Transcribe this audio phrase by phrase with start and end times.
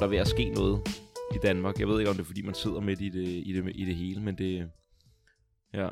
[0.00, 0.82] der er ved at ske noget
[1.34, 1.78] i Danmark.
[1.78, 3.84] Jeg ved ikke, om det er, fordi man sidder midt i det, i det, i
[3.84, 4.70] det hele, men det...
[5.72, 5.88] Ja,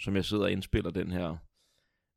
[0.00, 1.36] som jeg sidder og indspiller den her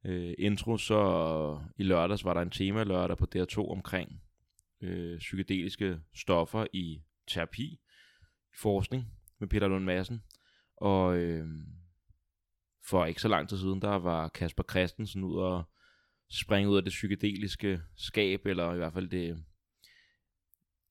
[0.06, 4.22] øh, intro, så i lørdags var der en tema lørdag på DR2 omkring
[4.82, 7.80] øh, psykedeliske stoffer i terapi,
[8.62, 9.06] forskning
[9.40, 10.22] med Peter Lund Madsen.
[10.78, 11.48] Og øh,
[12.86, 15.64] for ikke så lang tid siden, der var Kasper Christensen ud og
[16.32, 19.44] springe ud af det psykedeliske skab, eller i hvert fald det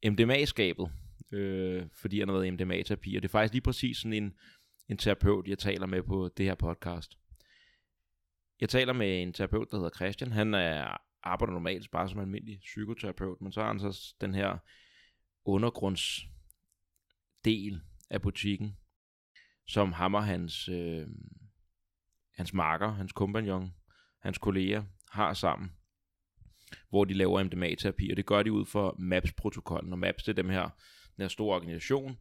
[0.07, 0.91] MDMA-skabet,
[1.33, 3.17] øh, fordi han har været i MDMA-terapi.
[3.17, 4.35] Og det er faktisk lige præcis sådan en,
[4.89, 7.19] en terapeut, jeg taler med på det her podcast.
[8.61, 10.33] Jeg taler med en terapeut, der hedder Christian.
[10.33, 14.59] Han er, arbejder normalt bare som almindelig psykoterapeut, men så har han så den her
[15.45, 18.77] undergrundsdel af butikken,
[19.67, 21.07] som hammer hans, øh,
[22.35, 23.75] hans marker, hans kompagnon,
[24.23, 25.73] hans kolleger har sammen,
[26.91, 30.43] hvor de laver MDMA-terapi, og det gør de ud for MAPS-protokollen, og MAPS det er
[30.43, 30.63] dem her,
[31.17, 32.19] den her store organisation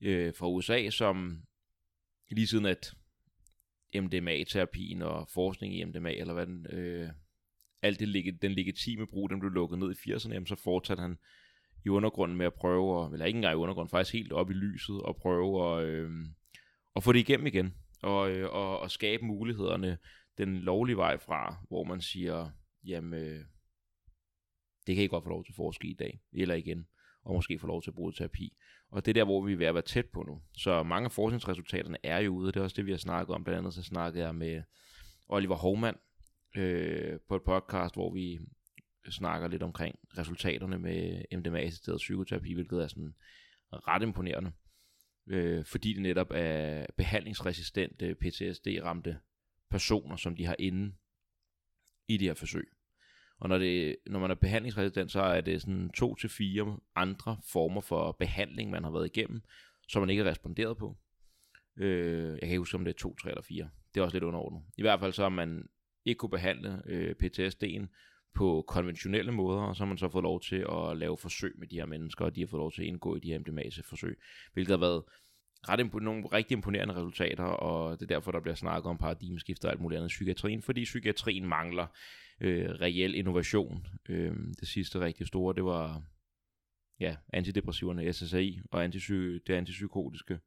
[0.00, 1.42] øh, fra USA, som
[2.30, 2.94] lige siden at
[3.94, 7.08] MDMA-terapien og forskning i MDMA, eller hvad den, øh,
[7.82, 11.18] alt det, den legitime brug, den blev lukket ned i 80'erne, jamen, så fortsatte han
[11.84, 14.54] i undergrunden med at prøve, at, eller ikke engang i undergrunden, faktisk helt op i
[14.54, 16.10] lyset, og prøve at, øh,
[16.96, 19.98] at få det igennem igen, og, øh, og, og skabe mulighederne
[20.38, 22.50] den lovlige vej fra, hvor man siger,
[22.84, 23.44] jamen, øh,
[24.86, 26.86] det kan I godt få lov til at forske i dag, eller igen,
[27.22, 28.56] og måske få lov til at bruge terapi.
[28.90, 30.42] Og det er der, hvor vi er ved at være tæt på nu.
[30.52, 33.44] Så mange af forskningsresultaterne er jo ude, det er også det, vi har snakket om.
[33.44, 34.62] Blandt andet så snakkede jeg med
[35.28, 35.96] Oliver Hovmand
[36.56, 38.40] øh, på et podcast, hvor vi
[39.10, 43.14] snakker lidt omkring resultaterne med MDMA-assisteret psykoterapi, hvilket er sådan
[43.72, 44.52] ret imponerende.
[45.26, 49.18] Øh, fordi det netop er behandlingsresistente PTSD-ramte
[49.70, 50.94] personer, som de har inde
[52.08, 52.73] i de her forsøg.
[53.44, 57.36] Og når, det, når man er behandlingsresistent, så er det sådan to til fire andre
[57.52, 59.42] former for behandling, man har været igennem,
[59.88, 60.96] som man ikke har responderet på.
[61.76, 63.68] Øh, jeg kan ikke huske, om det er to, tre eller fire.
[63.94, 64.62] Det er også lidt underordnet.
[64.76, 65.68] I hvert fald så har man
[66.04, 67.86] ikke kunne behandle øh, PTSD'en
[68.34, 71.68] på konventionelle måder, og så har man så fået lov til at lave forsøg med
[71.68, 74.18] de her mennesker, og de har fået lov til at indgå i de her MDMA-forsøg,
[74.52, 75.02] hvilket har været
[75.68, 79.68] ret impo- nogle rigtig imponerende resultater, og det er derfor, der bliver snakket om paradigmeskifter
[79.68, 81.86] og alt muligt andet i psykiatrien, fordi psykiatrien mangler
[82.40, 83.86] øh, reel innovation.
[84.08, 86.02] Øh, det sidste rigtig store, det var
[87.00, 90.38] ja, antidepressiverne, SSRI og antipsy- det antipsykotiske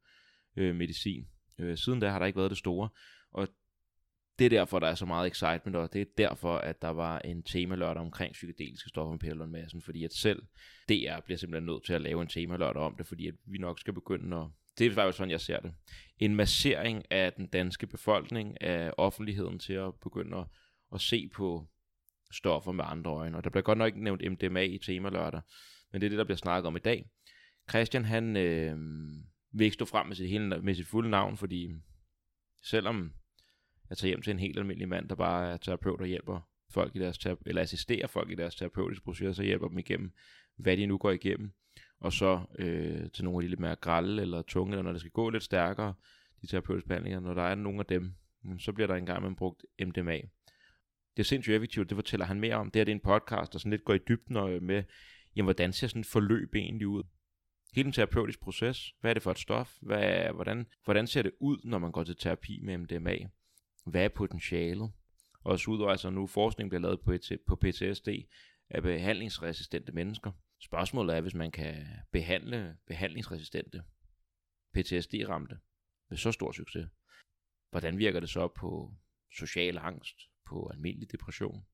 [0.56, 1.28] øh, medicin.
[1.58, 2.88] Øh, siden da har der ikke været det store,
[3.32, 3.48] og
[4.38, 7.18] det er derfor, der er så meget excitement, og det er derfor, at der var
[7.18, 10.42] en tema lørdag omkring psykedeliske stoffer med Peter Lund Madsen, fordi at selv
[10.88, 13.58] DR bliver simpelthen nødt til at lave en tema lørdag om det, fordi at vi
[13.58, 14.46] nok skal begynde at
[14.78, 15.72] det er faktisk sådan, jeg ser det.
[16.18, 20.44] En massering af den danske befolkning, af offentligheden til at begynde at,
[20.94, 21.66] at se på
[22.32, 23.36] stoffer med andre øjne.
[23.36, 25.40] Og der bliver godt nok ikke nævnt MDMA i tema lørdag,
[25.92, 27.10] men det er det, der bliver snakket om i dag.
[27.70, 28.76] Christian, han øh,
[29.52, 31.74] vil ikke stå frem med sit, hele, med sit fulde navn, fordi
[32.62, 33.12] selvom
[33.90, 36.40] jeg tager hjem til en helt almindelig mand, der bare er terapeut og hjælper
[36.70, 40.12] folk i deres eller assisterer folk i deres terapeutiske processer, så hjælper dem igennem,
[40.56, 41.52] hvad de nu går igennem,
[42.00, 45.00] og så øh, til nogle af de lidt mere grælde eller tunge, eller når det
[45.00, 45.94] skal gå lidt stærkere,
[46.42, 48.14] de terapeutiske behandlinger, når der er nogle af dem,
[48.58, 50.20] så bliver der engang man brugt MDMA.
[51.18, 52.70] Det er sindssygt effektivt, det fortæller han mere om.
[52.70, 54.82] Det her det er en podcast, der sådan lidt går i dybden og øh, med,
[55.36, 57.02] jamen, hvordan ser sådan et forløb egentlig ud?
[57.74, 58.94] Hele en terapeutisk proces.
[59.00, 59.76] Hvad er det for et stof?
[59.80, 63.16] Hvad, hvordan, hvordan ser det ud, når man går til terapi med MDMA?
[63.86, 64.92] Hvad er potentialet?
[65.44, 68.08] Og så ud altså nu forskning bliver lavet på, et, på PTSD
[68.70, 70.32] af behandlingsresistente mennesker.
[70.60, 73.82] Spørgsmålet er, hvis man kan behandle behandlingsresistente
[74.76, 75.58] PTSD-ramte
[76.08, 76.88] med så stor succes,
[77.70, 78.94] hvordan virker det så på
[79.30, 81.64] social angst, på almindelig depression,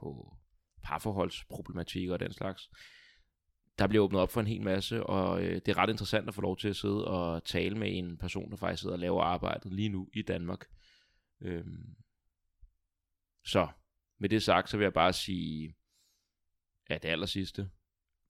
[0.00, 0.36] på
[0.82, 2.70] parforholdsproblematik og den slags?
[3.78, 6.34] Der bliver åbnet op for en hel masse, og øh, det er ret interessant at
[6.34, 9.22] få lov til at sidde og tale med en person, der faktisk sidder og laver
[9.22, 10.66] arbejdet lige nu i Danmark.
[11.40, 11.96] Øhm.
[13.44, 13.68] Så
[14.18, 15.74] med det sagt, så vil jeg bare sige,
[16.86, 17.70] at det aller sidste,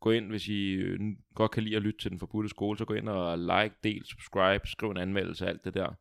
[0.00, 1.00] gå ind, hvis I øh,
[1.34, 4.04] godt kan lide at lytte til den forbudte skole, så gå ind og like, del,
[4.04, 5.94] subscribe, skriv en anmeldelse, alt det der.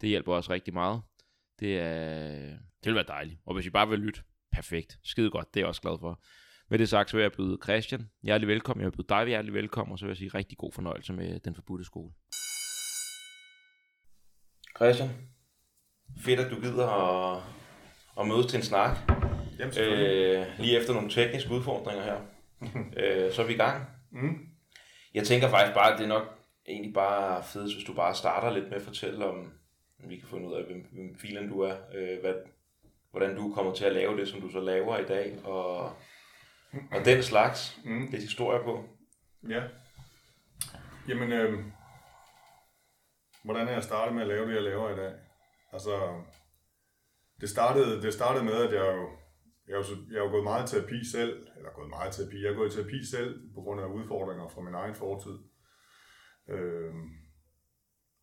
[0.00, 1.02] Det hjælper også rigtig meget.
[1.60, 3.40] Det, er, det vil være dejligt.
[3.46, 4.20] Og hvis I bare vil lytte,
[4.52, 4.98] perfekt.
[5.04, 6.22] Skide godt, det er jeg også glad for.
[6.70, 8.82] Med det sagt, så vil jeg byde Christian hjertelig velkommen.
[8.82, 11.40] Jeg vil byde dig hjertelig velkommen, og så vil jeg sige rigtig god fornøjelse med
[11.40, 12.12] den forbudte skole.
[14.76, 15.10] Christian,
[16.24, 17.42] fedt at du gider at,
[18.20, 18.96] at mødes til en snak.
[19.58, 22.20] Jamen, øh, lige efter nogle tekniske udfordringer her.
[23.00, 23.86] øh, så er vi i gang.
[24.10, 24.38] Mm.
[25.14, 26.38] Jeg tænker faktisk bare, at det er nok
[26.68, 29.52] egentlig bare fedest, hvis du bare starter lidt med at fortælle om,
[29.98, 32.34] vi kan finde ud af, hvem, hvem filen du er, øh, hvad,
[33.10, 35.92] hvordan du kommer til at lave det, som du så laver i dag, og,
[36.72, 38.06] og den slags, mm.
[38.06, 38.84] det er historie på.
[39.48, 39.62] Ja.
[41.08, 41.64] Jamen, øh,
[43.44, 45.12] hvordan er jeg startet med at lave det, jeg laver i dag?
[45.72, 46.22] Altså,
[47.40, 49.08] det startede, det startede med, at jeg jo,
[49.68, 52.50] jeg jo, jeg jo gået meget i terapi selv, eller gået meget i terapi, jeg
[52.50, 55.38] er gået i terapi selv på grund af udfordringer fra min egen fortid.
[56.48, 56.94] Øh,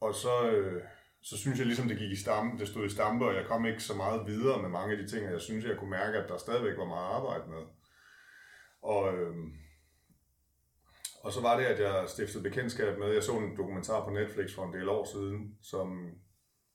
[0.01, 0.83] og så, øh,
[1.29, 3.65] så synes jeg ligesom, det gik i stampe, det stod i stampe, og jeg kom
[3.65, 6.17] ikke så meget videre med mange af de ting, og jeg synes, jeg kunne mærke,
[6.17, 7.63] at der stadigvæk var meget arbejde med.
[8.81, 9.53] Og, øhm,
[11.23, 14.55] og så var det, at jeg stiftede bekendtskab med, jeg så en dokumentar på Netflix
[14.55, 16.11] for en del år siden, som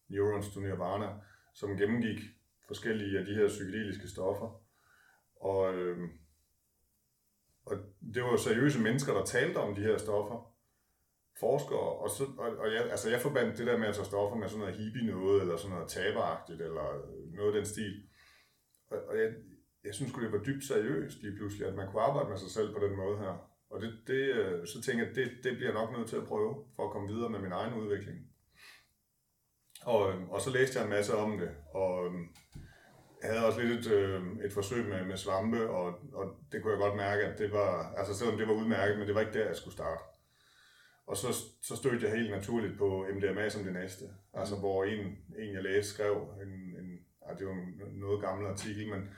[0.08, 1.08] Neurons to Nirvana,
[1.55, 2.20] som gennemgik
[2.67, 4.62] forskellige af de her psykedeliske stoffer.
[5.41, 6.08] Og, øhm,
[7.64, 7.76] og
[8.14, 10.55] det var seriøse mennesker, der talte om de her stoffer.
[11.41, 14.37] Forskere, og, så, og, og jeg, altså jeg forbandt det der med at tage stoffer
[14.37, 16.87] med sådan noget hippie noget, eller sådan noget taberagtigt, eller
[17.37, 17.95] noget af den stil.
[18.91, 19.29] Og, og jeg,
[19.85, 22.75] jeg synes det var dybt seriøst lige pludselig, at man kunne arbejde med sig selv
[22.75, 23.35] på den måde her.
[23.71, 26.65] Og det, det, øh, så tænker jeg, det, det bliver nok nødt til at prøve,
[26.77, 28.19] for at komme videre med min egen udvikling.
[29.85, 32.13] Og, øh, og så læste jeg en masse om det, og
[33.23, 33.93] jeg havde også lidt et,
[34.45, 37.95] et forsøg med, med svampe, og, og det kunne jeg godt mærke, at det var,
[37.97, 40.03] altså selvom det var udmærket, men det var ikke der, jeg skulle starte.
[41.06, 41.26] Og så,
[41.62, 44.05] så stødte jeg helt naturligt på MDMA som det næste.
[44.32, 45.00] Altså hvor en,
[45.38, 46.99] en jeg læste, skrev, en, en,
[47.29, 49.08] ja, det var en noget gammel artikel, men,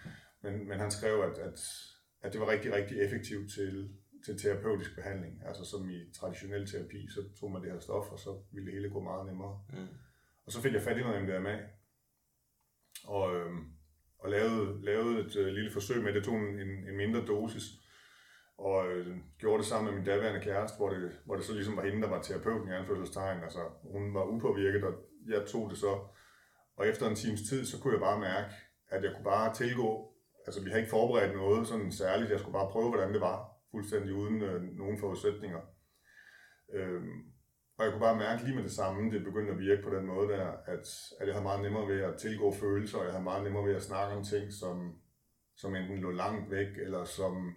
[0.43, 1.61] men, men han skrev, at, at,
[2.23, 3.91] at det var rigtig, rigtig effektivt til,
[4.25, 5.43] til terapeutisk behandling.
[5.47, 8.75] Altså som i traditionel terapi, så tog man det her stof, og så ville det
[8.75, 9.61] hele gå meget nemmere.
[9.73, 9.87] Mm.
[10.47, 11.59] Og så fik jeg fat i noget MDMA,
[13.05, 13.53] og, øh,
[14.19, 16.25] og lavede, lavede et øh, lille forsøg med det.
[16.25, 17.63] tog en, en mindre dosis,
[18.63, 21.77] og øh, gjorde det sammen med min daværende kæreste, hvor det, hvor det så ligesom
[21.77, 23.43] var hende, der var terapeuten i anførselstegn.
[23.43, 24.95] Altså, hun var upåvirket, og
[25.29, 25.93] jeg tog det så.
[26.77, 28.55] Og efter en times tid, så kunne jeg bare mærke,
[28.89, 30.13] at jeg kunne bare tilgå,
[30.47, 33.53] altså vi havde ikke forberedt noget sådan særligt, jeg skulle bare prøve, hvordan det var
[33.71, 35.61] fuldstændig uden øh, nogen forudsætninger.
[36.73, 37.33] Øhm,
[37.79, 40.07] og jeg kunne bare mærke lige med det samme, det begyndte at virke på den
[40.07, 40.87] måde der, at,
[41.21, 43.75] at jeg havde meget nemmere ved at tilgå følelser, og jeg havde meget nemmere ved
[43.75, 44.77] at snakke om ting, som,
[45.57, 47.55] som enten lå langt væk, eller som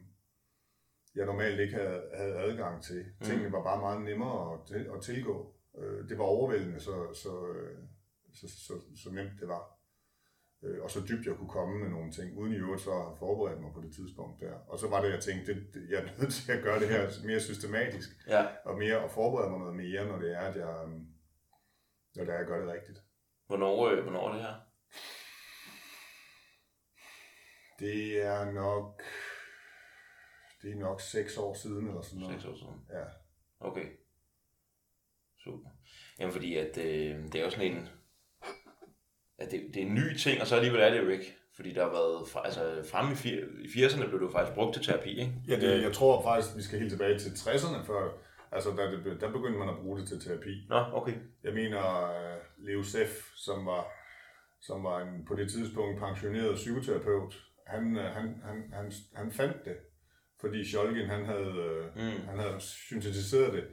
[1.16, 3.06] jeg normalt ikke havde, havde adgang til.
[3.20, 3.26] Mm.
[3.26, 5.56] Tingene var bare meget nemmere at, til, at tilgå.
[5.78, 7.78] Øh, det var overvældende, så, så, øh,
[8.34, 8.74] så, så,
[9.04, 9.76] så nemt det var
[10.66, 13.06] øh, og så dybt jeg kunne komme med nogle ting, uden i øvrigt så at
[13.06, 14.54] have forberedt mig på det tidspunkt der.
[14.68, 17.10] Og så var det, jeg tænkte, det, jeg er nødt til at gøre det her
[17.26, 18.46] mere systematisk, ja.
[18.66, 20.76] og mere at forberede mig noget mere, når det er, at jeg,
[22.16, 23.00] når det er, at jeg gør det rigtigt.
[23.48, 24.56] Hvornår, øh, hvornår er det her?
[27.80, 29.02] Det er nok,
[30.66, 32.42] det er nok seks år siden, eller sådan noget.
[32.42, 32.82] Seks år siden?
[32.90, 33.06] Ja.
[33.60, 33.86] Okay.
[35.44, 35.70] Super.
[36.20, 37.90] Jamen fordi, at øh, det er jo sådan en,
[39.38, 41.38] at det, det er en ny ting, og så alligevel er det jo ikke.
[41.56, 43.32] Fordi der har været, altså fremme i,
[43.66, 45.34] i 80'erne blev det jo faktisk brugt til terapi, ikke?
[45.48, 48.12] Ja, det, jeg tror faktisk, vi skal helt tilbage til 60'erne, før,
[48.52, 50.66] altså der, det, der begyndte man at bruge det til terapi.
[50.70, 51.14] Nå, okay.
[51.44, 53.88] Jeg mener, uh, Leo Seff, som var,
[54.62, 57.34] som var en på det tidspunkt pensioneret psykoterapeut,
[57.68, 59.76] han, uh, han, han, han, han fandt det,
[60.42, 62.28] fordi Scholgen, han havde, uh, mm.
[62.30, 63.64] han havde syntetiseret det.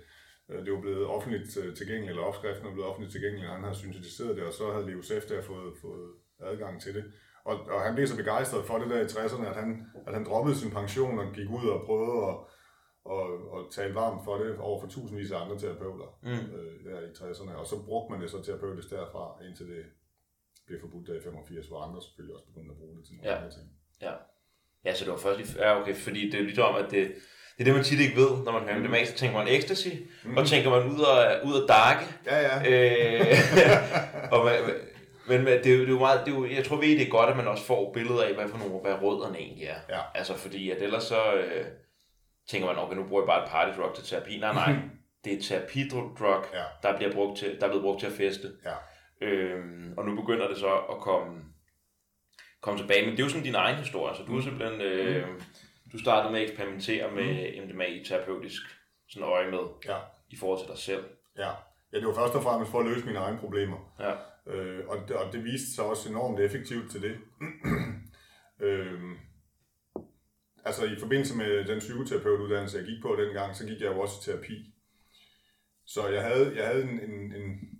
[0.50, 3.64] Øh, det var blevet offentligt øh, tilgængeligt, eller opskriften var blevet offentligt tilgængelig, og han
[3.64, 6.10] havde syntetiseret det, og så havde Leo Sef der fået, fået
[6.40, 7.04] adgang til det.
[7.44, 10.24] Og, og han blev så begejstret for det der i 60'erne, at han, at han
[10.24, 12.36] droppede sin pension og gik ud og prøvede at
[13.04, 16.54] og, og tale varmt for det over for tusindvis af andre terapeuter mm.
[16.56, 17.54] øh, der i 60'erne.
[17.54, 19.84] Og så brugte man det så terapeutisk derfra, indtil det
[20.66, 23.30] blev forbudt der i 85, hvor andre selvfølgelig også begyndte at bruge det til nogle
[23.30, 23.36] ja.
[23.36, 23.66] andre ting.
[24.00, 24.14] Ja.
[24.84, 25.58] Ja, så det var først i...
[25.58, 27.14] Ja, okay, fordi det er lidt om, at det,
[27.58, 28.92] det er det, man tit ikke ved, når man hører mm.
[28.92, 29.88] det så tænker man ecstasy,
[30.24, 30.36] mm.
[30.36, 32.04] og tænker man ud og, ud og darke.
[32.26, 32.56] Ja, ja.
[32.70, 33.36] Øh,
[34.32, 34.54] og man,
[35.26, 37.02] men det er, jo, det er jo meget, det er jo, jeg tror ved, det
[37.02, 39.80] er godt, at man også får billeder af, hvad for nogle, hvad rødderne egentlig er.
[39.88, 40.00] Ja.
[40.14, 41.64] Altså fordi, at ellers så øh,
[42.50, 44.38] tænker man, okay, nu bruger jeg bare et party drug til terapi.
[44.38, 44.74] Nej, nej,
[45.24, 46.64] det er et terapidrug, ja.
[46.82, 48.52] der, bliver brugt til, der er blevet brugt til at feste.
[48.64, 48.74] Ja.
[49.26, 51.40] Øhm, og nu begynder det så at komme,
[52.62, 53.02] komme tilbage.
[53.04, 54.80] Men det er jo sådan din egen historie, så du er simpelthen...
[54.80, 55.40] Øh, mm
[55.92, 57.68] du startede med at eksperimentere med mm.
[57.68, 58.62] MDMA i terapeutisk
[59.08, 59.98] sådan øje med, ja.
[60.30, 61.04] i forhold til dig selv.
[61.38, 61.50] Ja.
[61.92, 63.94] ja, det var først og fremmest for at løse mine egne problemer.
[64.00, 64.12] Ja.
[64.52, 67.18] Øh, og, det, og det viste sig også enormt effektivt til det.
[68.66, 69.00] øh,
[70.64, 74.14] altså i forbindelse med den psykoterapeutuddannelse, jeg gik på dengang, så gik jeg jo også
[74.20, 74.74] i terapi.
[75.86, 77.78] Så jeg havde, jeg havde en, en, en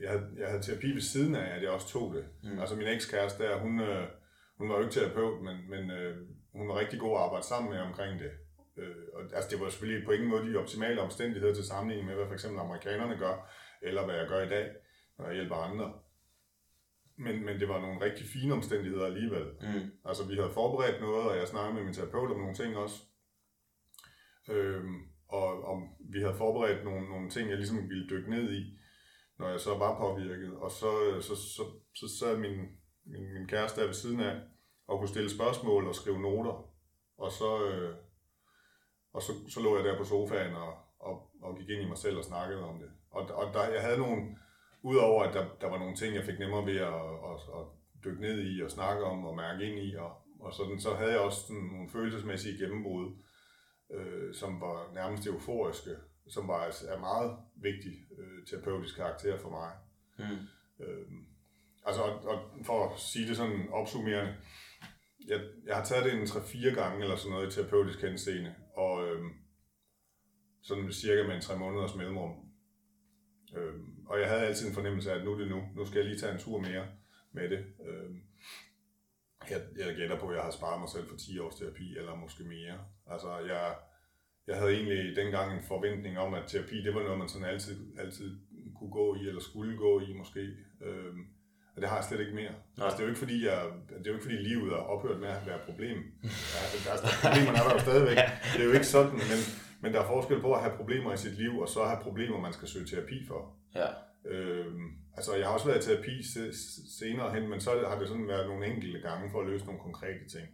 [0.00, 2.24] jeg havde, jeg havde terapi ved siden af, at jeg også tog det.
[2.42, 2.58] Mm.
[2.58, 4.08] Altså min ekskæreste der, hun, øh,
[4.60, 6.16] hun var jo ikke terapeut, men, men øh,
[6.52, 8.32] hun var rigtig god at arbejde sammen med omkring det.
[8.76, 12.16] Øh, og, altså det var selvfølgelig på ingen måde de optimale omstændigheder til sammenligning med,
[12.16, 13.50] hvad for eksempel amerikanerne gør,
[13.82, 14.66] eller hvad jeg gør i dag,
[15.18, 15.92] når jeg hjælper andre.
[17.16, 19.46] Men, men det var nogle rigtig fine omstændigheder alligevel.
[19.60, 19.90] Mm.
[20.04, 22.98] Altså vi havde forberedt noget, og jeg snakkede med min terapeut om nogle ting også.
[24.48, 24.96] Øhm,
[25.28, 28.78] og om vi havde forberedt nogle, nogle ting, jeg ligesom ville dykke ned i,
[29.38, 30.56] når jeg så var påvirket.
[30.56, 31.62] Og så, så, så,
[31.94, 34.40] så sad min, min, min kæreste der ved siden af,
[34.86, 36.70] og kunne stille spørgsmål og skrive noter.
[37.18, 37.94] Og så, øh,
[39.12, 41.98] og så, så lå jeg der på sofaen og, og, og gik ind i mig
[41.98, 42.90] selv og snakkede om det.
[43.10, 44.36] Og, og der, jeg havde nogle,
[44.82, 46.94] udover at der, der var nogle ting, jeg fik nemmere ved at,
[47.30, 47.64] at, at
[48.04, 51.12] dykke ned i og snakke om og mærke ind i, og, og sådan, så havde
[51.12, 53.16] jeg også sådan nogle følelsesmæssige gennembrud,
[53.90, 55.90] øh, som var nærmest euforiske,
[56.28, 59.72] som var altså, er meget vigtig øh, terapeutisk karakter for mig.
[60.18, 60.38] Mm.
[60.84, 61.06] Øh,
[61.86, 64.34] altså, og, og for at sige det sådan opsummerende,
[65.26, 69.06] jeg, jeg har taget det en 3-4 gange eller sådan noget i terapeutisk henseende, og
[69.08, 69.22] øh,
[70.62, 72.34] sådan cirka med en 3 måneders mellemrum.
[73.56, 73.74] Øh,
[74.06, 76.08] og jeg havde altid en fornemmelse af, at nu er det nu, nu skal jeg
[76.08, 76.86] lige tage en tur mere
[77.32, 77.64] med det.
[77.86, 78.10] Øh,
[79.50, 82.14] jeg, jeg gætter på, at jeg har sparet mig selv for 10 års terapi, eller
[82.14, 82.78] måske mere.
[83.06, 83.76] Altså, jeg,
[84.46, 87.98] jeg havde egentlig dengang en forventning om, at terapi, det var noget, man sådan altid,
[87.98, 88.40] altid
[88.78, 90.40] kunne gå i, eller skulle gå i måske.
[90.82, 91.26] Øhm,
[91.80, 92.54] og det har jeg slet ikke mere.
[92.84, 93.58] Altså, det er jo ikke fordi, jeg,
[93.98, 95.98] det er jo ikke fordi livet er ophørt med at være et problem.
[96.54, 98.18] Ja, er, problemerne er der jo stadigvæk.
[98.52, 99.38] Det er jo ikke sådan, men,
[99.82, 102.40] men der er forskel på at have problemer i sit liv, og så have problemer,
[102.40, 103.40] man skal søge terapi for.
[103.74, 103.88] Ja.
[104.24, 106.14] Øhm, altså, jeg har også været i terapi
[106.98, 109.80] senere hen, men så har det sådan været nogle enkelte gange for at løse nogle
[109.80, 110.46] konkrete ting.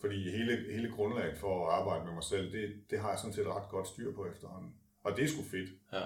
[0.00, 3.32] Fordi hele, hele grundlaget for at arbejde med mig selv, det, det har jeg sådan
[3.32, 4.72] set ret godt styr på efterhånden.
[5.04, 5.70] Og det er sgu fedt.
[5.92, 6.02] Ja.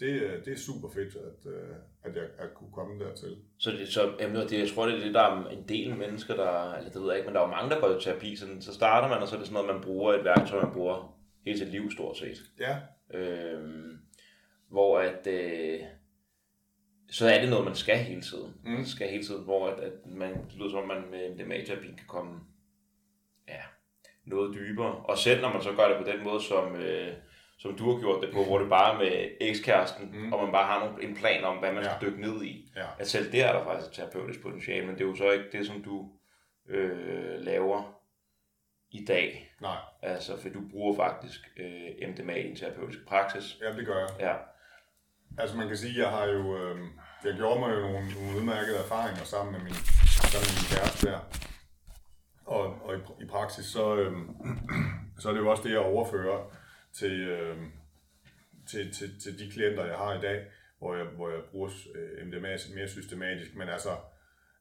[0.00, 3.36] Det, det er super fedt, at, øh, at jeg at kunne komme dertil.
[3.58, 6.36] Så, det, så jamen, det, jeg tror, det er det, der er en del mennesker,
[6.36, 8.36] der, eller det ved jeg ikke, men der er jo mange, der går i terapi,
[8.36, 10.72] sådan, så starter man, og så er det sådan noget, man bruger et værktøj, man
[10.72, 12.36] bruger hele sit liv stort set.
[12.60, 12.76] Ja.
[13.18, 13.98] Øhm,
[14.68, 15.80] hvor at, øh,
[17.10, 18.54] så er det noget, man skal hele tiden.
[18.64, 18.70] Mm.
[18.70, 21.86] Man skal hele tiden, hvor at, at man, det lyder som om, man med MDMA-terapi
[21.86, 22.40] kan komme
[23.48, 23.62] ja,
[24.24, 24.96] noget dybere.
[24.96, 27.14] Og selv når man så gør det på den måde, som, øh,
[27.64, 30.32] som du har gjort det på, hvor det bare er med ekskæresten, mm.
[30.32, 31.90] og man bare har nogle, en plan om, hvad man ja.
[31.90, 32.72] skal dykke ned i.
[32.76, 32.86] Ja.
[32.98, 35.44] At selv der er der faktisk et terapeutisk potentiale, men det er jo så ikke
[35.52, 36.08] det, som du
[36.68, 38.00] øh, laver
[38.90, 39.54] i dag.
[39.60, 39.76] Nej.
[40.02, 43.58] Altså, for du bruger faktisk øh, MDMA i en terapeutisk praksis.
[43.62, 44.08] Ja, det gør jeg.
[44.20, 44.34] Ja.
[45.38, 46.78] Altså man kan sige, jeg har jo, øh,
[47.24, 49.74] jeg gjorde mig jo nogle, nogle udmærkede erfaringer sammen med min,
[50.30, 51.20] sammen med min kæreste der.
[52.44, 54.12] Og, og i, i praksis, så, øh,
[55.20, 56.63] så er det jo også det, jeg overfører
[56.98, 57.56] til, øh,
[58.70, 60.46] til, til, til de klienter, jeg har i dag,
[60.78, 63.54] hvor jeg, hvor jeg bruger øh, MDMA mere systematisk.
[63.54, 63.90] Men altså,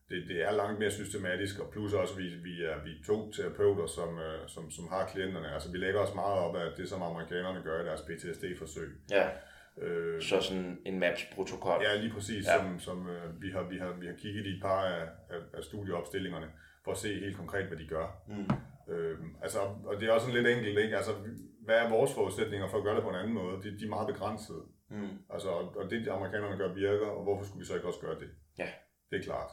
[0.10, 3.32] det, det er langt mere systematisk, og plus også, vi, vi, er, vi er to
[3.32, 5.54] terapeuter, som, øh, som, som har klienterne.
[5.54, 8.90] Altså, vi lægger os meget op af det, som amerikanerne gør i deres PTSD-forsøg.
[9.12, 9.30] Ja.
[9.78, 11.82] Øh, så sådan en MAPS-protokol.
[11.84, 12.58] Ja, lige præcis, ja.
[12.58, 15.40] som, som øh, vi, har, vi, har, vi har kigget i et par af, af,
[15.54, 16.48] af studieopstillingerne,
[16.84, 18.24] for at se helt konkret, hvad de gør.
[18.28, 18.94] Mm.
[18.94, 20.98] Øh, altså, og det er også sådan lidt enkelt, ikke?
[20.98, 21.12] Altså,
[21.66, 23.58] hvad er vores forudsætninger for at gøre det på en anden måde?
[23.64, 24.64] De, de er meget begrænsede.
[24.90, 25.18] Mm.
[25.30, 28.20] Altså, og det, de amerikanerne gør, virker, og hvorfor skulle vi så ikke også gøre
[28.20, 28.30] det?
[28.60, 28.70] Ja.
[29.12, 29.52] Det er klart.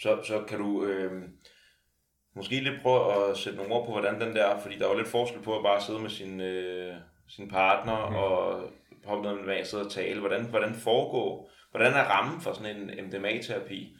[0.00, 1.22] Så, så kan du øh,
[2.36, 4.98] måske lidt prøve at sætte nogle ord på, hvordan den der, fordi der er jo
[4.98, 6.94] lidt forskel på at bare sidde med sin, øh,
[7.28, 8.14] sin partner mm.
[8.16, 8.70] og
[9.04, 10.20] hoppe ned med sidde og tale.
[10.20, 13.96] Hvordan, hvordan foregår, hvordan er rammen for sådan en MDMA-terapi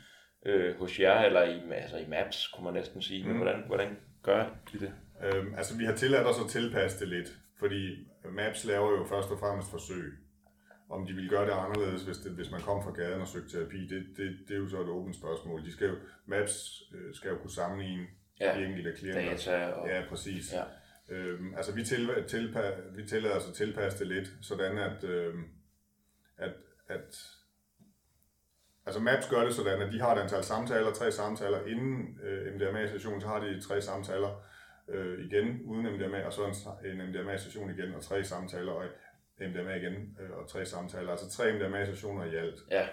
[0.47, 3.29] øh, hos jer, eller i, altså i MAPS, kunne man næsten sige, mm.
[3.29, 4.45] men hvordan, hvordan gør
[4.75, 4.93] I det?
[5.25, 7.29] Øhm, altså, vi har tilladt os at tilpasse det lidt,
[7.65, 10.19] fordi MAPS laver jo først og fremmest forsøg.
[10.91, 13.59] Om de vil gøre det anderledes, hvis, det, hvis man kom fra gaden og søgte
[13.59, 15.65] terapi, det, det, det er jo så et åbent spørgsmål.
[15.65, 15.95] De skal jo,
[16.27, 18.07] MAPS øh, skal jo kunne sammenligne
[18.41, 19.31] ja, de enkelte klienter.
[19.31, 19.89] Data og...
[19.89, 20.53] Ja, præcis.
[20.53, 20.65] Ja.
[21.09, 25.45] Øhm, altså vi, til, tilpa, vi tillader os at tilpasse det lidt, sådan at, øhm,
[26.39, 26.55] at,
[26.89, 27.17] at
[28.87, 32.55] altså Maps gør det sådan, at de har et antal samtaler, tre samtaler inden øh,
[32.55, 34.45] MDMA-session, så har de tre samtaler
[34.89, 36.45] øh, igen uden MDMA, og så
[36.85, 38.85] en, en MDMA-session igen, og tre samtaler, og
[39.41, 42.61] MDMA igen, øh, og tre samtaler, altså tre MDMA-sessioner i alt.
[42.71, 42.89] Ja,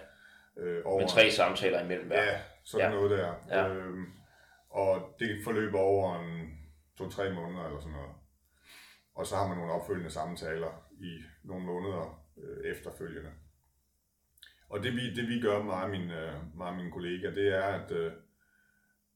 [0.57, 2.23] øh, over, med tre samtaler imellem hver.
[2.23, 2.95] Ja, sådan ja.
[2.95, 3.33] noget der.
[3.49, 3.67] Ja.
[3.67, 4.05] Øhm,
[4.69, 6.57] og det forløber over en
[6.97, 8.15] to-tre måneder eller sådan noget.
[9.15, 13.31] Og så har man nogle opfølgende samtaler i nogle måneder øh, efterfølgende.
[14.69, 17.47] Og det vi, det vi gør, mig og min, øh, mig og min kollega, det
[17.47, 18.11] er, at øh,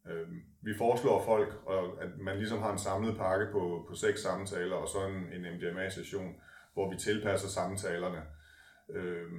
[0.08, 0.28] øh,
[0.66, 4.76] vi foreslår folk, og at man ligesom har en samlet pakke på, på seks samtaler,
[4.76, 6.36] og så en, en MDMA-session,
[6.74, 8.22] hvor vi tilpasser samtalerne.
[8.90, 9.32] Øh,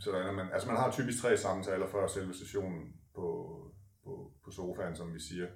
[0.00, 3.26] sådan, man, altså man har typisk tre samtaler før selve sessionen på,
[4.04, 5.46] på, på sofaen, som vi siger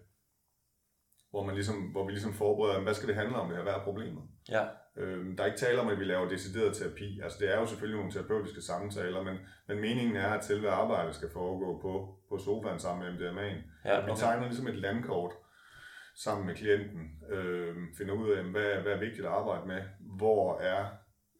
[1.30, 3.72] hvor, man ligesom, hvor vi ligesom forbereder, hvad skal det handle om det her, hvad
[3.72, 4.22] er problemet?
[4.48, 4.64] Ja.
[4.96, 7.20] Øhm, der er ikke tale om, at vi laver decideret terapi.
[7.24, 9.36] Altså det er jo selvfølgelig nogle terapeutiske samtaler, men,
[9.68, 13.88] men meningen er, at selve arbejdet skal foregå på, på sofaen sammen med MDMA'en.
[13.88, 14.04] Ja.
[14.04, 15.32] Vi tegner ligesom et landkort
[16.16, 20.58] sammen med klienten, øhm, finder ud af, hvad, hvad er vigtigt at arbejde med, hvor
[20.58, 20.86] er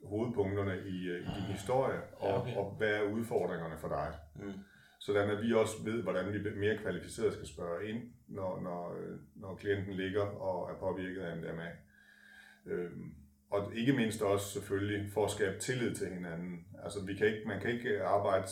[0.05, 2.57] hovedpunkterne i, øh, i din historie, og, Ja, okay.
[2.57, 4.15] og hvad er udfordringerne for dig.
[4.35, 4.53] Mm.
[5.01, 9.19] Sådan at vi også ved, hvordan vi mere kvalificeret skal spørge ind, når, når, øh,
[9.37, 11.69] når klienten ligger og er påvirket af MDMA.
[12.67, 13.15] Øhm,
[13.51, 16.67] og ikke mindst også selvfølgelig for at skabe tillid til hinanden.
[16.85, 18.47] Altså vi kan ikke, man kan ikke arbejde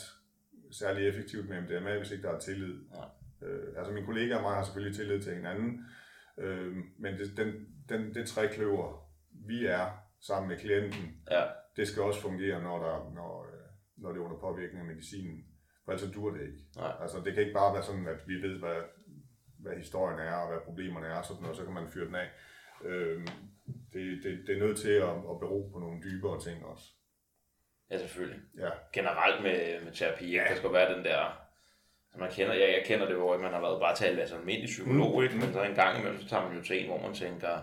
[0.72, 2.74] særlig effektivt med MDMA, hvis ikke der er tillid.
[2.90, 3.08] Nej.
[3.42, 5.84] Øh, altså min kollega og mig har selvfølgelig tillid til hinanden,
[6.38, 7.52] øh, men det, den,
[7.88, 9.86] den, det trækløver, vi er
[10.20, 11.42] sammen med klienten, Ja,
[11.76, 15.44] det skal også fungere, når, der, når, øh, når det er under påvirkning af medicinen.
[15.84, 16.58] For ellers dur det ikke.
[16.76, 16.92] Nej.
[17.00, 18.80] Altså, det kan ikke bare være sådan, at vi ved, hvad,
[19.58, 22.28] hvad historien er, og hvad problemerne er, sådan noget, så kan man fyre den af.
[22.84, 23.26] Øhm,
[23.92, 26.84] det, det, det er nødt til at, at bero på nogle dybere ting også.
[27.90, 28.40] Ja selvfølgelig.
[28.58, 30.42] Ja, Generelt med, med terapi, ja.
[30.48, 31.42] der skal være den der...
[32.18, 35.16] Man kender, ja, jeg kender det, hvor man har været bare talt altså almindelig psykolog,
[35.16, 35.22] Mm.
[35.22, 35.36] ikke?
[35.36, 37.58] men så en gang imellem, så tager man jo til en, hvor man tænker,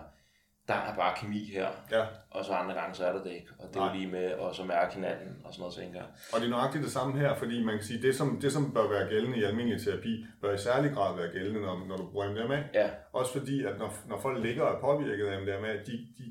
[0.68, 2.04] der er bare kemi her, ja.
[2.30, 3.48] og så andre gange, så er det det ikke.
[3.58, 3.96] Og det er Nej.
[3.96, 6.08] lige med at så mærke hinanden og sådan noget, tænker jeg.
[6.34, 8.74] Og det er nøjagtigt det samme her, fordi man kan sige, det som, det som
[8.74, 12.10] bør være gældende i almindelig terapi, bør i særlig grad være gældende, når, når du
[12.10, 12.64] bruger MDMA.
[12.74, 16.24] Ja, Også fordi, at når, når folk ligger og er påvirket af MDMA, de, de,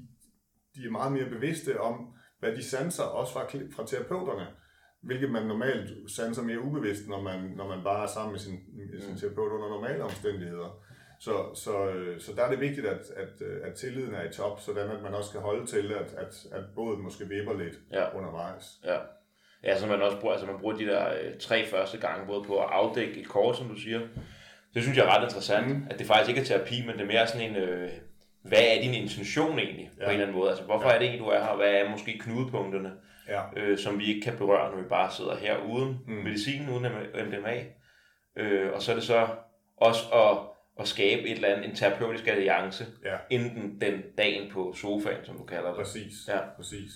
[0.75, 3.43] de er meget mere bevidste om, hvad de sanser, også fra,
[3.75, 4.47] fra terapeuterne.
[5.01, 8.59] Hvilket man normalt sanser mere ubevidst, når man, når man bare er sammen med sin,
[8.91, 9.17] med sin Mm.
[9.19, 10.69] terapeut under normale omstændigheder.
[11.19, 14.33] Så, så, øh, så der er det vigtigt, at, at, øh, at tilliden er i
[14.33, 17.75] top, sådan at man også kan holde til, at, at, at båden måske vipper lidt
[17.91, 18.17] ja.
[18.17, 18.65] undervejs.
[18.85, 18.97] Ja.
[19.63, 22.43] Ja, så man også bruger, altså man bruger de der øh, tre første gange, både
[22.43, 23.99] på at afdække et kort, som du siger.
[24.73, 25.87] Det synes jeg er ret interessant, mm.
[25.89, 27.89] at det faktisk ikke er terapi, men det er mere sådan en, øh,
[28.43, 30.03] hvad er din intention egentlig, ja.
[30.05, 30.49] På en eller anden måde?
[30.49, 30.95] Altså, hvorfor Ja.
[30.95, 32.91] er det egentlig, du er her, hvad er måske knudepunkterne,
[33.27, 33.41] Ja.
[33.57, 36.13] øh, som vi ikke kan berøre, når vi bare sidder her uden mm.
[36.13, 36.85] medicin, uden
[37.27, 37.63] MDMA.
[38.37, 39.27] Øh, og så er det så
[39.77, 40.37] også at,
[40.79, 43.15] at skabe et eller andet, en terapeutisk alliance, Ja.
[43.29, 45.75] inden den dagen på sofaen, som du kalder det.
[45.77, 46.39] Præcis, Ja.
[46.57, 46.91] præcis.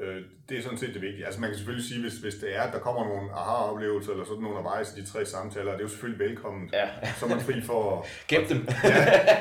[0.00, 1.26] Øh, det er sådan set det vigtige.
[1.26, 4.24] Altså man kan selvfølgelig sige, hvis, hvis det er, at der kommer nogle aha-oplevelser eller
[4.24, 6.70] sådan nogle undervejs i de tre samtaler, det er jo selvfølgelig velkommen.
[6.72, 8.06] Ja, Så er man fri for at...
[8.28, 8.68] gem dem.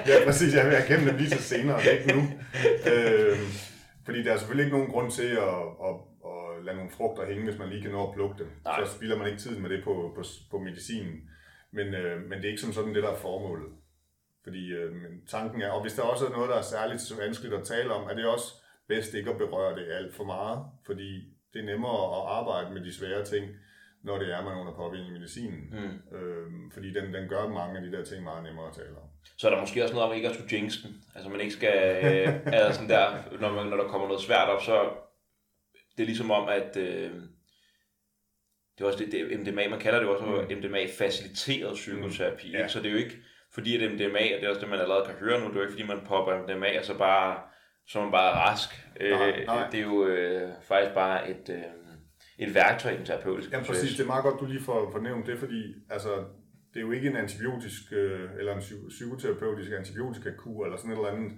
[0.07, 0.55] Ja, præcis.
[0.55, 2.21] Jeg vil have gennem dem lige så senere, er ikke nu.
[2.91, 3.37] Øh,
[4.05, 5.93] fordi der er selvfølgelig ikke nogen grund til at, at,
[6.31, 8.49] at lade nogle frugter hænge, hvis man lige kan nå at plukke dem.
[8.65, 8.85] Nej.
[8.85, 11.15] Så spilder man ikke tiden med det på, på, på medicinen.
[11.73, 13.69] Men, øh, men det er ikke som sådan det, der er formålet.
[14.43, 14.91] Fordi øh,
[15.27, 18.09] tanken er, og hvis der også er noget, der er særligt vanskeligt at tale om,
[18.09, 21.09] er det også bedst ikke at berøre det alt for meget, fordi
[21.53, 23.45] det er nemmere at arbejde med de svære ting,
[24.03, 25.61] når det er, man er under påvirkning af medicinen.
[25.71, 26.17] Mm.
[26.17, 29.09] Øh, fordi den, den gør mange af de der ting meget nemmere at tale om.
[29.37, 31.03] Så er der måske også noget om ikke at skulle jinx den.
[31.15, 34.49] Altså man ikke skal, øh, altså sådan der, når, man, når der kommer noget svært
[34.49, 34.89] op, så
[35.97, 37.11] det er ligesom om, at øh,
[38.77, 40.57] det er også det, det MDMA, man kalder det også Mm.
[40.57, 42.47] MDMA-faciliteret psykoterapi.
[42.47, 42.53] Mm.
[42.53, 42.59] Ja.
[42.59, 42.67] Ja.
[42.67, 43.17] Så det er jo ikke,
[43.53, 45.55] fordi at MDMA, og det er også det, man allerede kan høre nu, det er
[45.55, 47.41] jo ikke, fordi man popper MDMA, og så bare,
[47.87, 48.69] så er man bare rask.
[48.99, 49.69] Nej, øh, nej.
[49.71, 51.63] Det er jo øh, faktisk bare et, øh,
[52.39, 53.97] et værktøj i den terapeutiske Ja, præcis.
[53.97, 56.09] Det er meget godt, du lige får, får nævnt det, fordi altså,
[56.73, 60.97] det er jo ikke en antibiotisk, øh, eller en psy- psykoterapeutisk antibiotikakur, eller sådan et
[60.97, 61.31] eller andet,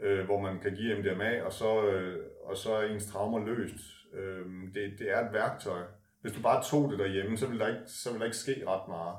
[0.00, 3.76] øh, hvor man kan give MDMA, og så, øh, og så er ens traumer løst.
[4.14, 4.44] Øh,
[4.74, 5.80] det, det er et værktøj.
[6.20, 8.54] Hvis du bare tog det derhjemme, så vil der ikke, så vil der ikke ske
[8.66, 9.16] ret meget.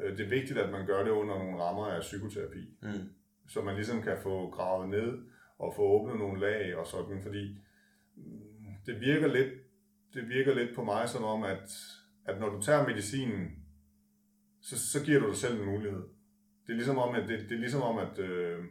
[0.00, 3.08] Øh, det er vigtigt, at man gør det under nogle rammer af psykoterapi, Mm.
[3.48, 5.18] så man ligesom kan få gravet ned
[5.60, 7.44] og få åbnet nogle lag og sådan, fordi
[8.16, 9.52] mm, det virker lidt,
[10.14, 11.68] det virker lidt på mig som om, at,
[12.24, 13.50] at når du tager medicinen,
[14.60, 16.02] så, så giver du dig selv en mulighed.
[16.66, 18.64] Det er ligesom om, at, det, det er ligesom om, at øh,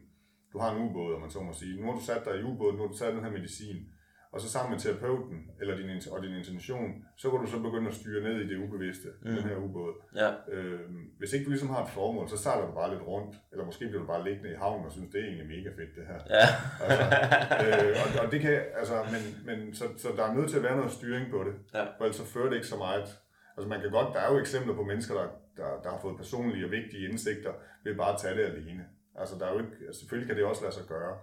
[0.54, 1.82] du har en ubåd, om man så må sige.
[1.82, 3.94] Nu har du sat dig i ubåden, nu har du taget den her medicin,
[4.34, 7.88] og så sammen med terapeuten eller din, og din intention, så kan du så begynde
[7.90, 9.30] at styre ned i det ubevidste, mm.
[9.36, 9.94] den her ubåd.
[10.16, 10.80] Ja, Øh,
[11.20, 13.88] hvis ikke du ligesom har et formål, så sejler du bare lidt rundt, eller måske
[13.88, 16.20] bliver du bare liggende i havnen og synes, det er egentlig mega fedt det her.
[16.38, 16.46] ja.
[16.86, 17.04] Altså,
[17.66, 20.64] øh, og, og det kan, altså, men, men så, så der er nødt til at
[20.64, 21.84] være noget styring på det, Ja.
[21.98, 23.08] for ellers så fører det ikke så meget.
[23.58, 26.18] Altså man kan godt, der er jo eksempler på mennesker, der, der, der har fået
[26.18, 28.86] personlige og vigtige indsigter ved bare at tage det alene.
[29.22, 31.14] Altså der er jo ikke, altså, selvfølgelig kan det også lade sig gøre,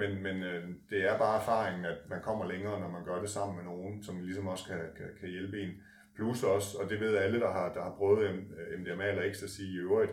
[0.00, 3.30] men, men øh, det er bare erfaringen, at man kommer længere, når man gør det
[3.30, 5.70] sammen med nogen, som ligesom også kan, kan, kan hjælpe en.
[6.16, 8.44] Plus også, og det ved alle, der har, der har prøvet
[8.78, 10.12] MDMA eller ecstasy i øvrigt,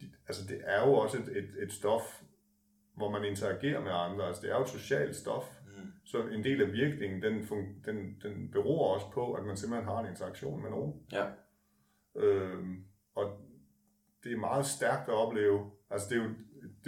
[0.00, 2.22] de, altså det er jo også et, et, et stof,
[2.96, 4.26] hvor man interagerer med andre.
[4.26, 5.44] Altså det er jo et socialt stof.
[5.66, 5.92] Mm.
[6.04, 9.88] Så en del af virkningen, den, fun- den, den beror også på, at man simpelthen
[9.88, 10.94] har en interaktion med nogen.
[11.12, 11.26] Ja.
[12.16, 13.40] Øhm, og
[14.24, 15.70] det er meget stærkt at opleve.
[15.90, 16.30] Altså det er jo,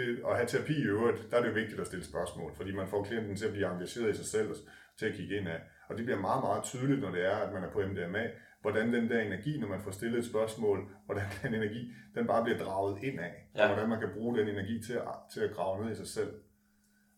[0.01, 2.73] det, at have terapi i øvrigt, der er det jo vigtigt at stille spørgsmål, fordi
[2.73, 4.51] man får klienten til at blive engageret i sig selv
[4.99, 5.61] til at kigge ind af.
[5.89, 8.25] Og det bliver meget, meget tydeligt, når det er, at man er på MDMA,
[8.61, 11.83] hvordan den der energi, når man får stillet et spørgsmål, hvordan den energi,
[12.15, 13.63] den bare bliver draget ind af, Ja.
[13.63, 16.07] og hvordan man kan bruge den energi til at, til at grave ned i sig
[16.07, 16.33] selv.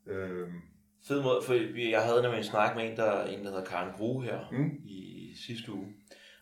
[0.07, 0.53] Øhm,
[1.09, 1.55] fed måde, for
[1.90, 4.71] jeg havde nemlig en snak med en, der, en, der hedder Karen Grue her Mm.
[4.85, 5.87] i sidste uge.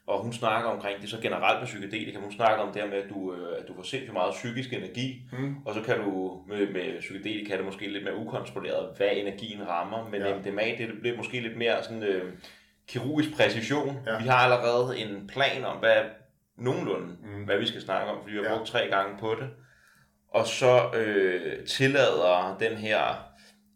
[0.07, 2.19] Og hun snakker omkring det så generelt med psykedelika.
[2.19, 4.73] Hun snakker om det her med, at du, øh, at du får sindssygt meget psykisk
[4.73, 5.57] energi, Mm.
[5.67, 9.69] og så kan du med, med psykedelika er det måske lidt mere ukontrolleret, hvad energien
[9.69, 10.09] rammer.
[10.09, 10.37] Men Ja.
[10.39, 12.33] MDMA, det bliver måske lidt mere sådan øh,
[12.89, 13.99] kirurgisk præcision.
[14.07, 14.19] Ja.
[14.23, 15.97] Vi har allerede en plan om, hvad
[16.57, 17.45] nogenlunde, Mm.
[17.45, 18.57] hvad vi skal snakke om, fordi vi har ja.
[18.57, 19.49] brugt tre gange på det.
[20.31, 23.30] Og så øh, tillader den her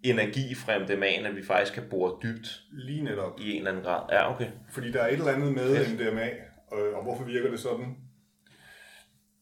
[0.05, 3.41] energi fra MDMA'en, at vi faktisk kan bore dybt Lige netop.
[3.41, 4.03] i en eller anden grad.
[4.11, 4.51] Ja, okay.
[4.71, 6.01] Fordi der er et eller andet med Fedt.
[6.01, 6.29] MDMA,
[6.73, 7.97] og, og hvorfor virker det sådan?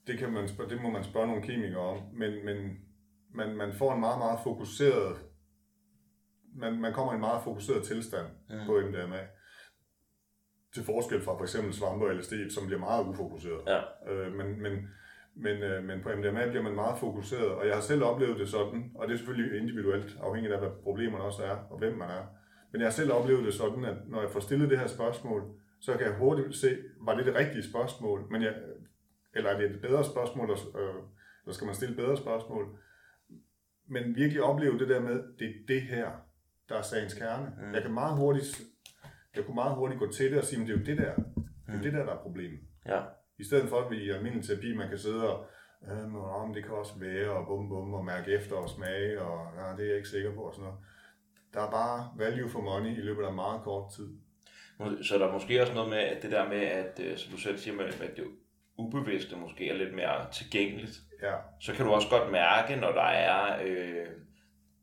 [0.07, 2.57] Det, kan man spørge, det må man spørge nogle kemikere om, men, men
[3.35, 5.17] man, man får en meget, meget fokuseret,
[6.55, 8.27] man, man kommer i en meget fokuseret tilstand.
[8.51, 8.67] Mm.
[8.67, 9.21] på MDMA.
[10.75, 13.61] Til forskel fra for eksempel svampe og LSD, som bliver meget ufokuseret.
[13.67, 14.13] Ja.
[14.13, 14.73] Øh, men, men,
[15.37, 18.49] men, øh, men på MDMA bliver man meget fokuseret, og jeg har selv oplevet det
[18.49, 22.11] sådan, og det er selvfølgelig individuelt, afhængigt af, hvad problemerne også er, og hvem man
[22.11, 22.25] er.
[22.73, 25.43] Men jeg har selv oplevet det sådan, at når jeg får stillet det her spørgsmål,
[25.81, 28.55] så kan jeg hurtigt se, var det det rigtige spørgsmål, men jeg,
[29.35, 30.95] eller er det et bedre spørgsmål, eller, øh,
[31.45, 32.79] eller skal man stille bedre spørgsmål?
[33.89, 36.11] Men virkelig opleve det der med, det er det her,
[36.69, 37.53] der er sagens kerne.
[37.63, 37.75] Mm.
[37.75, 38.61] Jeg kan meget hurtigt,
[39.37, 41.15] jeg kunne meget hurtigt gå til det og sige, men det er jo det der,
[41.15, 41.25] det
[41.69, 41.83] er Mm.
[41.83, 42.61] det der, der er problemet.
[42.87, 43.01] Ja.
[43.43, 45.47] I stedet for, at vi i almindelig terapi, man kan sidde og,
[45.89, 49.39] øh, om det kan også være, og bum bum, og mærke efter og smage, og
[49.59, 50.79] ja, det er jeg ikke sikker på, og sådan noget.
[51.55, 54.09] Der er bare value for money i løbet af meget kort tid.
[55.03, 57.39] Så der er måske også noget med at det der med, at øh, som du
[57.39, 58.25] selv siger, med, at det
[58.79, 61.01] ubevidste måske er lidt mere tilgængeligt.
[61.23, 64.07] Ja, Så kan du også godt mærke, når der er, øh,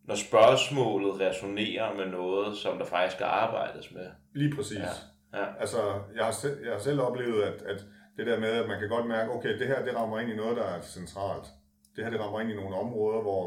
[0.04, 4.08] når spørgsmålet resonerer med noget, som der faktisk skal arbejdes med.
[4.34, 4.78] lige præcis.
[4.78, 5.40] Ja.
[5.40, 5.46] Ja.
[5.60, 7.86] Altså, jeg har, selv, jeg har selv oplevet, at, at
[8.20, 10.36] det der med, at man kan godt mærke, okay, det her, det rammer ind i
[10.36, 11.48] noget, der er centralt.
[11.96, 13.44] Det her, det rammer ind i nogle områder, hvor,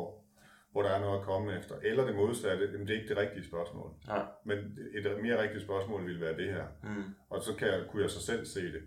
[0.72, 1.74] hvor der er noget at komme efter.
[1.82, 3.90] Eller det modsatte, jamen, det er ikke det rigtige spørgsmål.
[4.08, 4.20] Ja.
[4.44, 4.58] Men
[4.96, 6.66] et mere rigtigt spørgsmål ville være det her.
[6.82, 7.04] Mm.
[7.30, 8.82] Og så kan jeg, kunne jeg så selv se det.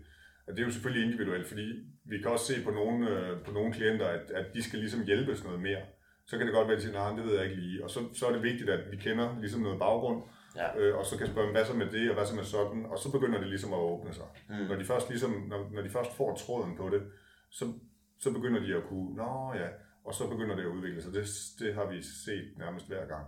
[0.46, 1.66] Og det er jo selvfølgelig individuelt, fordi
[2.04, 5.04] vi kan også se på nogle, øh, på nogle klienter, at, at de skal ligesom
[5.04, 5.82] hjælpes noget mere.
[6.26, 7.84] Så kan det godt være, at de siger, nej, det ved jeg ikke lige.
[7.84, 10.22] Og så, så er det vigtigt, at vi kender ligesom noget baggrund,
[10.56, 10.78] Ja.
[10.78, 12.98] øh, og så kan spørge, hvad så med det, og hvad så med sådan, og
[12.98, 14.24] så begynder det ligesom at åbne sig.
[14.48, 14.54] Mm.
[14.54, 17.02] Når de først, ligesom, når, når de først får tråden på det,
[17.50, 17.72] så,
[18.18, 19.68] så begynder de at kunne, nå ja,
[20.04, 21.12] og så begynder det at udvikle sig.
[21.12, 21.26] Det,
[21.58, 23.26] det har vi set nærmest hver gang.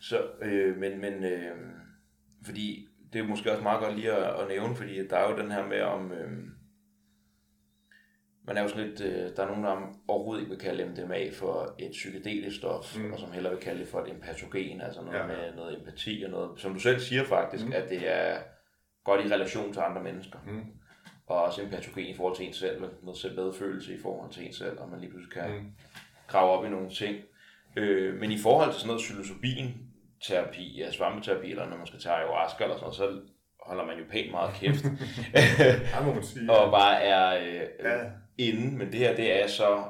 [0.00, 1.56] Så, øh, men, men øh,
[2.44, 5.38] fordi det er måske også meget godt lige at, at nævne, fordi der er jo
[5.38, 6.32] den her med om, øh,
[8.46, 9.76] man er jo sådan lidt, øh, der er nogen, der
[10.08, 13.12] overhovedet ikke vil kalde MDMA for et psykedelisk stof, Mm.
[13.12, 15.20] og som heller vil kalde det for et empatogen, altså noget Ja.
[15.20, 15.26] ja.
[15.26, 17.72] med noget empati og noget, som du selv siger faktisk, Mm.
[17.74, 18.38] at det er
[19.04, 20.60] godt i relation til andre mennesker, Mm.
[21.26, 24.78] og også empatogen i forhold til en selv, noget selvmedfølelse i forhold til en selv,
[24.78, 25.72] og man lige pludselig kan Mm.
[26.28, 27.16] grave op i nogle ting.
[27.76, 29.74] Øh, men i forhold til sådan noget psilocybin
[30.24, 33.32] terapi, ja, svampeterapi, eller når man skal tage ayahuasca eller sådan noget, så
[33.66, 34.84] holder man jo pænt meget kæft.
[35.94, 36.50] Her må man sige.
[36.56, 37.98] og bare er øh, Ja.
[38.38, 38.44] Ja.
[38.44, 39.84] inde, men det her, det er så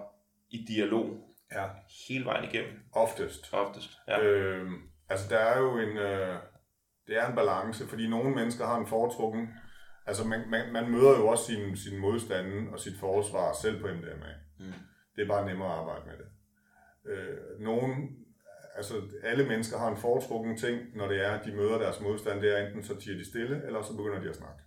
[0.50, 1.06] i dialog
[1.52, 1.66] Ja,
[2.08, 3.54] hele vejen igennem, oftest.
[3.54, 3.90] oftest.
[4.08, 4.22] Ja.
[4.22, 4.70] Øh,
[5.08, 6.36] altså, der er jo en, øh,
[7.06, 9.48] det er en balance, fordi nogle mennesker har en foretrukken,
[10.06, 13.86] altså man, man, man møder jo også sin, sin modstande og sit forsvar selv på
[13.86, 14.32] MDMA.
[14.58, 14.72] Mm.
[15.16, 16.26] Det er bare nemmere at arbejde med det.
[17.12, 18.16] Øh, nogen,
[18.76, 22.40] altså alle mennesker har en foretrukken ting, når det er, at de møder deres modstand,
[22.40, 24.62] det er enten så tiger de stille, eller så begynder de at snakke.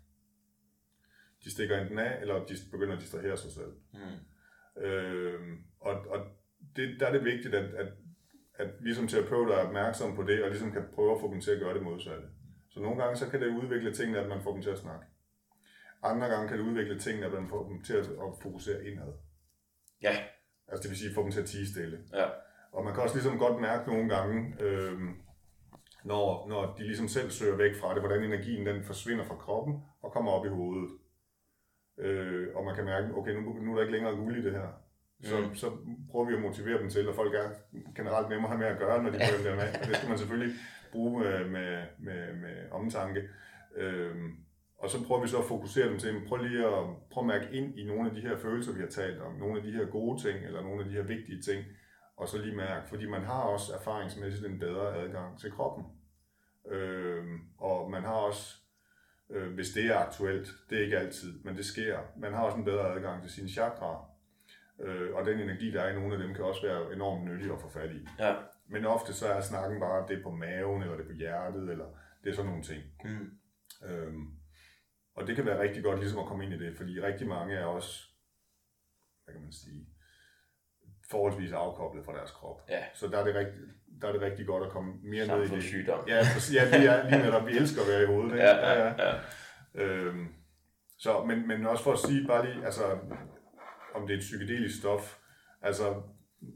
[1.45, 3.73] De stikker enten af, eller de begynder at distrahere sig selv.
[3.93, 4.83] Mm.
[4.83, 5.39] Øh,
[5.79, 6.19] og og
[6.75, 7.87] det, der er det vigtigt, at, at,
[8.55, 11.41] at vi som terapeuter er opmærksomme på det, og ligesom kan prøve at få dem
[11.41, 12.27] til at gøre det modsatte.
[12.69, 15.05] Så nogle gange så kan det udvikle tingene, at man får dem til at snakke.
[16.03, 19.13] Andre gange kan det udvikle tingene, at man får dem til at, at fokusere indad.
[20.01, 20.17] Ja,
[20.67, 21.99] Altså det vil sige, få dem til at tige stille.
[22.13, 22.27] ja.
[22.71, 24.99] Og man kan også ligesom godt mærke nogle gange, øh,
[26.03, 29.75] når, når de ligesom selv søger væk fra det, hvordan energien den forsvinder fra kroppen
[30.01, 30.89] og kommer op i hovedet.
[31.97, 34.51] Øh, og man kan mærke, okay, nu, nu er der ikke længere guld i det
[34.51, 34.67] her.
[35.23, 35.55] Så, mm.
[35.55, 35.71] Så
[36.11, 37.49] prøver vi at motivere dem til, og folk er
[37.95, 39.81] generelt nemmere at have med at gøre, når de prøver dem med.
[39.81, 40.55] Og det skal man selvfølgelig
[40.91, 43.21] bruge med, med, med, med omtanke.
[43.75, 44.15] Øh,
[44.77, 47.47] og så prøver vi så at fokusere dem til, prøv lige at, prøv at mærke
[47.51, 49.85] ind i nogle af de her følelser, vi har talt om, nogle af de her
[49.85, 51.63] gode ting, eller nogle af de her vigtige ting,
[52.17, 55.85] og så lige mærke, fordi man har også erfaringsmæssigt en bedre adgang til kroppen.
[56.71, 57.23] Øh,
[57.57, 58.55] og man har også,
[59.29, 62.57] øh, hvis det er aktuelt, det er ikke altid, men det sker, man har også
[62.57, 64.15] en bedre adgang til sine chakraer.
[64.79, 67.51] Øh, og den energi, der er i nogle af dem, kan også være enormt nyttig
[67.53, 68.07] at få fat i.
[68.19, 68.35] ja.
[68.67, 71.69] Men ofte så er snakken bare, det er på maven, eller det er på hjertet,
[71.69, 71.85] eller
[72.23, 72.83] det er sådan nogle ting.
[73.03, 73.31] Mm.
[73.87, 74.27] Øhm,
[75.15, 77.55] og det kan være rigtig godt ligesom at komme ind i det, fordi rigtig mange
[77.55, 78.09] er også,
[79.23, 79.87] hvad kan man sige,
[81.09, 82.61] forholdsvis afkoblet fra deres krop.
[82.69, 82.83] Ja.
[82.93, 83.61] Så der er det rigtig,
[84.01, 85.47] der er det rigtig godt at komme mere ned i det.
[85.47, 85.99] Samfundssygdom.
[86.07, 86.15] Ja,
[86.53, 88.31] ja lige, er, lige netop, vi elsker at være i hovedet.
[88.31, 88.43] Ikke?
[88.43, 89.13] Ja, ja, ja.
[89.75, 90.27] Øhm,
[90.97, 92.83] så, men, men også for at sige bare lige, altså,
[93.95, 95.17] om det er et psykedelisk stof,
[95.61, 96.01] altså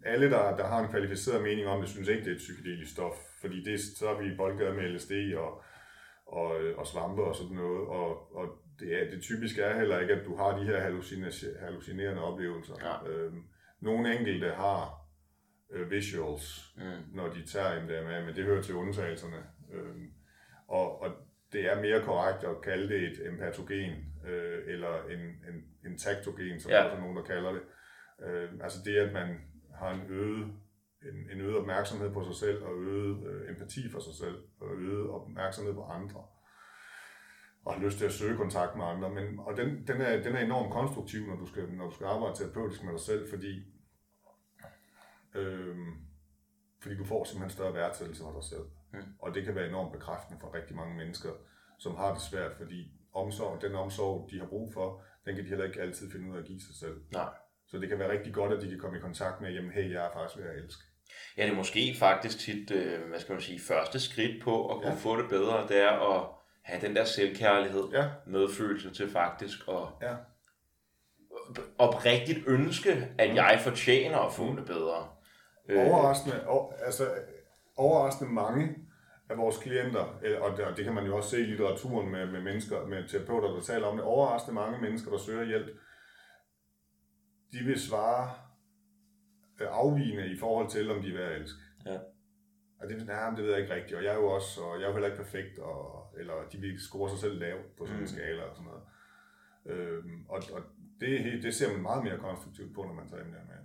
[0.06, 2.92] alle, der, der har en kvalificeret mening om det, synes ikke, det er et psykedelisk
[2.92, 5.64] stof, fordi det, så er vi boldgade med LSD og,
[6.26, 8.48] og, og svampe og sådan noget, og, og
[8.80, 10.80] det, er, det typiske er heller ikke, at du har de her
[11.60, 12.74] hallucinerende oplevelser.
[12.82, 13.12] Ja.
[13.12, 13.44] Øhm,
[13.80, 14.99] nogle enkelte har
[15.72, 17.16] øh, visuals, Mm.
[17.16, 19.44] når de tager MDMA, men det hører til undtagelserne.
[19.74, 20.12] Øhm,
[20.68, 21.12] og, og
[21.54, 23.94] det er mere korrekt at kalde det et empatogen,
[24.28, 26.84] øh, eller en, en, en taktogen, som Ja.
[26.84, 27.62] også er nogen, der kalder det.
[28.26, 29.38] Øh, altså det, at man
[29.80, 30.44] har en øget,
[31.04, 34.76] en, en øget opmærksomhed på sig selv, og øget øh, empati for sig selv, og
[34.78, 36.24] øget opmærksomhed på andre,
[37.66, 39.10] og har lyst til at søge kontakt med andre.
[39.10, 42.06] Men, og den, den, er, den er enormt konstruktiv, når du skal, når du skal
[42.08, 43.54] arbejde terapeutisk med dig selv, fordi
[45.36, 45.94] Øhm,
[46.82, 48.66] fordi du får simpelthen større værdsættelse for dig selv.
[48.94, 49.14] Mm.
[49.20, 51.30] Og det kan være enormt bekræftende for rigtig mange mennesker,
[51.80, 55.50] som har det svært, fordi omsorg, den omsorg, de har brug for, den kan de
[55.50, 57.02] heller ikke altid finde ud af at give sig selv.
[57.14, 57.30] Nej.
[57.68, 59.92] Så det kan være rigtig godt, at de kan komme i kontakt med, jamen hey,
[59.94, 60.84] jeg er faktisk ved at elske.
[61.38, 64.76] Ja, det er måske faktisk tit, øh, hvad skal man sige, første skridt på at
[64.82, 64.96] kunne Ja.
[64.96, 66.30] få det bedre, det er at
[66.64, 70.16] have den der selvkærlighed, Ja, medfølelse til faktisk at ja,
[71.78, 73.36] oprigtigt ønske, at Mm.
[73.36, 74.56] jeg fortjener at få Mm.
[74.56, 75.10] det bedre.
[75.78, 77.04] Overraskende, og, altså,
[77.76, 78.76] overraskende mange
[79.30, 82.12] af vores klienter, øh, og det, og det kan man jo også se i litteraturen
[82.12, 85.68] med, med mennesker, med terapeuter, der taler om det, overraskende mange mennesker, der søger hjælp,
[87.52, 88.32] de vil svare
[89.62, 91.60] øh, afvigende i forhold til, om de er værd at elske.
[91.86, 91.98] Ja.
[92.82, 94.84] Og det, nej, det ved jeg ikke rigtigt, og jeg er jo også, og jeg
[94.84, 97.98] er jo heller ikke perfekt, og, eller de vil score sig selv lavt på sådan
[97.98, 98.08] en Mm.
[98.08, 98.84] skala og sådan noget.
[99.66, 100.62] Øhm, og, og
[101.02, 103.56] det, det ser man meget mere konstruktivt på, når man tager emner med.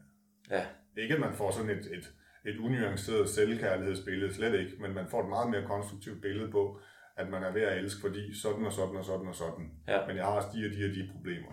[0.50, 0.64] Ja,
[0.96, 2.12] Ikke at man får sådan et, et,
[2.46, 6.78] et unuanceret selvkærlighedsbillede, slet ikke, men man får et meget mere konstruktivt billede på,
[7.16, 9.70] at man er ved at elske, fordi sådan og sådan og sådan og sådan.
[9.88, 10.06] Ja.
[10.06, 11.52] Men jeg har også de og de og de problemer.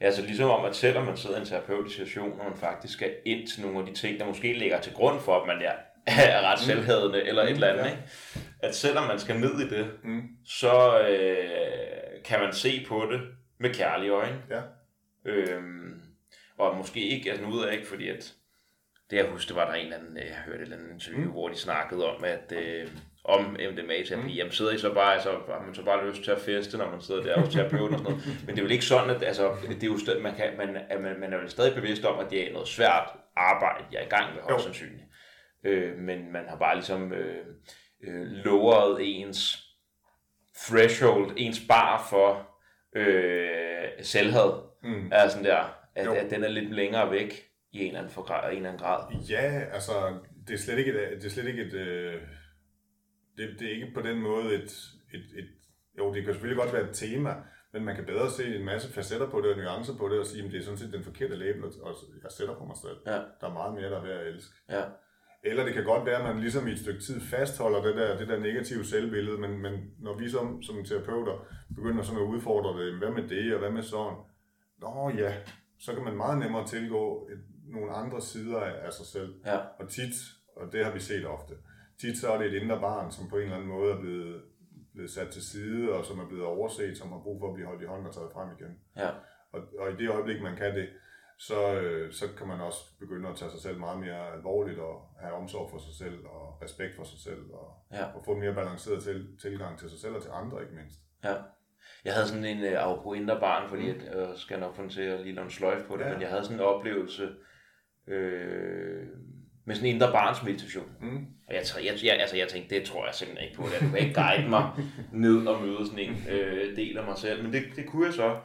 [0.00, 2.92] Ja, så ligesom om, at selvom man sidder i en terapeutisk situation, og man faktisk
[2.94, 5.62] skal ind til nogle af de ting, der måske ligger til grund for, at man
[5.62, 5.72] er,
[6.06, 7.90] er ret selvhadende eller et Mm, eller andet, ja.
[7.90, 8.02] ikke?
[8.62, 10.22] at selvom man skal ned i det, Mm.
[10.46, 13.20] så øh, kan man se på det
[13.58, 14.42] med kærlige øjne.
[14.50, 14.60] Ja.
[15.24, 16.00] Øhm,
[16.60, 18.34] og måske ikke, altså nu ved jeg ikke, fordi at
[19.10, 21.24] det jeg husker, var der en eller anden, øh, jeg hørte et eller andet interview,
[21.24, 21.30] mm.
[21.30, 22.88] hvor de snakkede om, at øh,
[23.24, 24.28] om MDMA-terapi, mm.
[24.28, 26.90] jamen sidder I så bare, altså har man så bare lyst til at feste, når
[26.90, 28.42] man sidder der hos terapeuten og sådan noget.
[28.46, 30.76] Men det er vel ikke sådan, at altså, det er jo stadig, man, kan, man,
[30.90, 34.00] er, man, man er vel stadig bevidst om, at det er noget svært arbejde, jeg
[34.00, 35.02] er i gang med, højst sandsynligt.
[35.64, 37.46] Øh, men man har bare ligesom øh,
[38.04, 39.66] øh, loweret ens
[40.58, 42.48] threshold, ens bar for
[42.96, 45.08] øh, selvhed, Mm.
[45.12, 46.12] er sådan der, at, Jo.
[46.12, 49.14] at den er lidt længere væk i en eller anden, for, en eller anden grad.
[49.30, 49.92] Ja, altså,
[50.48, 52.14] det er slet ikke et, det er slet ikke et, øh,
[53.36, 54.72] det, det er ikke på den måde et,
[55.14, 55.48] et, et,
[55.98, 57.34] jo, det kan selvfølgelig godt være et tema,
[57.72, 60.26] men man kan bedre se en masse facetter på det og nuancer på det og
[60.26, 62.96] sige, at det er sådan set den forkerte label, og jeg sætter på mig selv.
[63.06, 63.12] Ja.
[63.40, 64.54] Der er meget mere, der er værd at elske.
[64.70, 64.82] Ja.
[65.44, 68.18] Eller det kan godt være, at man ligesom i et stykke tid fastholder det der,
[68.18, 72.84] det der negative selvbillede, men, men når vi som, som terapeuter begynder sådan at udfordre
[72.84, 74.16] det, hvad med det, og hvad med sådan,
[74.78, 75.34] nå ja,
[75.80, 79.34] så kan man meget nemmere tilgå et, nogle andre sider af, sig selv.
[79.46, 79.56] Ja.
[79.58, 80.14] Og tit,
[80.56, 81.54] og det har vi set ofte,
[82.00, 84.42] tit så er det et indre barn, som på en eller anden måde er blevet,
[84.92, 87.66] blevet sat til side, og som er blevet overset, som har brug for at blive
[87.66, 88.78] holdt i hånden og taget frem igen.
[88.96, 89.10] Ja.
[89.52, 90.88] Og, og i det øjeblik, man kan det,
[91.38, 95.14] så, øh, så kan man også begynde at tage sig selv meget mere alvorligt og
[95.20, 98.04] have omsorg for sig selv og respekt for sig selv og, Ja.
[98.04, 100.98] og få en mere balanceret til, tilgang til sig selv og til andre ikke mindst.
[101.24, 101.34] Ja.
[102.04, 104.88] Jeg havde sådan en uh, apropos indre barn, fordi at, øh, skal jeg nok få
[104.88, 106.12] til at lige en sløjf på det, Ja.
[106.12, 107.28] men jeg havde sådan en oplevelse
[108.08, 109.06] øh,
[109.66, 110.86] med sådan en indre barns meditation.
[111.00, 111.16] Mm.
[111.48, 113.62] Og jeg, jeg, jeg, altså, jeg tænkte, det tror jeg simpelthen ikke på.
[113.66, 113.80] Det.
[113.80, 114.70] Du kan ikke guide mig
[115.24, 117.42] ned og møde sådan en øh, del af mig selv.
[117.42, 118.36] Men det, det kunne jeg så.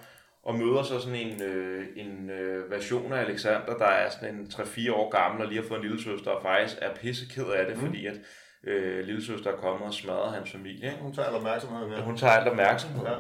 [0.44, 4.46] Og møder så sådan en, øh, en øh, version af Alexander, der er sådan en
[4.46, 7.66] 3-4 år gammel og lige har fået en lille søster, og faktisk er pisseked af
[7.66, 7.82] det, Mm.
[7.82, 7.88] mm.
[7.88, 8.16] fordi at
[8.64, 10.86] øh, lille søster er kommet og smadret hans familie.
[10.86, 11.02] Ikke?
[11.02, 12.02] Hun tager al opmærksomheden her.
[12.02, 13.06] hun tager alt opmærksomhed.
[13.06, 13.14] Ja.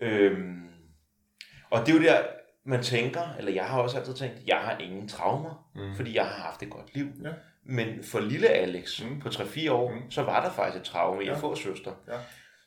[0.00, 0.68] Øhm,
[1.70, 2.22] og det er jo der,
[2.64, 5.94] man tænker, eller jeg har også altid tænkt, jeg har ingen traumer, Mm.
[5.96, 7.06] fordi jeg har haft et godt liv.
[7.24, 7.30] Ja.
[7.64, 9.20] Men for lille Alex Mm.
[9.20, 10.10] på 3-4 år, Mm.
[10.10, 11.32] så var der faktisk et traume i Ja.
[11.32, 11.92] at få søster.
[12.08, 12.18] Ja.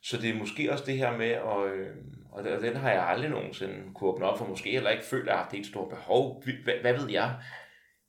[0.04, 1.96] Så det er måske også det her med, og, øh,
[2.32, 5.22] og og den har jeg aldrig nogensinde kunne åbne op for, måske heller ikke følt,
[5.24, 6.44] at jeg har haft et stort behov.
[6.64, 7.36] Hvad, hvad ved jeg?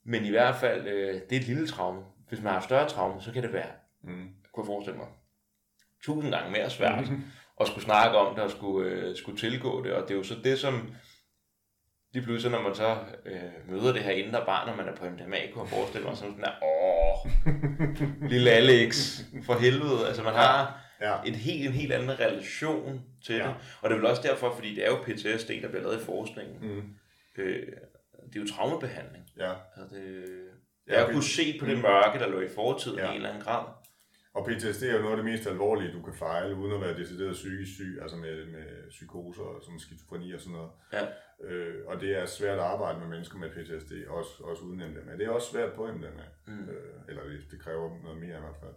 [0.05, 2.01] Men i hvert fald, øh, det er et lille traume.
[2.29, 3.69] Hvis man har større traume, så kan det være,
[4.03, 4.29] Mm.
[4.53, 5.07] kunne jeg forestille mig,
[6.03, 7.21] tusind gange mere svært Mm.
[7.63, 9.93] og skulle snakke om det og skulle, øh, skulle tilgå det.
[9.93, 10.93] Og det er jo så det, som
[12.13, 15.05] lige pludselig, når man så øh, møder det her indre barn, når man er på
[15.05, 17.31] MDMA, kunne jeg forestille mig sådan der, åh,
[18.31, 20.07] lille Alex, for helvede.
[20.07, 21.15] Altså man har Ja.
[21.25, 23.43] en helt, en helt anden relation til Ja.
[23.47, 23.55] det.
[23.81, 26.05] Og det er vel også derfor, fordi det er jo PTSD, der bliver lavet i
[26.05, 26.55] forskningen.
[26.61, 26.83] Mm.
[27.37, 27.67] Øh,
[28.33, 29.23] det er jo traumebehandling.
[29.39, 29.51] Ja.
[29.77, 30.25] Altså det,
[30.87, 33.05] Ja, jeg har det- kunne se på det mørke, der lå i fortiden Ja.
[33.05, 33.65] i en eller anden grad.
[34.35, 36.97] Og PTSD er jo noget af det mest alvorlige, du kan fejle, uden at være
[36.97, 40.71] decideret psykisk syg, altså med, med psykoser og sådan skizofreni og sådan noget.
[40.93, 41.03] Ja.
[41.47, 45.11] Øh, og det er svært at arbejde med mennesker med PTSD, også, også uden MDMA.
[45.17, 46.59] Det er også svært på MDMA, Mm.
[46.69, 48.75] øh, eller det, det kræver noget mere i hvert fald.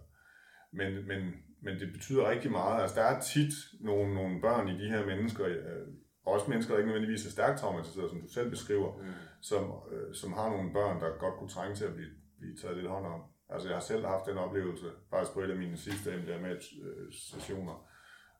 [0.73, 1.19] Men, men,
[1.61, 2.81] men det betyder rigtig meget.
[2.81, 5.87] Altså, der er tit nogle, nogle børn i de her mennesker, øh,
[6.25, 9.07] også mennesker, der ikke nødvendigvis er stærkt traumatiseret, som du selv beskriver, Mm.
[9.41, 12.77] som, øh, som har nogle børn, der godt kunne trænge til at blive, blive taget
[12.77, 13.21] lidt hånd om.
[13.49, 17.89] Altså jeg har selv haft den oplevelse, faktisk på et af mine sidste MDMA-sessioner,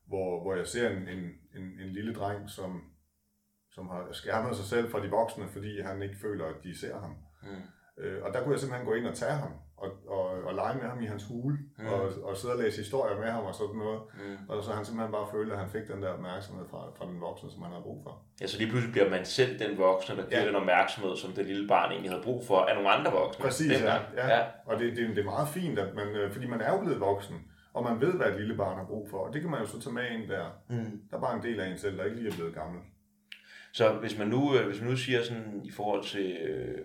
[0.08, 1.24] hvor, hvor jeg ser en, en,
[1.56, 2.82] en, en lille dreng, som,
[3.72, 7.00] som har skærmet sig selv fra de voksne, fordi han ikke føler, at de ser
[7.00, 7.16] ham.
[7.44, 8.04] Mm.
[8.04, 10.76] Øh, og der kunne jeg simpelthen gå ind og tage ham, og, og, og lege
[10.76, 11.84] med ham i hans hule, Mm.
[11.84, 11.90] mm.
[11.90, 14.00] og, og sidde og læse historier med ham og sådan noget.
[14.14, 14.50] Mm.
[14.50, 17.22] Og så han simpelthen bare følte, at han fik den der opmærksomhed fra, fra den
[17.22, 18.22] voksne, som han havde brug for.
[18.42, 20.48] Ja, så lige pludselig bliver man selv den voksne, der giver Ja.
[20.48, 23.44] den opmærksomhed, som det lille barn egentlig havde brug for, af nogle andre voksne.
[23.44, 23.96] Præcis, ja.
[24.16, 24.28] ja.
[24.38, 24.44] ja.
[24.66, 27.00] Og det, det, det er meget fint, at man, øh, fordi man er jo blevet
[27.00, 27.36] voksen,
[27.74, 29.18] og man ved, hvad et lille barn har brug for.
[29.18, 30.46] Og det kan man jo så tage med ind der.
[30.70, 31.02] Mm.
[31.12, 32.82] Der er bare en del af en selv, der ikke lige er blevet gammel.
[33.74, 36.78] Så hvis man nu, øh, hvis man nu siger sådan i forhold til øh,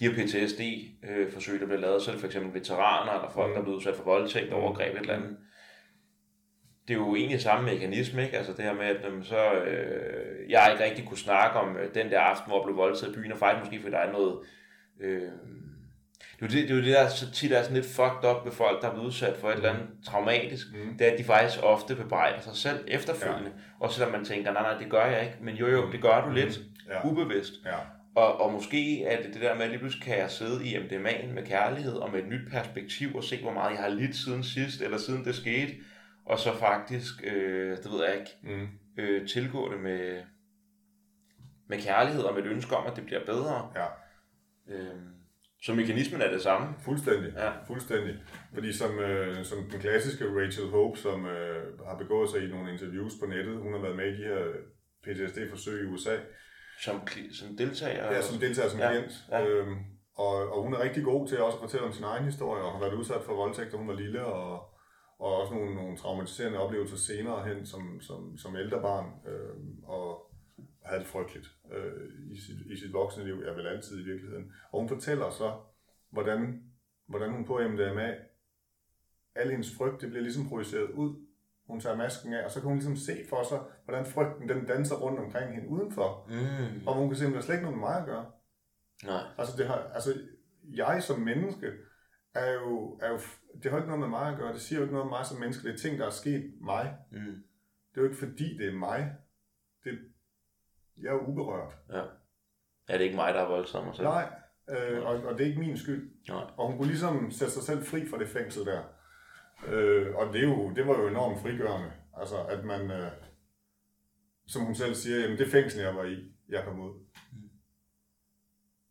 [0.00, 3.52] de her PTSD-forsøg, der bliver lavet, så er det for eksempel veteraner eller folk, Mm.
[3.52, 4.54] der er blevet udsat for voldtægt, Mm.
[4.56, 5.36] overgreb et eller andet.
[6.88, 8.36] Det er jo egentlig samme mekanisme, ikke?
[8.38, 11.94] Altså det her med, at jamen, så, øh, jeg ikke rigtig kunne snakke om øh,
[11.94, 14.12] den der aften, hvor jeg blev voldtaget i byen, og faktisk måske fordi der er
[14.12, 14.38] noget...
[15.00, 15.20] Øh,
[16.40, 18.30] det er jo det, det, er jo det der så tit er sådan lidt fucked
[18.30, 20.66] up ved folk, der er blevet udsat for et eller andet traumatisk.
[20.74, 20.98] Mm.
[20.98, 23.50] Det er, at de faktisk ofte bebrejder sig selv efterfølgende.
[23.56, 23.62] Ja.
[23.84, 25.36] Og selvom man tænker, nej, nej, det gør jeg ikke.
[25.40, 27.08] Men jo, jo, det gør du lidt Ja.
[27.08, 27.52] ubevidst.
[27.64, 27.76] ja.
[28.16, 30.76] Og, og måske er det det der med, at lige pludselig kan jeg sidde i
[30.76, 34.16] MDMA'en med kærlighed og med et nyt perspektiv og se, hvor meget jeg har lidt
[34.16, 35.72] siden sidst, eller siden det skete.
[36.26, 38.68] Og så faktisk, øh, det ved jeg ikke, Mm.
[38.98, 40.22] øh, tilgå det med,
[41.68, 43.72] med kærlighed og med et ønske om, at det bliver bedre.
[43.76, 43.86] ja.
[44.74, 44.96] Øh,
[45.62, 46.74] så mekanismen er det samme.
[46.84, 47.32] Fuldstændig.
[47.36, 47.50] Ja.
[47.66, 48.14] Fuldstændig.
[48.54, 52.72] Fordi som, øh, som den klassiske Rachel Hope, som øh, har begået sig i nogle
[52.72, 54.44] interviews på nettet, hun har været med i de her
[55.04, 56.16] PTSD-forsøg i USA,
[56.84, 57.00] Som,
[57.32, 58.12] som deltager.
[58.12, 59.12] Ja, som deltager som Ja, klient.
[59.30, 59.46] ja.
[59.46, 59.76] Øhm,
[60.14, 62.72] og, og hun er rigtig god til også at fortælle om sin egen historie, og
[62.72, 64.52] har været udsat for voldtægt, da hun var lille, og,
[65.18, 70.32] og også nogle, nogle traumatiserende oplevelser senere hen som, som, som ældre barn, øhm, og
[70.84, 74.52] havde det frygteligt øh, i, sit, i sit voksne liv, jeg vil altid i virkeligheden.
[74.72, 75.52] Og hun fortæller så,
[76.10, 76.62] hvordan,
[77.08, 78.14] hvordan hun på MDMA,
[79.34, 81.25] al hendes frygt, det bliver ligesom projiceret ud.
[81.66, 84.64] Hun tager masken af, og så kan hun ligesom se for sig, hvordan frygten den
[84.66, 86.28] danser rundt omkring hende udenfor.
[86.28, 86.86] Mm.
[86.86, 88.26] Og hun kan simpelthen slet ikke noget med mig at gøre.
[89.04, 89.22] Nej.
[89.38, 90.14] Altså, det har, altså,
[90.64, 91.72] jeg som menneske
[92.34, 93.18] er jo, er jo,
[93.62, 94.52] det har ikke noget med mig at gøre.
[94.52, 95.68] Det siger jo ikke noget om mig som menneske.
[95.68, 96.96] Det er ting, der er sket mig.
[97.12, 97.42] Mm.
[97.90, 99.12] Det er jo ikke fordi, det er mig.
[99.84, 99.98] Det,
[101.02, 101.72] jeg er jo uberørt.
[101.92, 102.02] Ja.
[102.88, 104.08] Er det ikke mig, der har voldtaget mig selv?
[104.08, 104.28] Nej,
[104.68, 106.10] øh, og, og det er ikke min skyld.
[106.28, 106.44] Nej.
[106.56, 108.82] Og hun kunne ligesom sætte sig selv fri fra det fængsel der.
[109.68, 111.92] Øh, og det, er jo, det var jo enormt frigørende.
[112.16, 113.10] Altså, at man, øh,
[114.46, 116.92] som hun selv siger, jamen det fængsel, jeg var i, jeg kom ud.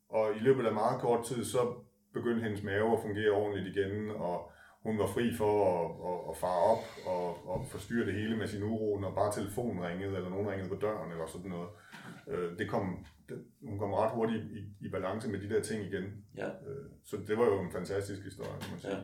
[0.10, 1.74] Og i løbet af meget kort tid, så
[2.14, 4.52] begyndte hendes mave at fungere ordentligt igen, og
[4.84, 8.48] hun var fri for at, at, at fare op og, og forstyrre det hele med
[8.48, 11.70] sin uro, når bare telefonen ringede, eller nogen ringede på døren, eller sådan noget.
[12.28, 15.84] Øh, det kom, det, hun kom ret hurtigt i, i balance med de der ting
[15.84, 16.26] igen.
[16.38, 16.48] Ja.
[16.48, 18.96] Øh, så det var jo en fantastisk historie, kan man sige.
[18.96, 19.02] Ja.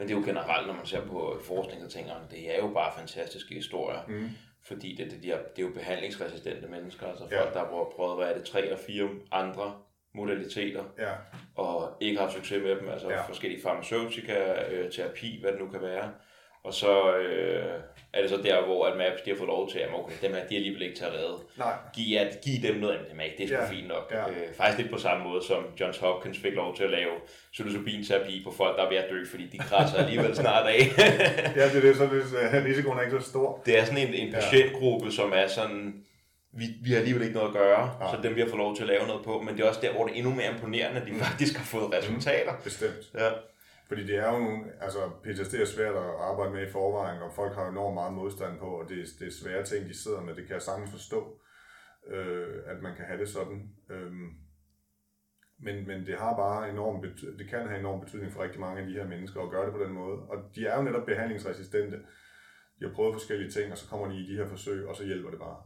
[0.00, 2.68] Men det er jo generelt, når man ser på forskning og tænker, det er jo
[2.68, 3.98] bare fantastiske historier.
[4.08, 4.28] Mm.
[4.62, 7.52] Fordi det, det, de er, det er jo behandlingsresistente mennesker, altså folk, Ja.
[7.52, 9.74] der har prøvet, hvad er det, tre eller fire andre
[10.14, 11.12] modaliteter, Ja,
[11.56, 13.22] og ikke har succes med dem, altså ja.
[13.22, 16.10] forskellige farmaceutika, øh, terapi, hvad det nu kan være.
[16.64, 17.64] Og så øh,
[18.12, 20.34] er det så der, hvor at Maps de har fået lov til, at okay, dem
[20.34, 21.36] her, de er alligevel ikke til at redde.
[21.58, 23.70] nej, Giv, at, giv dem noget MDMA, det er sgu Ja.
[23.70, 24.12] fint nok.
[24.12, 24.28] Ja.
[24.30, 27.10] Øh, faktisk lidt på samme måde, som Johns Hopkins fik lov til at lave
[27.52, 30.78] psilocybin-terapi på folk, der er ved at dø, fordi de krasser alligevel snart af.
[31.58, 32.12] ja, det er det, så det,
[32.54, 33.62] øh, risikoen er ikke så stor.
[33.66, 34.34] det er sådan en, en Ja.
[34.40, 35.94] patientgruppe, som er sådan,
[36.52, 38.10] vi, vi har alligevel ikke noget at gøre, Nej.
[38.14, 39.80] så dem vi har fået lov til at lave noget på, men det er også
[39.80, 42.52] der, hvor det er endnu mere imponerende, at de faktisk har fået resultater.
[42.64, 43.10] Bestemt.
[43.14, 43.28] Ja.
[43.90, 47.32] Fordi det er jo nogle, altså PTSD er svært at arbejde med i forvejen, og
[47.32, 50.02] folk har jo enormt meget modstand på, og det, er- det er svære ting, de
[50.02, 50.34] sidder med.
[50.34, 51.40] Det kan jeg sagtens forstå,
[52.06, 53.74] øh, at man kan have det sådan.
[53.90, 54.12] Øh,
[55.66, 58.80] men, men det har bare enorm bety- det kan have enorm betydning for rigtig mange
[58.80, 60.18] af de her mennesker at gøre det på den måde.
[60.22, 61.96] Og de er jo netop behandlingsresistente.
[62.78, 65.04] De har prøvet forskellige ting, og så kommer de i de her forsøg, og så
[65.04, 65.62] hjælper det bare.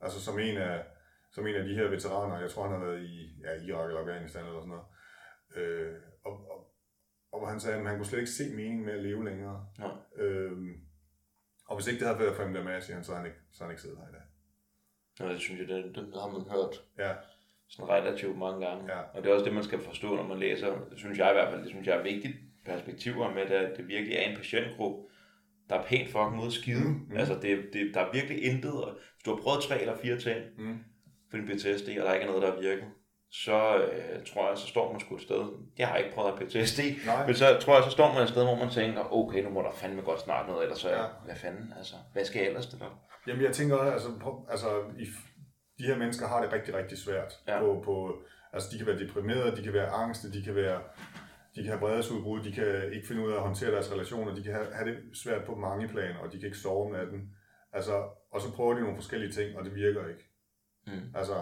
[0.00, 0.84] Altså som en af,
[1.32, 2.40] som en af de her veteraner.
[2.40, 4.86] Jeg tror, han har været i ja, Irak eller Afghanistan eller sådan noget.
[5.56, 5.94] Øh,
[6.24, 6.63] og, og,
[7.34, 9.66] og hvor han sagde, at han kunne slet ikke se meningen med at leve længere.
[9.78, 9.88] Ja.
[10.22, 10.74] Øhm,
[11.68, 13.66] og hvis ikke det havde været for siger han, så har han ikke, så har
[13.66, 14.26] han ikke siddet her i dag.
[15.20, 17.12] Ja, det synes jeg, det, det har man hørt Ja,
[17.68, 18.92] sådan relativt mange gange.
[18.94, 19.00] Ja.
[19.00, 21.34] Og det er også det, man skal forstå, når man læser, det synes jeg i
[21.34, 25.02] hvert fald, det synes jeg er vigtigt perspektiver med, at det virkelig er en patientgruppe,
[25.68, 26.84] der er pænt fucking af skide.
[26.84, 27.16] Mm, Mm.
[27.16, 28.72] Altså, det, det, der er virkelig intet.
[29.14, 30.78] Hvis du har prøvet tre eller fire ting mm.
[31.30, 32.88] for din PTSD, og der ikke er noget, der er virket,
[33.42, 35.42] så øh, tror jeg, så står man sgu et sted.
[35.78, 37.26] Jeg har ikke prøvet at PTSD, Nej.
[37.26, 39.62] men så tror jeg, så står man et sted, hvor man tænker, okay, nu må
[39.62, 41.04] der fandme godt snart noget, ellers så, Ja.
[41.24, 43.02] hvad fanden, altså, hvad skal jeg ellers det der?
[43.26, 44.68] Jamen jeg tænker også, altså, på, altså
[44.98, 45.04] i,
[45.78, 47.32] de her mennesker har det rigtig, rigtig svært.
[47.48, 47.58] Ja.
[47.60, 48.22] På, på,
[48.52, 50.80] altså de kan være deprimerede, de kan være angste, de kan være
[51.54, 54.42] de kan have vredesudbrud, de kan ikke finde ud af at håndtere deres relationer, de
[54.42, 57.30] kan have, have det svært på mange planer, og de kan ikke sove om natten.
[57.72, 60.24] Altså, og så prøver de nogle forskellige ting, og det virker ikke.
[60.86, 61.14] Mm.
[61.14, 61.34] Altså,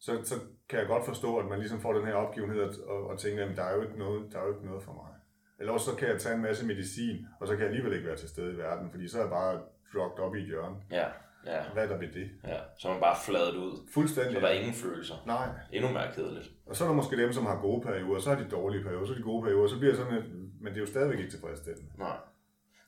[0.00, 0.34] så, så
[0.68, 3.56] kan jeg godt forstå, at man ligesom får den her opgivenhed og, og, tænker, at
[3.56, 5.12] der er jo ikke noget, der er jo ikke noget for mig.
[5.58, 8.06] Eller også så kan jeg tage en masse medicin, og så kan jeg alligevel ikke
[8.06, 9.60] være til stede i verden, fordi så er jeg bare
[9.94, 10.76] drugt op i et hjørne.
[10.90, 11.08] Ja,
[11.46, 12.30] ja, Hvad er der ved det?
[12.44, 12.58] ja.
[12.78, 13.88] Så er man bare fladet ud.
[13.94, 14.34] Fuldstændig.
[14.34, 15.14] Så der er ingen følelser.
[15.26, 15.48] Nej.
[15.72, 16.50] Endnu mere kedeligt.
[16.66, 19.06] Og så er der måske dem, som har gode perioder, så har de dårlige perioder,
[19.06, 20.24] så er de gode perioder, så bliver sådan et,
[20.60, 21.90] men det er jo stadigvæk ikke tilfredsstillende.
[21.98, 22.16] Nej.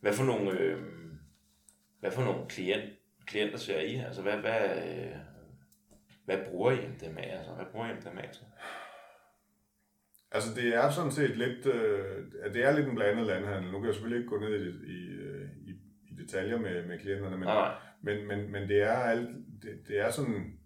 [0.01, 0.79] Hvad for nogle, øh,
[2.01, 2.93] hvad for nogle klient,
[3.27, 3.95] klienter ser I?
[3.97, 5.17] Altså, hvad, hvad, øh,
[6.37, 7.21] hvad bruger I MDMA?
[7.21, 8.45] Altså, hvad bruger I MDMA til?
[10.33, 12.17] Altså det er sådan set lidt, øh,
[12.55, 13.73] det er lidt en blandet landhandel.
[13.73, 15.71] Nu kan jeg selvfølgelig ikke gå ned i, i, øh, i,
[16.11, 17.75] i detaljer med, med klienterne, men, nej.
[18.03, 19.29] men, men, men det er alt,
[19.63, 20.59] det, det er sådan,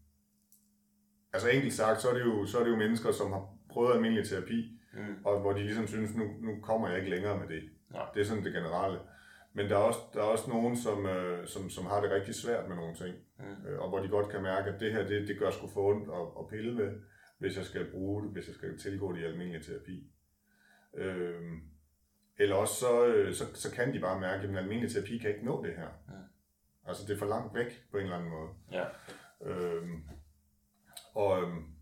[1.33, 3.95] altså enkelt sagt, så er, det jo, så er det jo mennesker, som har prøvet
[3.95, 5.15] almindelig terapi, Mm.
[5.25, 7.71] og hvor de ligesom synes, nu, nu kommer jeg ikke længere med det.
[7.91, 8.07] Nej.
[8.15, 8.99] Det er sådan det generelle.
[9.53, 12.35] Men der er også, der er også nogen, som, øh, som, som har det rigtig
[12.35, 15.29] svært med nogle ting, Øh, og hvor de godt kan mærke, at det her, det,
[15.29, 17.01] det gør sgu for ondt at, at pille ved,
[17.39, 20.11] hvis jeg skal bruge det, hvis jeg skal tilgå det i almindelig terapi.
[20.95, 21.43] Øh,
[22.39, 25.45] eller også så, øh, så, så kan de bare mærke, at almindelig terapi kan ikke
[25.45, 25.89] nå det her.
[26.09, 26.23] Ja.
[26.87, 28.49] Altså det er for langt væk på en eller anden måde.
[28.73, 28.85] Ja.
[29.41, 30.09] Øhm,
[31.15, 31.76] og, øhm,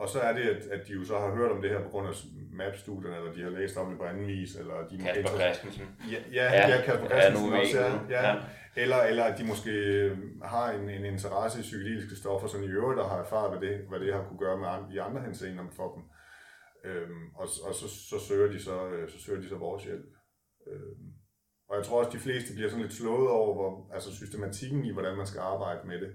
[0.00, 1.88] og så er det, at, at de jo så har hørt om det her på
[1.88, 2.14] grund af
[2.52, 5.86] MAP-studierne, eller de har læst om det på anden vis, eller de måske Kasper Christensen.
[6.12, 8.28] Ja, ja, ja, ja Kasper Christensen vi også, ja, ja.
[8.28, 8.36] ja.
[8.76, 9.72] Eller, eller at de måske
[10.44, 13.80] har en, en interesse i psykedeliske stoffer, som i øvrigt der har erfaret, hvad det,
[13.88, 16.02] hvad det har kunne gøre med andre, i andre henseender for dem.
[16.84, 20.10] Øhm, og og så, så, søger de så, øh, så søger de så vores hjælp.
[20.66, 21.06] Øhm,
[21.68, 24.92] og jeg tror også, de fleste bliver sådan lidt slået over, hvor, altså systematikken i,
[24.92, 26.12] hvordan man skal arbejde med det.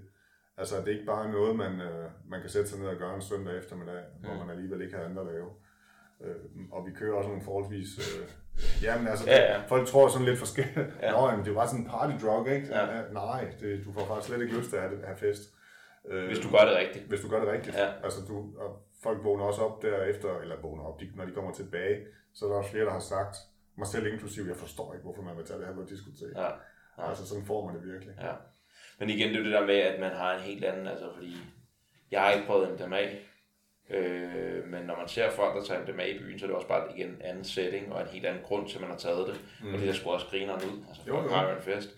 [0.58, 3.14] Altså, det er ikke bare noget, man, øh, man kan sætte sig ned og gøre
[3.14, 4.26] en søndag eftermiddag, mm.
[4.26, 5.50] hvor man alligevel ikke har andet at lave.
[6.20, 6.34] Øh,
[6.72, 7.88] og vi kører også nogle forholdsvis...
[7.98, 8.28] Øh,
[8.82, 9.62] jamen altså, Ja, ja.
[9.68, 10.76] folk tror sådan lidt forskelligt.
[10.76, 10.82] Ja.
[11.06, 11.10] Ja.
[11.12, 12.66] Nå, jamen, det bare sådan en party drug, ikke?
[12.66, 12.96] Ja.
[12.96, 15.42] Ja, nej, det, du får faktisk slet ikke lyst til at have, have fest.
[16.08, 17.04] Øh, Hvis du gør det rigtigt.
[17.08, 17.76] hvis du gør det rigtigt.
[17.76, 17.88] Ja.
[18.04, 21.52] Altså, du, og folk vågner også op derefter, eller vågner op, de, når de kommer
[21.52, 23.36] tilbage, så er der også flere, der har sagt,
[23.78, 26.36] mig selv inklusiv, jeg forstår ikke, hvorfor man vil tage det her på diskotek.
[26.36, 26.42] Ja.
[26.98, 27.08] Ja.
[27.08, 28.14] Altså, sådan får man det virkelig.
[28.20, 28.32] Ja.
[28.98, 31.36] Men igen, det er det der med, at man har en helt anden, altså fordi,
[32.10, 33.02] jeg har ikke prøvet MDMA,
[33.90, 36.68] øh, men når man ser folk, der tager MDMA i byen, så er det også
[36.68, 39.26] bare igen en anden setting, og en helt anden grund til, at man har taget
[39.26, 39.40] det.
[39.62, 39.74] Mm.
[39.74, 41.34] Og det der skulle også griner ud, altså Jo, folk jo.
[41.34, 41.90] har jo en fest.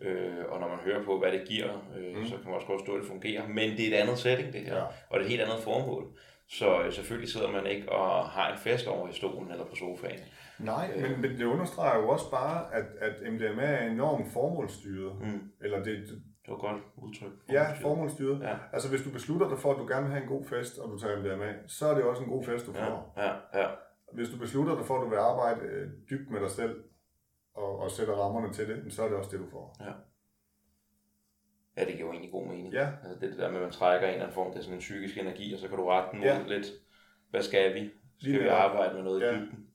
[0.00, 2.26] Øh, og når man hører på, hvad det giver, øh, mm.
[2.26, 3.48] så kan man også godt forstå, at det fungerer.
[3.48, 4.76] Men det er et andet setting, det her.
[4.76, 4.82] Ja.
[4.82, 6.04] Og det er et helt andet formål.
[6.48, 9.76] Så øh, selvfølgelig sidder man ikke og har en fest over i stolen eller på
[9.76, 10.20] sofaen.
[10.58, 15.12] Nej, men, men det understreger jo også bare, at, at MDMA er enormt formålsstyret.
[15.20, 15.40] Mm.
[15.60, 17.32] Eller det, det- var godt udtryk.
[17.52, 18.40] ja, formålsstyret.
[18.42, 18.56] Ja.
[18.72, 20.90] Altså, hvis du beslutter dig for, at du gerne vil have en god fest, og
[20.90, 23.14] du tager MDMA, så er det også en god fest, du Ja, får.
[23.16, 23.68] ja, ja.
[24.12, 26.84] Hvis du beslutter dig for, at du vil arbejde øh, dybt med dig selv,
[27.54, 29.76] og, og sætter rammerne til det, så er det også det, du får.
[31.76, 32.72] Ja, det giver jo egentlig god mening.
[32.72, 32.88] Ja.
[33.04, 34.74] Altså det, det der med, at man trækker en eller anden form, det er sådan
[34.74, 36.42] en psykisk energi, og så kan du rette den mod Ja.
[36.46, 36.66] lidt,
[37.30, 37.90] hvad skal vi?
[38.20, 39.30] Skal Lige vi arbejde med noget Ja.
[39.30, 39.66] i dybden?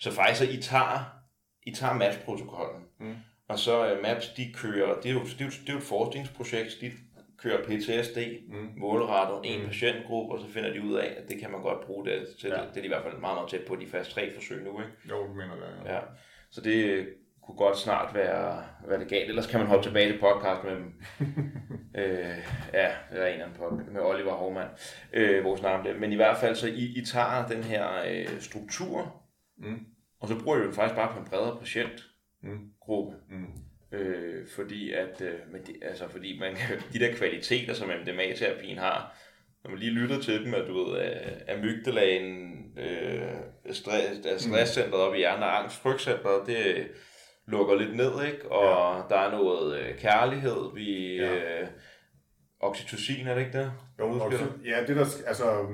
[0.00, 1.22] Så faktisk, så I tager,
[1.62, 3.14] I tager MAPS-protokollen, Mm.
[3.48, 5.78] Og så uh, MAPS, de kører, det er, jo, det, er jo, det er jo
[5.78, 6.90] et forskningsprojekt, de
[7.38, 8.18] kører PTSD,
[8.48, 8.68] Mm.
[8.76, 9.66] målrettet en Mm.
[9.66, 12.48] patientgruppe, og så finder de ud af, at det kan man godt bruge det til.
[12.48, 12.54] Ja.
[12.56, 14.64] Det, det er de i hvert fald meget, meget tæt på de fast tre forsøg
[14.64, 14.92] nu, ikke?
[15.10, 15.88] Jo, du mener det.
[15.90, 15.94] Ja.
[15.94, 16.00] Ja,
[16.50, 17.06] så det øh,
[17.46, 19.28] kunne godt snart være, være det galt.
[19.28, 20.76] Ellers kan man hoppe tilbage til podcast med,
[21.98, 22.36] øh,
[22.72, 24.68] ja, det er en eller anden podcast, med Oliver Hovmann,
[25.12, 26.00] øh, hvor vi snakker om det.
[26.00, 29.22] Men i hvert fald, så I, I tager den her øh, struktur,
[29.58, 29.78] Mm.
[30.20, 31.56] og så bruger I den faktisk bare på en bredere
[32.46, 32.52] Mm.
[32.52, 33.16] patientgruppe.
[33.30, 33.98] Mm.
[33.98, 38.78] Øh, fordi at, øh, men det, altså fordi man kan, de der kvaliteter, som MDMA-terapien
[38.78, 39.18] har,
[39.64, 45.00] når man lige lytter til dem, at du ved, at amygdalaen, øh, stress, altså stresscentret
[45.00, 46.88] op i hjernen og angst, frygtcentret, det
[47.46, 48.52] lukker lidt ned, ikke?
[48.52, 49.14] Og ja.
[49.14, 51.60] der er noget øh, kærlighed, vi Ja.
[51.62, 51.68] øh,
[52.60, 53.72] oxytocin, er det ikke det?
[53.98, 55.66] Jo, oxy, ja, det der, altså,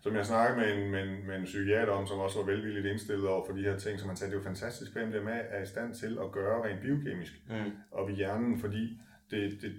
[0.00, 2.86] som jeg snakkede med en, med, en, med en psykiater om, som også var velvilligt
[2.86, 5.40] indstillet over for de her ting, som han sagde, det er jo fantastisk, hvad MDMA
[5.50, 7.72] er i stand til at gøre rent biokemisk mm.
[7.90, 9.72] og i hjernen, fordi det, det,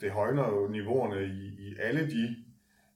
[0.00, 2.36] det højner jo niveauerne i, i alle de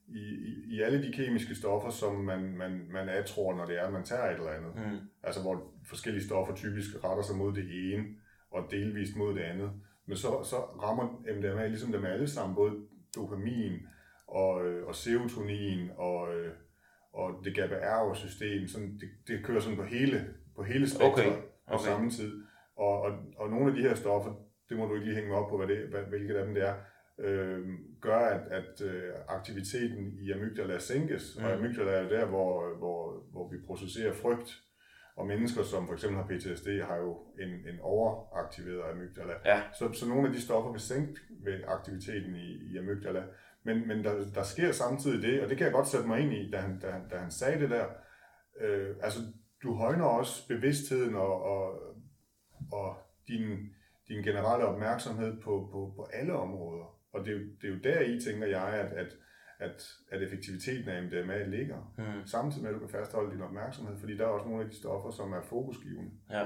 [0.07, 3.85] i, i, i alle de kemiske stoffer, som man, man, man tror, når det er,
[3.87, 4.75] at man tager et eller andet.
[4.75, 4.97] Mm.
[5.23, 8.03] Altså hvor forskellige stoffer typisk retter sig mod det ene,
[8.51, 9.71] og delvist mod det andet.
[10.05, 12.73] Men så, så rammer MDMA ligesom dem alle sammen, både
[13.15, 13.87] dopamin
[14.33, 16.51] og, øh, og serotonin og, øh,
[17.13, 18.67] og det GABA-R-system.
[18.67, 21.27] Sådan, det, det kører sådan på hele, på hele spektret okay.
[21.27, 21.77] okay.
[21.77, 22.43] på samme tid.
[22.75, 24.33] Og, og, og nogle af de her stoffer,
[24.69, 26.67] det må du ikke lige hænge op på, hvad det, hvad, hvilket af dem det
[26.67, 26.75] er,
[27.19, 27.59] øh,
[28.01, 31.37] gør, at, at øh, aktiviteten i amygdala sænkes.
[31.39, 31.45] Mm.
[31.45, 34.59] Og amygdala er jo der, hvor, hvor, hvor vi processerer frygt.
[35.15, 39.33] Og mennesker, som for eksempel har PTSD, har jo en, en overaktiveret amygdala.
[39.45, 39.61] Ja.
[39.73, 43.23] Så, så nogle af de stoffer vil sænke ved aktiviteten i, i amygdala.
[43.63, 46.33] Men, men der, der sker samtidig det, og det kan jeg godt sætte mig ind
[46.33, 47.85] i, da han, da, da han sagde det der.
[48.59, 49.19] Øh, altså,
[49.63, 51.79] du højner også bevidstheden og, og,
[52.71, 52.97] og
[53.27, 53.69] din,
[54.07, 56.99] din generelle opmærksomhed på, på, på alle områder.
[57.13, 59.17] Og det er, det er jo der i, tænker jeg, at, at,
[59.59, 61.93] at, at effektiviteten af MDMA ligger.
[61.97, 62.25] Mm.
[62.25, 64.75] Samtidig med, at du kan fastholde din opmærksomhed, fordi der er også nogle af de
[64.75, 66.11] stoffer, som er fokusgivende.
[66.29, 66.45] Ja.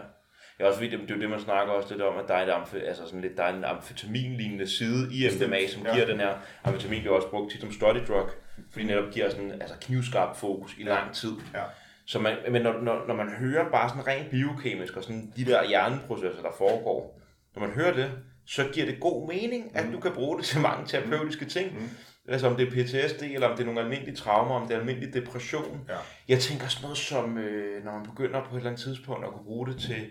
[0.60, 2.34] Ja, også fordi det, det er jo det, man snakker også lidt om, at der
[2.34, 5.94] er, et amf- altså sådan lidt, der er en amfetaminlignende side i MDMA, som ja.
[5.94, 6.34] giver den her,
[6.64, 8.30] amfetamin bliver også brugt tit som study drug,
[8.72, 11.34] fordi det netop giver sådan altså knivskarp fokus i lang tid.
[11.54, 11.64] Ja.
[12.06, 15.46] Så man, men når, når, når man hører bare sådan rent biokemisk og sådan de
[15.46, 17.22] der hjerneprocesser, der foregår,
[17.56, 18.12] når man hører det,
[18.46, 19.92] så giver det god mening, at mm.
[19.92, 21.74] du kan bruge det til mange terapeutiske ting.
[21.74, 21.90] Mm.
[22.28, 24.80] Altså om det er PTSD, eller om det er nogle almindelige traumer, om det er
[24.80, 25.86] almindelig depression.
[25.90, 25.96] Ja.
[26.28, 29.32] Jeg tænker sådan noget som, øh, når man begynder på et eller andet tidspunkt at
[29.32, 30.06] kunne bruge det til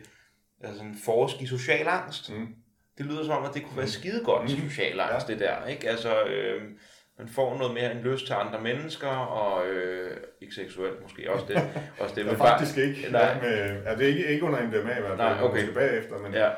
[0.64, 2.32] altså en forsk i social angst.
[2.32, 2.46] Mm.
[2.98, 3.90] Det lyder som om, at det kunne være mm.
[3.90, 4.48] skide godt mm.
[4.48, 5.32] social angst, ja.
[5.32, 5.66] det der.
[5.66, 5.88] Ikke?
[5.88, 6.62] Altså, øh,
[7.18, 11.46] man får noget mere en lyst til andre mennesker, og øh, ikke seksuelt måske også
[11.48, 11.56] det.
[12.00, 13.12] Også det ja, faktisk bare, ikke.
[13.12, 13.40] Nej.
[13.40, 15.60] Med, ja, det er ikke, ikke under MDMA i hvert fald, Nej, okay.
[15.60, 16.50] måske bagefter, men, ja.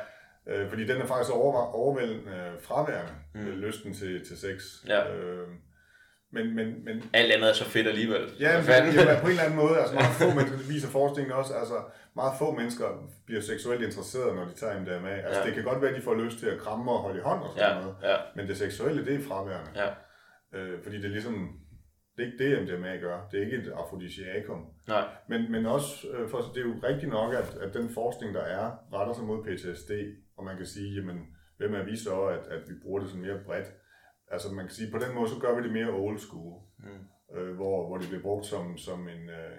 [0.47, 3.41] øh, fordi den er faktisk over, overvældende øh, fraværende, mm.
[3.41, 4.63] lysten til, til sex.
[4.87, 5.13] Ja.
[5.13, 5.47] Øh,
[6.31, 8.21] men, men, men, Alt andet er så fedt alligevel.
[8.39, 9.77] Ja, men, ja, på en eller anden måde.
[9.79, 11.77] Altså meget få mennesker, det viser forskningen også, altså
[12.15, 12.87] meget få mennesker
[13.25, 15.09] bliver seksuelt interesserede, når de tager MDMA.
[15.09, 15.45] Altså ja.
[15.45, 17.41] det kan godt være, at de får lyst til at kramme og holde i hånd
[17.41, 17.81] og sådan ja.
[17.81, 17.95] noget.
[18.03, 18.15] Ja.
[18.35, 19.71] Men det seksuelle, det er fraværende.
[19.75, 19.89] Ja.
[20.57, 21.35] Øh, fordi det er ligesom,
[22.17, 23.27] det er ikke det, MDMA gør.
[23.31, 24.61] Det er ikke et afrodisiakum.
[24.87, 25.07] Nej.
[25.29, 28.41] Men, men også, øh, for, det er jo rigtigt nok, at, at den forskning, der
[28.41, 29.91] er, retter sig mod PTSD.
[30.37, 31.17] Og man kan sige, jamen,
[31.57, 33.67] hvem er vi så, at, at vi bruger det sådan mere bredt?
[34.31, 37.37] Altså man kan sige, på den måde, så gør vi det mere old school, mm.
[37.37, 39.57] øh, hvor, hvor det bliver brugt som, som en, øh,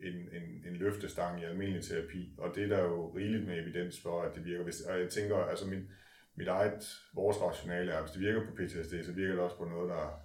[0.00, 4.00] en, en, en løftestang i almindelig terapi, og det er der jo rigeligt med evidens
[4.02, 4.64] for, at det virker.
[4.64, 5.90] Hvis, og jeg tænker, altså min,
[6.34, 9.64] mit eget, vores rationale er, hvis det virker på PTSD, så virker det også på
[9.64, 10.20] noget, der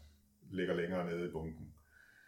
[0.51, 1.73] ligger længere nede i bunken.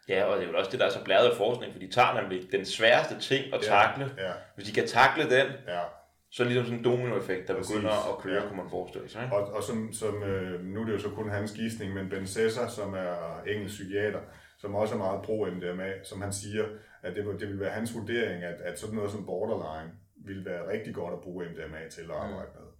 [0.08, 1.90] Ja, og det er jo også det, der er så blæret af forskning, for de
[1.90, 4.14] tager nemlig den sværeste ting at takle.
[4.16, 4.34] Ja, ja.
[4.54, 5.82] Hvis de kan takle den, ja
[6.30, 7.76] så ligesom sådan en dominoeffekt, der Præcis.
[7.76, 8.48] begynder at køre, ja.
[8.48, 9.24] kunne man forestille sig.
[9.24, 9.36] Ikke?
[9.36, 12.26] Og, og som, som øh, nu er det jo så kun hans gidsning, men Ben
[12.26, 14.20] Cesar, som er engelsk psykiater,
[14.58, 16.64] som også er meget pro MDMA, som han siger,
[17.02, 19.92] at det, det vil være hans vurdering, at, at sådan noget som borderline
[20.26, 22.60] vil være rigtig godt at bruge MDMA til at arbejde mm.
[22.60, 22.70] med.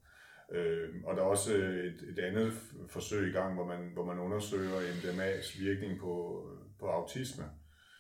[0.53, 2.53] Øh, og der er også et, et andet
[2.89, 6.45] forsøg i gang, hvor man, hvor man undersøger MDMA's virkning på,
[6.81, 7.45] på autisme.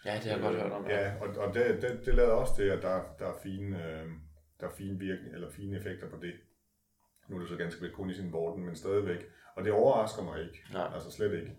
[0.04, 0.86] Ja, det har jeg øh, godt hørt om.
[0.88, 3.76] Ja, og, og det, det, det lader også det, at der, der er fine...
[3.76, 4.06] Øh,
[4.60, 6.34] der er fine virkning, eller fine effekter på det.
[7.28, 9.26] Nu er det så ganske ved kun i sin borden, men stadigvæk.
[9.56, 10.64] Og det overrasker mig ikke.
[10.72, 10.90] Nej.
[10.94, 11.52] Altså slet ikke.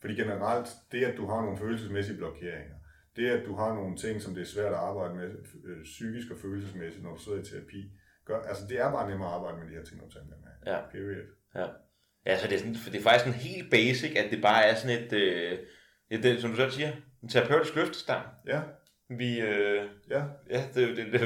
[0.00, 2.76] Fordi generelt, det at du har nogle følelsesmæssige blokeringer,
[3.16, 5.30] det at du har nogle ting, som det er svært at arbejde med,
[5.64, 7.92] øh, psykisk og følelsesmæssigt, når du sidder i terapi,
[8.24, 10.36] gør, altså det er bare nemmere at arbejde med de her ting, du tager med.
[10.72, 10.80] Ja.
[10.92, 11.26] Period.
[11.54, 11.66] Ja.
[12.26, 14.74] Ja, så det er, sådan, det er faktisk sådan helt basic, at det bare er
[14.74, 15.58] sådan et, øh,
[16.10, 16.92] et som du selv siger,
[17.22, 18.26] en terapeutisk løftestang.
[18.46, 18.60] Ja.
[19.08, 20.24] Vi, øh, ja.
[20.50, 21.20] Ja, det, det, det,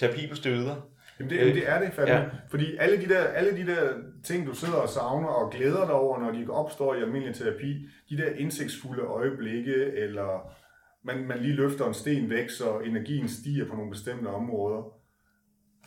[0.00, 0.76] terapi på støder.
[1.18, 2.14] Jamen det, det er det fandme.
[2.14, 2.28] Ja.
[2.48, 3.92] Fordi alle de, der, alle de der
[4.24, 7.88] ting, du sidder og savner og glæder dig over, når de opstår i almindelig terapi,
[8.10, 10.54] de der indsigtsfulde øjeblikke, eller
[11.02, 15.00] man, man lige løfter en sten væk, så energien stiger på nogle bestemte områder,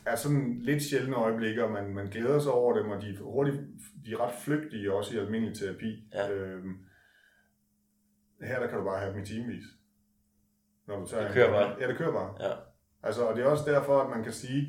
[0.06, 3.18] er sådan lidt sjældne øjeblikke, og man, man glæder sig over dem, og de er,
[3.20, 3.58] hurtigt,
[4.06, 6.04] de er ret flygtige også i almindelig terapi.
[6.14, 6.32] Ja.
[6.32, 6.74] Øhm,
[8.42, 9.64] her der kan du bare have dem i timevis.
[10.88, 11.76] Når du tager det kører en, bare.
[11.80, 12.50] Ja, det kører bare.
[12.50, 12.56] Ja.
[13.04, 14.68] Altså, og det er også derfor, at man kan sige,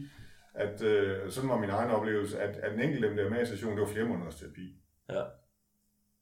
[0.54, 4.04] at øh, sådan var min egen oplevelse, at, at en enkelt MDMA-session, det var flere
[4.04, 4.76] måneders terapi.
[5.10, 5.22] Ja.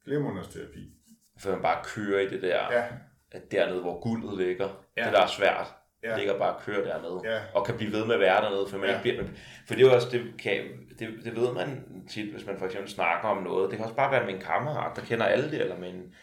[0.05, 0.91] Flere måneders terapi.
[1.39, 2.85] For man bare kører i det der, ja.
[3.31, 5.05] at dernede, hvor guldet ligger, ja.
[5.05, 5.67] det der er svært.
[6.03, 6.17] ja.
[6.17, 7.41] ligger bare og kører dernede, Ja.
[7.55, 9.01] og kan blive ved med at være dernede, for, man Ja.
[9.03, 9.29] ikke bliver,
[9.69, 10.65] for det er også, det, kan,
[10.99, 13.71] det, det ved man tit, hvis man for eksempel snakker om noget.
[13.71, 16.15] Det kan også bare være med en kammerat, der kender alle det, eller med en,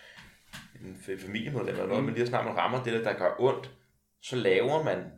[0.86, 2.06] en fa- familiemedlem eller noget, Mm.
[2.06, 3.72] men lige så snart man rammer det, der, der gør ondt,
[4.22, 5.12] så laver man,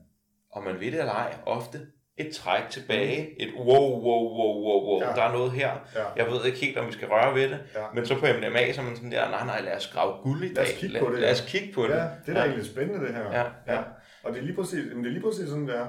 [0.54, 1.80] om man ved det eller ej, ofte
[2.18, 3.66] et træk tilbage, et wow,
[4.06, 5.06] wow, wow, wow, wow, Ja.
[5.16, 5.72] der er noget her.
[5.95, 6.06] Ja.
[6.16, 7.86] Jeg ved ikke helt, om vi skal røre ved det, Ja.
[7.93, 10.43] men så på MDMA, så er man sådan der, nej, nej, lad os grave guld
[10.43, 10.56] i dag.
[10.56, 11.32] Lad os kigge på det, Lad ja.
[11.32, 11.89] os kigge på det.
[11.89, 12.45] Ja, det er da ja.
[12.45, 13.24] egentlig spændende, det her.
[13.39, 13.84] Ja, ja.
[14.24, 15.88] Og det er lige præcis, det er lige præcis sådan, det er.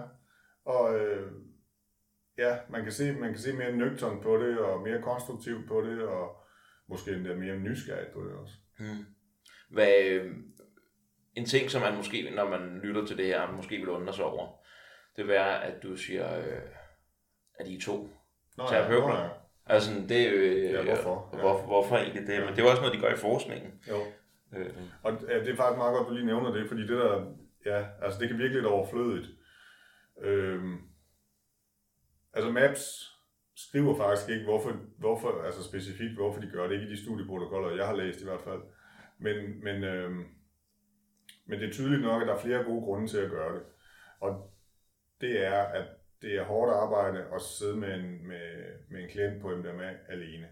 [0.67, 1.27] Og øh,
[2.39, 5.81] ja, man kan, se, man kan se mere nøgternt på det, og mere konstruktivt på
[5.81, 6.37] det, og
[6.89, 8.55] måske endda mere nysgerrigt på det også.
[8.79, 9.05] Hmm.
[9.71, 10.31] Hvad, øh,
[11.37, 14.25] en ting, som man måske, når man lytter til det her, måske vil undre sig
[14.25, 14.47] over,
[15.17, 16.59] det vil være, at du siger, øh,
[17.59, 18.09] at I er to
[18.57, 19.23] Nå, terapeuter.
[19.23, 19.29] ja.
[19.67, 20.33] Altså, det er.
[20.35, 21.31] Øh, Ja, hvorfor?
[21.33, 21.39] Ja.
[21.41, 22.41] Hvor, hvorfor egentlig det?
[22.41, 23.71] Men det er jo også noget, de gør i forskningen.
[23.89, 23.97] Jo.
[24.59, 24.71] Øh,
[25.03, 27.35] Og ja, det er faktisk meget godt, at du lige nævner det, fordi det der,
[27.67, 29.29] ja, altså det kan virke lidt overflødigt.
[30.23, 30.79] Øhm,
[32.33, 32.83] altså Maps
[33.57, 37.77] skriver faktisk ikke, hvorfor, hvorfor, altså specifikt, hvorfor de gør det, ikke i de studieprotokoller,
[37.77, 38.61] jeg har læst i hvert fald.
[39.19, 40.25] Men, men, øhm,
[41.47, 43.63] men det er tydeligt nok, at der er flere gode grunde til at gøre det.
[44.21, 44.51] Og
[45.21, 45.85] det er, at
[46.23, 48.49] det er hårdt arbejde at sidde med en, med,
[48.91, 50.47] med en klient på MDMA alene.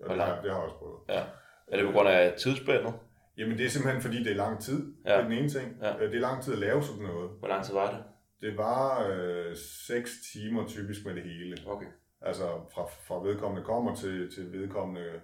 [0.00, 1.00] Og Hvor det, har, det har jeg også prøvet.
[1.08, 1.24] ja.
[1.68, 2.94] Er det på grund af tidsspændet?
[3.36, 4.94] Jamen det er simpelthen fordi, det er lang tid.
[5.06, 5.10] Ja.
[5.10, 5.76] Det er den ene ting.
[5.82, 5.96] Ja.
[5.96, 6.06] Ja.
[6.06, 7.30] Det er lang tid at lave sådan noget.
[7.38, 8.04] Hvor lang tid var det?
[8.40, 11.56] Det var øh, 6 timer typisk med det hele.
[11.66, 11.86] Okay.
[12.20, 12.44] Altså
[12.74, 15.20] fra, fra vedkommende kommer til, til vedkommende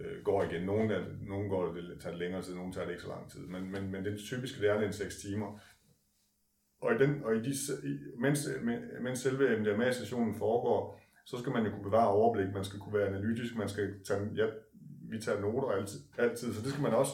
[0.00, 0.66] øh, går igen.
[0.66, 3.30] Nogle, der, nogle går det, tager det længere tid, nogle tager det ikke så lang
[3.30, 3.40] tid.
[3.40, 5.60] Men, men, men det typiske det er, det er en 6 timer.
[6.80, 7.52] Og, i den, og i de,
[8.18, 8.48] mens,
[9.00, 13.08] mens selve MDMA-sessionen foregår, så skal man jo kunne bevare overblik, man skal kunne være
[13.08, 14.46] analytisk, man skal tage, ja,
[15.10, 17.12] vi tager noter altid, altid, så det skal man også,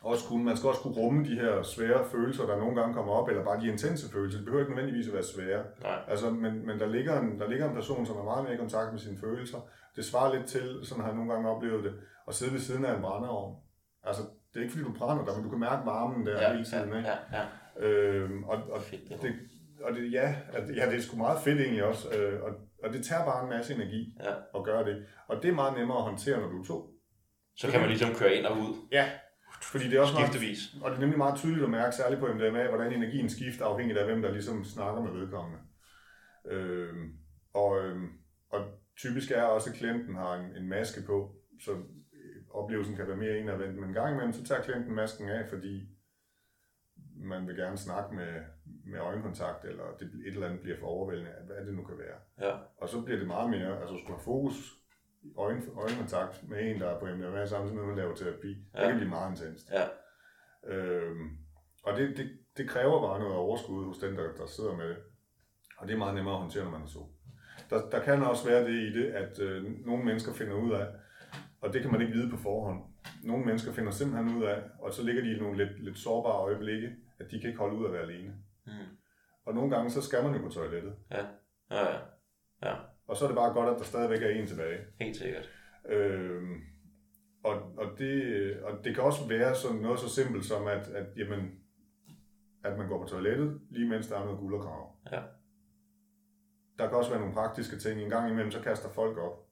[0.00, 0.44] også kunne.
[0.44, 3.44] Man skal også kunne rumme de her svære følelser, der nogle gange kommer op, eller
[3.44, 4.38] bare de intense følelser.
[4.38, 5.64] Det behøver ikke nødvendigvis at være svære.
[5.82, 6.00] Nej.
[6.08, 8.56] Altså, men, men der, ligger en, der ligger en person, som er meget mere i
[8.56, 9.58] kontakt med sine følelser.
[9.96, 11.94] Det svarer lidt til, sådan har jeg nogle gange oplevet det,
[12.28, 13.56] at sidde ved siden af en brændeovn.
[14.04, 16.52] Altså, det er ikke fordi, du brænder der, men du kan mærke varmen der Ja,
[16.52, 16.90] hele tiden.
[16.90, 17.08] ja, ikke?
[17.08, 17.44] ja, ja.
[17.86, 19.22] Øhm, og, og, Fedt, det.
[19.22, 19.34] det,
[19.82, 22.10] og det, ja, at, ja, det er sgu meget fedt egentlig også.
[22.18, 22.50] Øh, og,
[22.84, 24.32] og det tager bare en masse energi Ja.
[24.58, 25.06] at gøre det.
[25.28, 26.90] Og det er meget nemmere at håndtere, når du er to.
[27.56, 28.74] Så kan man ligesom køre ind og ud.
[28.92, 29.10] Ja,
[29.62, 30.58] fordi det er også meget, Skiftevis.
[30.82, 33.98] og det er nemlig meget tydeligt at mærke, særligt på MDMA, hvordan energien skifter afhængigt
[33.98, 35.58] af, hvem der ligesom snakker med vedkommende.
[36.50, 37.12] Øhm,
[37.54, 38.08] og, øhm,
[38.52, 38.60] og
[38.96, 41.34] typisk er også, at klienten har en, en maske på,
[41.64, 43.74] så øh, oplevelsen kan være mere indadvendt.
[43.74, 45.88] Men en gang imellem, så tager klienten masken af, fordi
[47.16, 48.32] man vil gerne snakke med,
[48.84, 52.48] med øjenkontakt, eller det, et eller andet bliver for overvældende, hvad det nu kan være.
[52.48, 52.56] Ja.
[52.76, 54.72] Og så bliver det meget mere, altså skulle have fokus
[55.22, 58.48] i øjen, øjenkontakt med en, der er på MDMA, samtidig med, at man laver terapi.
[58.74, 58.80] Ja.
[58.80, 59.70] Det kan blive meget intenst.
[59.70, 59.86] Ja.
[60.74, 61.38] Øhm,
[61.82, 64.96] og det, det, det kræver bare noget overskud hos den, der, der sidder med det.
[65.78, 67.06] Og det er meget nemmere at håndtere, når man er så.
[67.70, 70.86] Der, der kan også være det i det, at øh, nogle mennesker finder ud af,
[71.60, 72.80] og det kan man ikke vide på forhånd,
[73.24, 76.36] nogle mennesker finder simpelthen ud af, og så ligger de i nogle lidt, lidt sårbare
[76.38, 78.34] øjeblikke, at de kan ikke holde ud at være alene.
[78.66, 78.72] Mm.
[79.46, 80.94] Og nogle gange, så skal man jo på toilettet.
[81.10, 81.24] Ja,
[81.70, 81.96] ja.
[82.62, 82.74] Ja,
[83.06, 84.78] Og så er det bare godt, at der stadigvæk er en tilbage.
[85.00, 85.50] helt sikkert.
[85.88, 86.54] Øhm,
[87.44, 88.12] og, og, det,
[88.62, 91.50] og det kan også være sådan noget så simpelt som, at, at, jamen,
[92.64, 94.96] at man går på toilettet, lige mens der er noget guld og krav.
[95.12, 95.22] Ja.
[96.78, 98.00] Der kan også være nogle praktiske ting.
[98.02, 99.46] En gang imellem, så kaster folk op.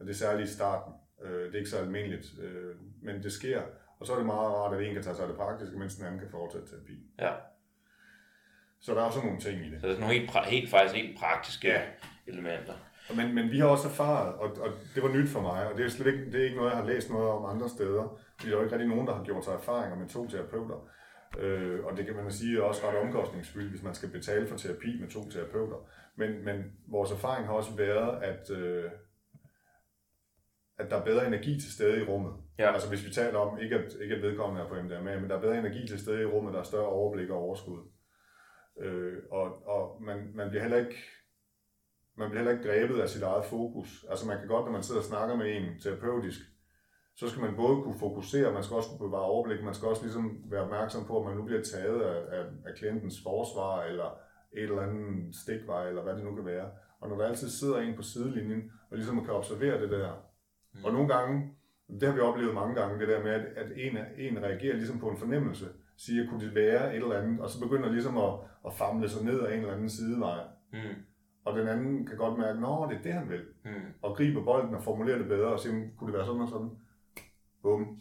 [0.00, 0.92] Og det er særligt i starten.
[1.24, 3.62] Øh, det er ikke så almindeligt, øh, men det sker.
[4.00, 5.94] Og så er det meget rart, at en kan tage sig af det praktiske, mens
[5.96, 7.06] den anden kan fortsætte terapi.
[7.18, 7.32] Ja.
[8.80, 9.80] Så der er også nogle ting i det.
[9.80, 11.82] Så det er nogle helt, helt, faktisk helt praktiske Ja.
[12.26, 12.72] elementer.
[13.16, 15.84] Men, men vi har også erfaret, og, og det var nyt for mig, og det
[15.84, 18.50] er slet ikke, det er ikke noget, jeg har læst noget om andre steder, fordi
[18.50, 20.88] der er jo ikke rigtig nogen, der har gjort sig erfaringer med to terapeuter.
[21.38, 24.56] Øh, og det kan man sige er også ret omkostningsfyldt, hvis man skal betale for
[24.56, 25.76] terapi med to terapeuter.
[26.16, 28.90] Men, men vores erfaring har også været, at, øh,
[30.78, 32.34] at der er bedre energi til stede i rummet.
[32.58, 32.72] Ja.
[32.72, 35.36] Altså hvis vi taler om, ikke at, ikke at vedkommende er på MDMA, men der
[35.36, 37.78] er bedre energi til stede i rummet, der er større overblik og overskud.
[38.80, 40.96] Øh, og og man, man bliver heller ikke
[42.16, 44.04] man bliver heller ikke grebet af sit eget fokus.
[44.10, 46.40] Altså man kan godt, når man sidder og snakker med en terapeutisk,
[47.16, 50.02] så skal man både kunne fokusere, man skal også kunne bevare overblik, man skal også
[50.02, 54.18] ligesom være opmærksom på, at man nu bliver taget af, af, af klientens forsvar, eller
[54.56, 56.70] et eller andet stikvej, eller hvad det nu kan være.
[57.00, 60.12] Og når der altid sidder en på sidelinjen, og ligesom kan observere det der.
[60.74, 60.84] Mm.
[60.84, 61.50] Og nogle gange,
[62.00, 64.98] det har vi oplevet mange gange, det der med, at, at en, en reagerer ligesom
[64.98, 68.32] på en fornemmelse, siger, kunne det være et eller andet, og så begynder ligesom at,
[68.66, 70.40] at famle sig ned af en eller anden sidevej.
[70.72, 70.78] Mm.
[71.44, 73.44] Og den anden kan godt mærke, at det er det, han vil.
[73.64, 73.92] Mm.
[74.02, 76.70] Og griber bolden og formulerer det bedre, og siger, kunne det være sådan og sådan?
[77.62, 78.00] Bum.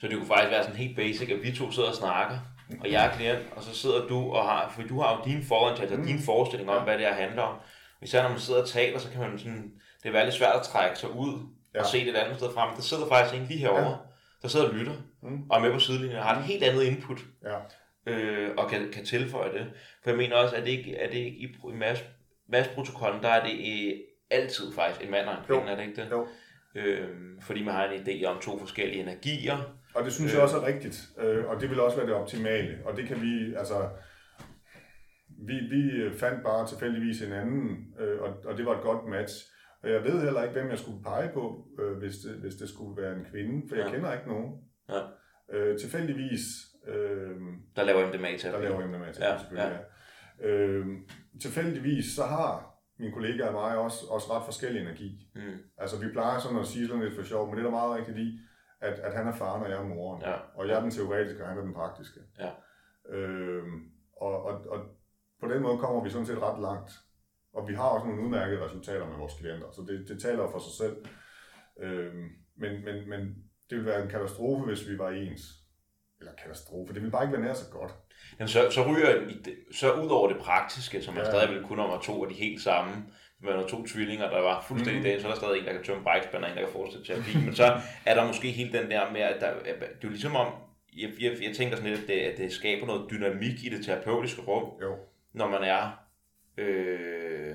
[0.00, 2.36] Så det kunne faktisk være sådan helt basic, at vi to sidder og snakker
[2.80, 5.44] og jeg er klient, og så sidder du og har, for du har jo dine
[5.44, 6.06] forudtagelser, mm.
[6.06, 7.56] din forestilling om, hvad det her handler om.
[8.02, 10.62] Især når man sidder og taler, så kan man sådan, det er lidt svært at
[10.62, 11.80] trække sig ud ja.
[11.80, 12.74] og se det et andet sted frem.
[12.74, 13.96] Der sidder faktisk en lige herovre, ja.
[14.42, 15.50] der sidder og lytter, mm.
[15.50, 17.18] og er med på sidelinjen, og har et helt andet input.
[17.44, 17.56] Ja.
[18.06, 19.66] Øh, og kan, kan tilføje det.
[20.02, 22.04] For jeg mener også, at det ikke, at det ikke i, i mass,
[22.48, 25.68] massprotokollen, der er det i, altid faktisk en mand og en kvinde, jo.
[25.68, 26.10] er det ikke det?
[26.10, 26.26] Jo.
[26.74, 27.08] Øh,
[27.42, 29.58] fordi man har en idé om to forskellige energier.
[29.94, 32.14] Og det synes øh, jeg også er rigtigt, øh, og det vil også være det
[32.14, 32.78] optimale.
[32.84, 33.88] Og det kan vi, altså,
[35.46, 39.34] vi, vi fandt bare tilfældigvis en anden, øh, og, og det var et godt match.
[39.82, 42.68] Og jeg ved heller ikke, hvem jeg skulle pege på, øh, hvis, det, hvis det
[42.68, 43.92] skulle være en kvinde, for jeg ja.
[43.92, 44.52] kender ikke nogen.
[44.88, 45.00] Ja.
[45.52, 46.40] Øh, tilfældigvis...
[46.88, 47.36] Øh,
[47.76, 48.64] der laver MDMA-terapi.
[48.64, 49.38] Der laver MDMA-terapi, ja.
[49.38, 49.80] selvfølgelig,
[50.40, 50.48] ja.
[50.48, 50.54] ja.
[50.54, 50.86] Øh,
[51.40, 55.10] tilfældigvis så har min kollega og mig også, også ret forskellig energi.
[55.34, 55.58] Mm.
[55.78, 57.96] Altså vi plejer sådan at sige sådan lidt for sjov, men det er der meget
[57.98, 58.38] rigtigt i,
[58.80, 60.22] at, at han er faren, og jeg er moren.
[60.22, 60.34] Ja.
[60.54, 62.20] Og jeg er den teoretiske, og han er den praktiske.
[62.38, 62.50] Ja.
[63.14, 63.62] Øh,
[64.16, 64.80] og, og, og
[65.40, 66.92] på den måde kommer vi sådan set ret langt.
[67.52, 70.58] Og vi har også nogle udmærkede resultater med vores klienter, så det, det taler for
[70.58, 70.96] sig selv.
[71.80, 73.20] Øhm, men, men, men
[73.70, 75.42] det ville være en katastrofe, hvis vi var ens.
[76.20, 77.92] Eller katastrofe, det ville bare ikke være nær så godt.
[78.38, 79.30] Jamen, så, så ryger
[79.72, 81.30] så ud over det praktiske, som man ja.
[81.30, 82.92] stadig vil kunne om at to af de helt samme,
[83.42, 85.04] med to tvillinger, der var fuldstændig mm.
[85.04, 87.44] dagen, så er der stadig en, der kan tømme brækspænder, en, der kan fortsætte terapi.
[87.44, 90.36] Men så er der måske helt den der med, at der, det er jo ligesom
[90.36, 90.52] om,
[90.96, 93.84] jeg, jeg, jeg tænker sådan lidt, at det, at det skaber noget dynamik i det
[93.84, 94.96] terapeutiske rum, jo.
[95.32, 95.90] når man er
[96.56, 97.54] øh,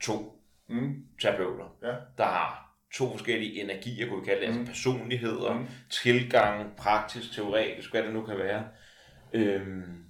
[0.00, 1.04] to mm.
[1.20, 1.92] terapeuter, ja.
[2.18, 4.66] der har to forskellige energier, kunne vi kalde det, altså mm.
[4.68, 5.66] altså personligheder, mm.
[5.90, 8.64] tilgang, praktisk, teoretisk, hvad det nu kan være.
[9.32, 10.04] Øhm,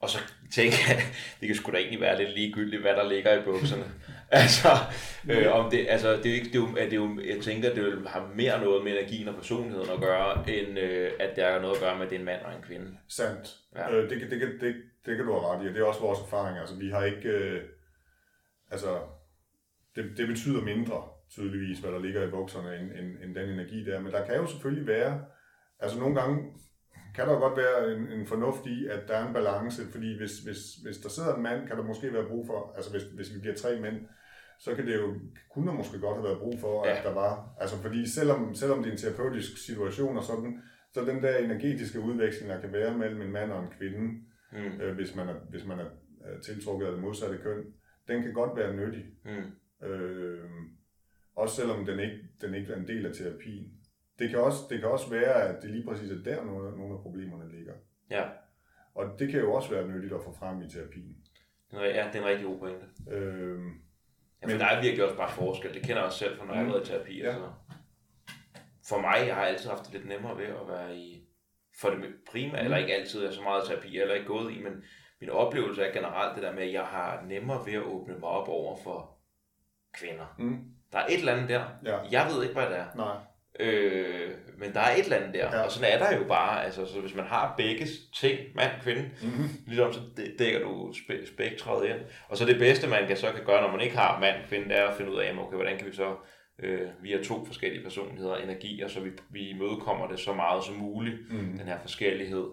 [0.00, 0.18] og så
[0.52, 1.02] tænker jeg,
[1.40, 3.84] det kan sgu da egentlig være lidt ligegyldigt, hvad der ligger i bukserne.
[4.42, 4.68] altså,
[5.30, 7.74] øh, om det, altså, det er ikke, det er jo, det er jo, jeg tænker,
[7.74, 11.44] det vil have mere noget med energien og personligheden at gøre, end øh, at det
[11.44, 12.96] har noget at gøre med, at det er en mand og en kvinde.
[13.08, 13.56] Sandt.
[13.76, 13.90] Ja.
[13.92, 14.74] Øh, det, det, det, det,
[15.06, 16.58] det kan du have ret i, og det er også vores erfaring.
[16.58, 17.28] Altså, vi har ikke...
[17.28, 17.62] Øh,
[18.70, 18.98] altså,
[19.96, 23.84] det, det betyder mindre, tydeligvis, hvad der ligger i bukserne, end, end, end den energi
[23.84, 24.00] der.
[24.00, 25.24] Men der kan jo selvfølgelig være...
[25.80, 26.52] Altså, nogle gange
[27.16, 30.16] kan der jo godt være en, en fornuft i, at der er en balance, fordi
[30.18, 33.02] hvis, hvis, hvis der sidder en mand, kan der måske være brug for, altså hvis,
[33.02, 33.96] hvis vi bliver tre mænd,
[34.58, 35.14] så kan det jo,
[35.50, 36.96] kunne der måske godt have været brug for, ja.
[36.96, 40.62] at der var, altså fordi selvom, selvom det er en terapeutisk situation og sådan,
[40.92, 44.04] så den der energetiske udveksling, der kan være mellem en mand og en kvinde,
[44.52, 44.80] mm.
[44.80, 45.90] øh, hvis man er, hvis man er
[46.44, 47.64] tiltrukket af det modsatte køn,
[48.08, 49.04] den kan godt være nyttig.
[49.24, 49.86] Mm.
[49.86, 50.50] Øh,
[51.36, 53.72] også selvom den ikke, den ikke er en del af terapien.
[54.18, 56.94] Det kan, også, det kan også være, at det lige præcis er der, nogle, nogle
[56.94, 57.74] af problemerne ligger.
[58.10, 58.24] Ja.
[58.94, 61.16] Og det kan jo også være nyttigt at få frem i terapien.
[61.72, 62.86] Ja, det er en rigtig god pointe.
[63.10, 63.58] Øh,
[64.42, 65.74] ja, for men, der er virkelig også bare forskel.
[65.74, 66.72] Det kender jeg også selv, for når jeg har mm.
[66.72, 67.22] været i terapi.
[67.22, 67.28] Ja.
[67.28, 67.50] Altså.
[68.88, 71.28] For mig, jeg har altid haft det lidt nemmere ved at være i,
[71.80, 72.64] for det primære, mm.
[72.64, 74.72] eller ikke altid er så meget terapi, eller ikke gået i, men
[75.20, 78.28] min oplevelse er generelt det der med, at jeg har nemmere ved at åbne mig
[78.28, 79.18] op over for
[79.92, 80.34] kvinder.
[80.38, 80.64] Mm.
[80.92, 81.64] Der er et eller andet der.
[81.84, 81.98] Ja.
[82.10, 82.86] Jeg ved ikke, hvad det er.
[82.96, 83.16] Nej.
[83.60, 85.60] Øh, men der er et eller andet der, ja.
[85.60, 89.10] og sådan er der jo bare, altså så hvis man har begge ting, mand kvinde,
[89.22, 89.48] mm-hmm.
[89.66, 90.00] ligesom så
[90.38, 91.98] dækker du spe- spektret ind.
[92.28, 94.68] Og så det bedste, man kan så kan gøre, når man ikke har mand kvinde,
[94.68, 96.16] det er at finde ud af, okay, hvordan kan vi så
[96.58, 100.74] øh, via to forskellige personligheder og energier, så vi, vi imødekommer det så meget som
[100.74, 101.58] muligt, mm.
[101.58, 102.46] den her forskellighed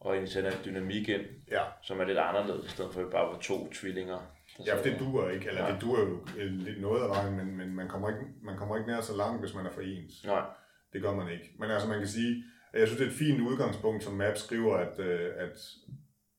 [0.00, 0.28] og en
[0.64, 1.62] dynamik ind, ja.
[1.82, 4.18] som er lidt anderledes, i stedet for at bare var to tvillinger.
[4.66, 5.72] Ja, for det duer ikke, eller ja.
[5.72, 8.90] det duer jo lidt noget af vejen, men, men man, kommer ikke, man kommer ikke
[8.90, 10.24] nær så langt, hvis man er for ens.
[10.24, 10.44] Nej.
[10.92, 11.54] Det gør man ikke.
[11.58, 14.76] Men altså man kan sige, jeg synes det er et fint udgangspunkt, som Map skriver,
[14.76, 15.56] at, øh, at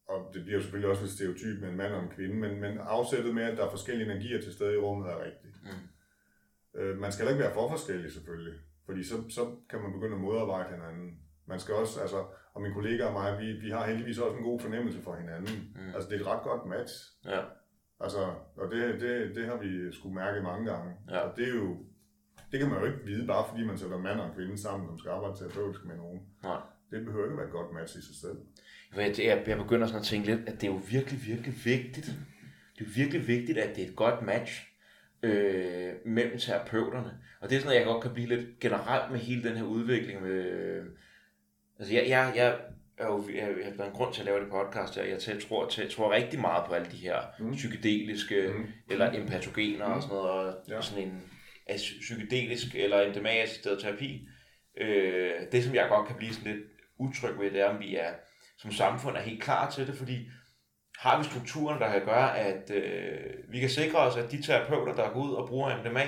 [0.07, 2.61] og det bliver jo selvfølgelig også et stereotyp med en mand og en kvinde, men,
[2.61, 5.55] men afsættet med, at der er forskellige energier til stede i rummet, er rigtigt.
[5.63, 6.79] Mm.
[6.79, 8.53] Øh, man skal ikke være for forskellig selvfølgelig,
[8.85, 11.17] fordi så, så kan man begynde at modarbejde hinanden.
[11.47, 14.43] Man skal også, altså, og min kollega og mig, vi, vi har heldigvis også en
[14.43, 15.73] god fornemmelse for hinanden.
[15.75, 15.95] Mm.
[15.95, 16.93] Altså, det er et ret godt match.
[17.25, 17.41] Ja.
[18.03, 18.19] Altså,
[18.57, 20.93] og det, det, det har vi skulle mærke mange gange.
[21.09, 21.17] Ja.
[21.17, 21.77] Og det er jo,
[22.51, 24.99] det kan man jo ikke vide, bare fordi man sætter mand og kvinde sammen, som
[24.99, 26.21] skal arbejde terapeutisk med nogen.
[26.43, 26.59] Nej.
[26.91, 28.37] Det behøver ikke være et godt match i sig selv.
[28.95, 32.05] Jeg, jeg begynder sådan at tænke lidt, at det er jo virkelig, virkelig vigtigt.
[32.75, 34.67] Det er jo virkelig vigtigt, at det er et godt match
[35.23, 37.17] øh, mellem terapeuterne.
[37.41, 39.63] Og det er sådan noget, jeg godt kan blive lidt generelt med hele den her
[39.63, 40.81] udvikling med,
[41.81, 42.59] Altså, jeg, jeg, jeg
[43.01, 45.41] er jo, jeg, jeg har en grund til at lave det podcast, og jeg til,
[45.41, 47.51] tror, til, tror rigtig meget på alle de her mm.
[47.51, 48.65] psykedeliske mm.
[48.89, 49.93] eller empatogener mm.
[49.93, 50.81] og sådan noget, og ja.
[50.81, 51.23] sådan en
[51.67, 54.27] altså, psykedelisk eller MDMA-assisteret terapi.
[54.77, 56.63] Øh, det, som jeg godt kan blive sådan lidt
[56.99, 58.11] utryg ved, det er, om vi er
[58.61, 60.29] som samfund er helt klar til det, fordi
[60.99, 64.93] har vi strukturen, der kan gøre, at øh, vi kan sikre os, at de terapeuter,
[64.95, 66.07] der går ud og bruger MDMA,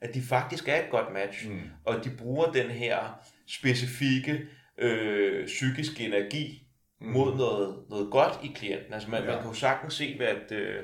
[0.00, 1.60] at de faktisk er et godt match, mm.
[1.84, 4.40] og de bruger den her specifikke
[4.78, 6.66] øh, psykisk energi
[7.00, 7.06] mm.
[7.06, 8.92] mod noget, noget godt i klienten.
[8.92, 9.30] Altså man, ja.
[9.30, 10.82] man kan jo sagtens se, at, øh,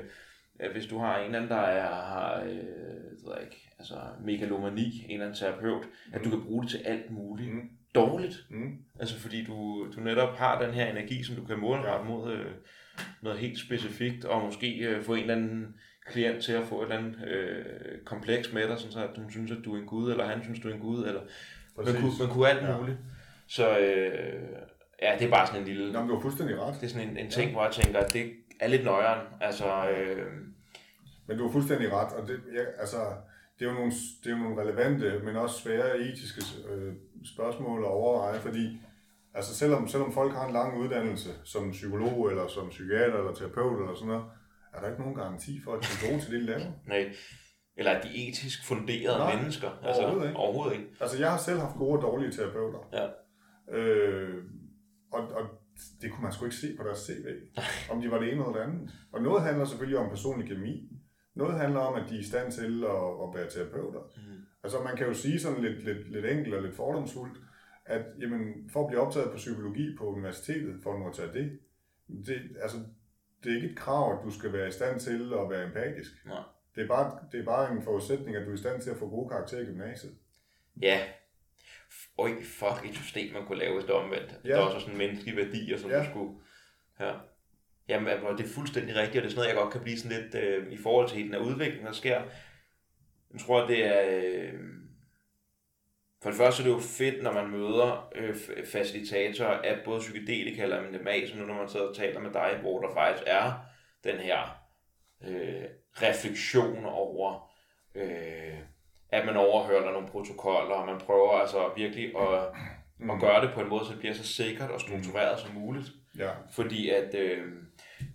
[0.59, 3.95] at hvis du har en eller anden, der er, har øh, ved jeg ikke, altså
[4.25, 6.13] megalomani, en eller anden terapeut, mm.
[6.13, 7.53] at du kan bruge det til alt muligt.
[7.53, 7.69] Mm.
[7.95, 8.45] Dårligt.
[8.49, 8.77] Mm.
[8.99, 12.51] Altså fordi du, du netop har den her energi, som du kan målrette mod øh,
[13.21, 15.75] noget helt specifikt, og måske øh, få en eller anden
[16.05, 17.65] klient til at få et eller andet øh,
[18.05, 20.43] kompleks med dig, sådan så at hun synes, at du er en gud, eller han
[20.43, 21.21] synes, du er en gud, eller
[21.77, 22.77] man kunne, man kunne alt ja.
[23.47, 24.41] Så øh,
[25.01, 25.91] ja, det er bare sådan en lille...
[25.91, 26.75] Nå, men du har fuldstændig ret.
[26.81, 27.53] Det er sådan en, en ting, ja.
[27.53, 29.27] hvor jeg tænker, at det er lidt nøjeren.
[29.41, 30.25] Altså, øh,
[31.27, 32.97] men du har fuldstændig ret, og det, ja, altså,
[33.59, 33.91] det, er jo nogle,
[34.23, 36.93] det er jo nogle relevante, men også svære etiske øh,
[37.35, 38.81] spørgsmål at overveje, fordi
[39.33, 43.79] altså selvom, selvom folk har en lang uddannelse som psykolog, eller som psykiater, eller terapeut,
[43.79, 44.25] eller sådan noget,
[44.73, 46.71] er der ikke nogen garanti for, at de er gode til det, de laver.
[46.93, 47.13] Nej.
[47.77, 49.69] Eller at de etisk funderede Nej, mennesker.
[49.83, 50.39] Altså, overhovedet ikke.
[50.39, 50.89] Overhovedet ikke.
[50.99, 52.79] Altså, jeg har selv haft gode og dårlige terapeuter.
[52.93, 53.07] Ja.
[53.71, 54.43] Øh,
[55.11, 55.49] og, og
[56.01, 57.25] det kunne man sgu ikke se på deres CV,
[57.91, 58.91] om de var det ene eller det andet.
[59.11, 60.91] Og noget handler selvfølgelig om personlig kemi.
[61.35, 63.99] Noget handler om, at de er i stand til at, at være terapeuter.
[64.17, 64.41] Mm.
[64.63, 67.37] Altså man kan jo sige sådan lidt, lidt, lidt enkelt og lidt fordomsfuldt,
[67.85, 71.59] at jamen, for at blive optaget på psykologi på universitetet, for nu at tage det,
[72.25, 72.77] det, altså,
[73.43, 76.11] det er ikke et krav, at du skal være i stand til at være empatisk.
[76.25, 76.43] Nej.
[76.75, 78.97] Det, er bare, det er bare en forudsætning, at du er i stand til at
[78.97, 80.13] få gode karakterer i gymnasiet.
[80.81, 80.99] Ja.
[82.17, 84.39] Øj, fuck, et system, man kunne lave et omvendt.
[84.43, 84.49] Ja.
[84.49, 85.75] Der er også sådan en menneskelig værdi, ja.
[85.75, 86.33] du skulle...
[86.99, 87.13] Ja.
[87.89, 90.21] Jamen, det er fuldstændig rigtigt, og det er sådan noget, jeg godt kan blive sådan
[90.21, 92.21] lidt øh, i forhold til den her udvikling, der sker.
[93.33, 94.01] Jeg tror, det er...
[94.09, 94.53] Øh,
[96.21, 100.63] for det første er det jo fedt, når man møder øh, facilitatorer af både psykedelika
[100.63, 103.53] eller MDMA, som nu når man sidder og taler med dig, hvor der faktisk er
[104.03, 104.67] den her
[105.27, 107.51] øh, refleksion over,
[107.95, 108.59] øh,
[109.11, 112.39] at man overhører nogle protokoller, og man prøver altså virkelig at,
[112.99, 113.09] mm.
[113.09, 115.87] at gøre det på en måde, så det bliver så sikkert og struktureret som muligt.
[116.17, 116.29] Ja.
[116.51, 117.45] Fordi at øh,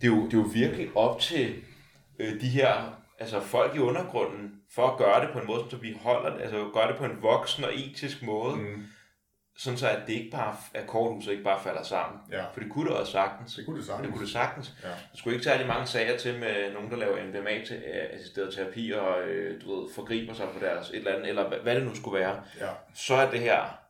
[0.01, 1.55] det, er jo, det er jo virkelig op til
[2.19, 5.77] øh, de her altså folk i undergrunden, for at gøre det på en måde, så
[5.77, 8.83] vi holder det, altså gøre det på en voksen og etisk måde, mm.
[9.57, 12.21] Sådan så at det ikke bare, at korthuset ikke bare falder sammen.
[12.33, 12.45] Ja.
[12.53, 13.55] For det kunne det også sagtens.
[13.55, 14.07] Det kunne det sagtens.
[14.07, 14.75] Det kunne det sagtens.
[14.83, 14.89] Ja.
[14.89, 18.55] Der skulle ikke særlig mange sager til med nogen, der laver MDMA til uh, assisteret
[18.55, 21.85] terapi og øh, du ved, forgriber sig på deres et eller andet, eller hvad det
[21.85, 22.43] nu skulle være.
[22.61, 22.71] Ja.
[22.95, 23.83] Så er det her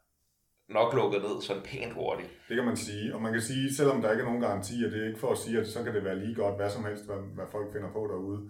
[0.68, 2.30] nok lukket ned sådan pænt hurtigt.
[2.48, 4.90] Det kan man sige, og man kan sige, selvom der ikke er nogen garanti, og
[4.92, 6.84] det er ikke for at sige, at så kan det være lige godt hvad som
[6.84, 8.40] helst, hvad, hvad folk finder på derude.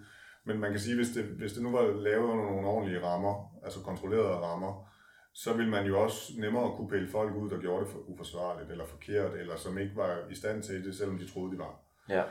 [0.45, 3.33] Men man kan sige, hvis det, hvis det nu var lavet under nogle ordentlige rammer,
[3.63, 4.89] altså kontrollerede rammer,
[5.33, 8.71] så ville man jo også nemmere kunne pille folk ud, der gjorde det for uforsvarligt
[8.71, 11.79] eller forkert, eller som ikke var i stand til det, selvom de troede, de var.
[12.09, 12.23] Ja.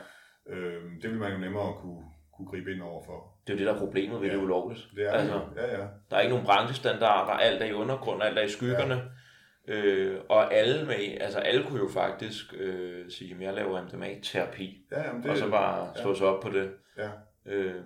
[0.47, 2.05] Øh, det ville man jo nemmere kunne,
[2.37, 3.37] kunne gribe ind over for.
[3.47, 4.35] Det er jo det, der er problemet ved ja.
[4.35, 4.89] det ulovligt.
[4.97, 5.87] Det er altså, ja, ja.
[6.11, 8.95] Der er ikke nogen branchestandarder, alt er i undergrund, alt er i skyggerne.
[8.95, 9.75] Ja.
[9.75, 14.87] Øh, og alle med, altså alle kunne jo faktisk øh, sige, at jeg laver MDMA-terapi,
[14.93, 16.17] ja, jamen det, og så bare slå ja.
[16.17, 16.73] sig op på det.
[16.99, 17.11] Ja.
[17.47, 17.85] Øh,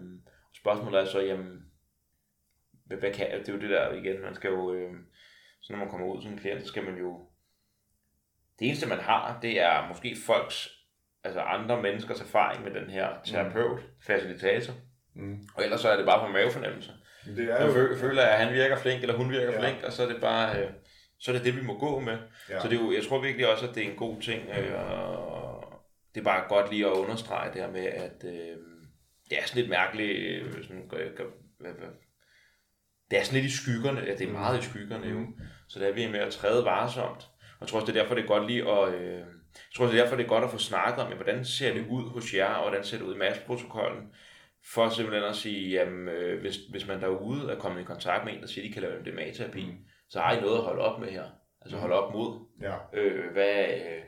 [0.55, 1.66] spørgsmålet er så, jamen,
[2.87, 4.93] hvad, hvad kan, det er jo det der igen, man skal jo, øh,
[5.61, 7.29] så når man kommer ud som en klient, så skal man jo,
[8.59, 10.69] det eneste man har, det er måske folks,
[11.25, 14.03] altså andre menneskers erfaring med den her terapeut, mm.
[14.07, 14.75] facilitator,
[15.15, 15.49] mm.
[15.55, 16.93] og ellers så er det bare på mavefornemmelse.
[17.27, 17.89] Det er jo...
[17.91, 19.61] Jeg føler, at han virker flink, eller hun virker ja.
[19.61, 20.71] flink, og så er det bare, øh,
[21.19, 22.19] så er det det, vi må gå med.
[22.51, 22.61] Ja.
[22.61, 24.75] Så det er jo, jeg tror virkelig også, at det er en god ting, øh,
[24.75, 25.83] og
[26.15, 28.57] det er bare godt lige at understrege det her med, at øh,
[29.31, 30.99] det er sådan lidt mærkeligt, øh, sådan, hvad,
[31.59, 31.89] hvad,
[33.11, 35.35] det er sådan lidt i skyggerne, ja, det er meget i skyggerne jo, mm.
[35.69, 37.29] så der er vi med at træde varsomt.
[37.41, 39.19] Og jeg tror også, det er derfor, det er godt lige at, øh,
[39.55, 41.75] jeg tror, det er derfor, det er godt at få snakket om, ja, hvordan ser
[41.75, 44.03] det ud hos jer, og hvordan ser det ud i masseprotokollen,
[44.75, 48.33] for simpelthen at sige, jamen, øh, hvis, hvis man derude er kommet i kontakt med
[48.35, 49.77] en, der siger, de kan lave MDMA-terapi, mm.
[50.09, 51.25] så har I noget at holde op med her.
[51.61, 52.47] Altså holde op mod.
[52.63, 52.75] Ja.
[52.93, 54.03] Øh, hvad, øh,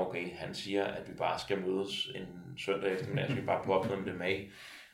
[0.00, 3.88] okay, han siger, at vi bare skal mødes en søndag eftermiddag, så vi bare poppe
[3.88, 4.32] noget med MDMA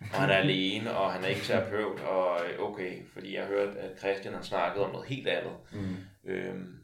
[0.00, 3.48] og han er alene, og han er ikke terapeut, og øh, okay, fordi jeg har
[3.48, 5.52] hørt, at Christian har snakket om noget helt andet.
[5.72, 6.30] Mm.
[6.30, 6.74] Øhm.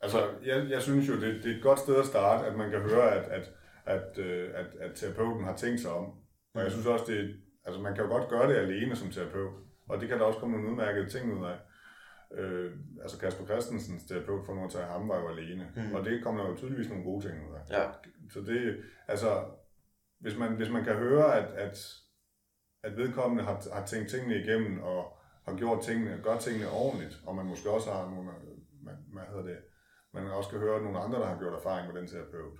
[0.00, 2.70] Altså, jeg, jeg synes jo, det, det er et godt sted at starte, at man
[2.70, 3.50] kan høre, at, at,
[3.86, 6.12] at, øh, at, at terapeuten har tænkt sig om.
[6.54, 7.36] Og jeg synes også, det
[7.66, 9.52] altså man kan jo godt gøre det alene som terapeut,
[9.88, 11.56] og det kan der også komme nogle udmærkede ting ud af.
[12.38, 15.94] Øh, altså Kasper Christensens terapeut for tage ham var jo alene, mm.
[15.94, 17.78] og det kommer der jo tydeligvis nogle gode ting ud af.
[17.78, 17.90] Ja.
[18.30, 18.76] Så det,
[19.08, 19.44] altså,
[20.20, 21.78] hvis man, hvis man kan høre, at, at
[22.82, 27.34] at vedkommende har, har tænkt tingene igennem og har gjort tingene, gør tingene ordentligt, og
[27.36, 28.30] man måske også har nogle,
[28.84, 29.58] man, hvad hedder det,
[30.14, 32.58] man også kan høre nogle andre, der har gjort erfaring med den terapeut.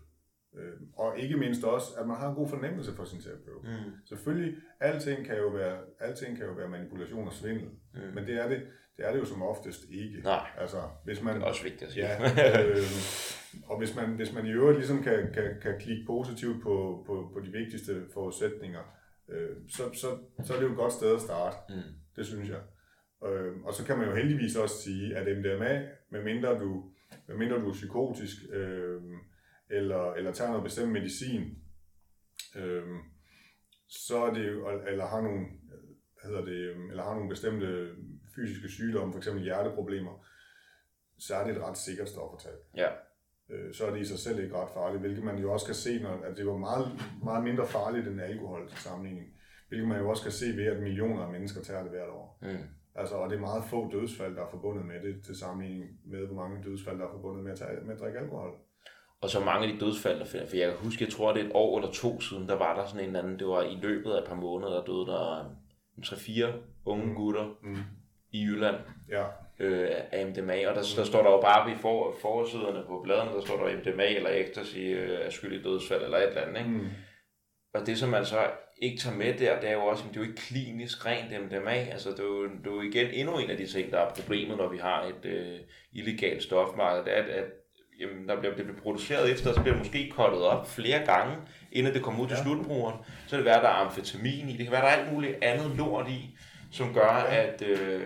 [0.58, 3.64] Øh, og ikke mindst også, at man har en god fornemmelse for sin terapeut.
[3.64, 3.92] Mm.
[4.08, 8.00] Selvfølgelig, alting kan jo være, alting kan jo være manipulation og svindel, mm.
[8.14, 8.62] men det er det,
[8.96, 10.20] Det er det jo som oftest ikke.
[10.24, 10.46] Nej.
[10.58, 12.06] Altså, hvis man, Det er også vigtigt at sige.
[12.06, 12.16] Ja,
[12.66, 12.76] øh,
[13.66, 17.30] og hvis man, hvis man i øvrigt ligesom kan, kan, kan klikke positivt på, på,
[17.32, 18.80] på de vigtigste forudsætninger,
[19.28, 21.56] øh, så, så, så er det jo et godt sted at starte.
[21.68, 21.92] Mm.
[22.16, 22.62] Det synes jeg.
[23.28, 26.90] Øh, og så kan man jo heldigvis også sige, at MDMA, medmindre du,
[27.28, 29.02] medmindre du er psykotisk, øh,
[29.70, 31.58] eller, eller tager noget bestemt medicin,
[32.56, 32.84] øh,
[33.88, 35.46] så er det jo, eller har nogle,
[36.20, 37.94] hvad hedder det, eller har nogle bestemte
[38.34, 39.26] fysiske sygdomme, f.eks.
[39.26, 40.26] hjerteproblemer,
[41.18, 42.56] så er det et ret sikkert stof at tage.
[42.76, 42.88] Ja.
[43.50, 45.74] Øh, så er det i sig selv ikke ret farligt, hvilket man jo også kan
[45.74, 46.86] se, når, at det var meget,
[47.24, 49.26] meget mindre farligt end alkohol til sammenligning.
[49.68, 52.38] Hvilket man jo også kan se ved, at millioner af mennesker tager det hvert år.
[52.42, 52.48] Mm.
[52.94, 56.26] Altså, og det er meget få dødsfald, der er forbundet med det, til sammenligning med,
[56.26, 58.50] hvor mange dødsfald, der er forbundet med at, tage, med at drikke alkohol.
[59.20, 61.42] Og så mange af de dødsfald, der finder, for jeg kan huske, jeg tror, det
[61.42, 63.62] er et år eller to siden, der var der sådan en eller anden, det var
[63.62, 65.44] i løbet af et par måneder, der døde der
[65.98, 66.46] en 3-4
[66.84, 67.76] unge gutter Mm.
[68.32, 68.76] i Jylland
[69.08, 69.24] Ja,
[69.58, 73.30] øh, af MDMA, og der, der står der jo bare ved for, forsiderne på bladene,
[73.32, 76.58] der står der MDMA eller ecstasy øh, er skyld i dødsfald eller et eller andet,
[76.58, 76.70] ikke?
[76.70, 76.88] mm.
[77.74, 78.38] Og det, som man så
[78.82, 81.44] ikke tager med der, det er jo også, at det er jo ikke klinisk rent
[81.44, 81.70] MDMA.
[81.74, 84.10] Altså, det er, jo, det er jo igen endnu en af de ting, der er
[84.14, 85.58] problemet, når vi har et øh,
[85.92, 87.04] illegalt stofmarked.
[87.04, 87.44] Det er, at, at
[88.00, 91.36] jamen, der bliver, det bliver produceret efter, så bliver det måske kottet op flere gange,
[91.72, 92.42] inden det kommer ud til Ja.
[92.42, 92.96] slutbrugeren.
[93.26, 94.56] Så kan det være, at der er amfetamin i.
[94.56, 96.38] Det kan være, at der er alt muligt andet lort i,
[96.72, 97.42] som gør, Ja.
[97.46, 97.62] at...
[97.62, 98.02] Øh,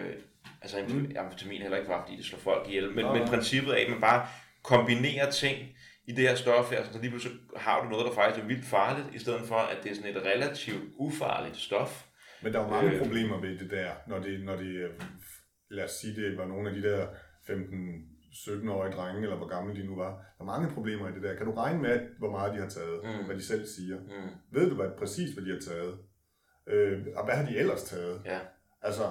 [0.62, 1.12] altså, Mm.
[1.18, 3.80] amfetamin er heller ikke bare, fordi det slår folk ihjel, men, Nej, men princippet af,
[3.84, 4.26] at man bare
[4.62, 5.68] kombinerer ting
[6.08, 8.64] i det her stof her, så lige pludselig har du noget, der faktisk er vildt
[8.64, 12.06] farligt, i stedet for, at det er sådan et relativt ufarligt stof.
[12.42, 12.98] Men der er jo mange Øh.
[13.02, 14.90] problemer ved det der, når det, når det, øh,
[15.70, 17.06] lad os sige, det var nogle af de der
[17.46, 20.10] 15-17-årige drenge, eller hvor gamle de nu var.
[20.10, 21.34] Der er mange problemer i det der.
[21.34, 23.26] Kan du regne med, hvor meget de har taget, Mm.
[23.26, 23.98] hvad de selv siger?
[24.00, 24.30] Mm.
[24.52, 25.98] Ved du hvad, præcis, hvad de har taget?
[26.66, 28.22] Øh, og hvad har de ellers taget?
[28.24, 28.38] Ja,
[28.82, 29.02] Altså,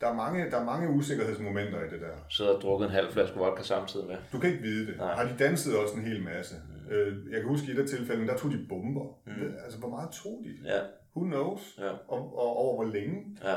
[0.00, 2.16] der er, mange, der er mange usikkerhedsmomenter i det der.
[2.30, 4.16] sidder og drukket en halv flaske vodka samtidig med.
[4.32, 4.96] Du kan ikke vide det.
[4.96, 5.14] Nej.
[5.14, 6.54] Har de danset også en hel masse?
[6.90, 9.20] Øh, jeg kan huske i det tilfælde, der tog de bomber.
[9.26, 9.54] Mm.
[9.64, 10.68] Altså, hvor meget tog de?
[10.68, 10.80] Ja,
[11.16, 11.78] Who knows?
[11.78, 13.38] ja, Og, og over hvor længe?
[13.44, 13.56] ja.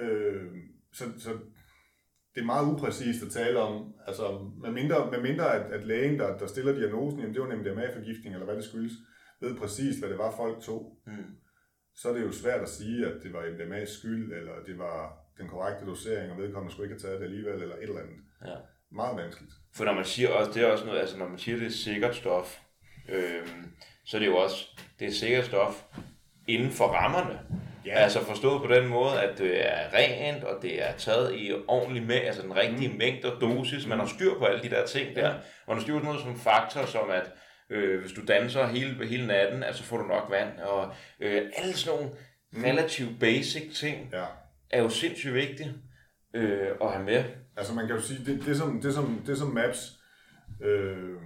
[0.00, 0.46] Øh,
[0.92, 1.30] så, så
[2.34, 6.18] det er meget upræcist at tale om, altså med mindre, med mindre at, at lægen,
[6.18, 8.92] der, der stiller diagnosen, jamen det var nemlig MDMA-forgiftning, eller hvad det skyldes,
[9.40, 11.12] ved præcis, hvad det var, folk tog, Mm.
[11.94, 15.19] så er det jo svært at sige, at det var MDMA's skyld, eller det var
[15.38, 18.16] den korrekte dosering, og vedkommende skulle ikke have taget det alligevel, eller et eller andet.
[18.46, 18.54] Ja.
[18.92, 19.52] Meget vanskeligt.
[19.74, 21.70] For når man siger også, det er også noget, altså når man siger, det er
[21.70, 22.58] sikkert stof,
[23.08, 23.72] øhm,
[24.04, 24.66] så er det jo også,
[24.98, 25.84] det er sikkert stof
[26.48, 27.40] inden for rammerne.
[27.86, 27.94] Ja.
[27.94, 32.02] Altså forstået på den måde, at det er rent, og det er taget i ordentlig
[32.02, 32.98] med, altså den rigtige mm.
[32.98, 33.86] mængde og dosis.
[33.86, 35.28] Man har styr på alle de der ting der.
[35.34, 37.32] Og man har styr på noget som faktor, som at
[37.70, 40.58] øh, hvis du danser hele, hele natten, altså får du nok vand.
[40.58, 42.16] Og øh, alle sådan nogle
[42.68, 44.24] relativt basic ting Ja
[44.70, 45.74] er jo sindssygt vigtige
[46.34, 47.24] øh, at have med.
[47.56, 50.00] Altså man kan jo sige, det, det, som, det, som, det som Maps,
[50.62, 51.16] øh,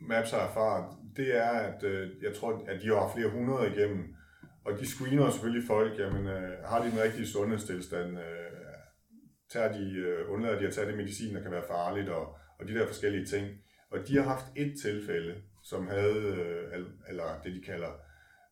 [0.00, 4.14] Maps har erfaret, det er, at øh, jeg tror, at de har flere hundrede igennem,
[4.64, 8.52] og de screener selvfølgelig folk, jamen øh, har de den rigtige sundhedstilstand, øh,
[9.52, 12.68] tager de, øh, undlader de at tage det medicin, der kan være farligt, og, og
[12.68, 13.48] de der forskellige ting.
[13.90, 17.92] Og de har haft et tilfælde, som havde, øh, eller det de kalder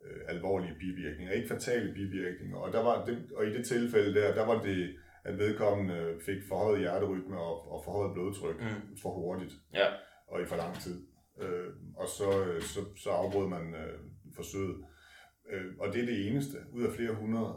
[0.04, 2.56] øh, alvorlige bivirkninger, ikke fatale bivirkninger.
[2.56, 6.42] Og, der var det, og i det tilfælde der, der var det, at vedkommende fik
[6.48, 8.96] forhøjet hjerterytme og, og forhøjet blodtryk Mm.
[9.02, 9.86] for hurtigt Ja.
[10.28, 11.06] og i for lang tid.
[11.42, 13.98] Øh, og så, øh, så, så afbrød man øh,
[14.36, 14.76] forsøget.
[15.52, 17.54] Øh, og det er det eneste ud af flere hundrede.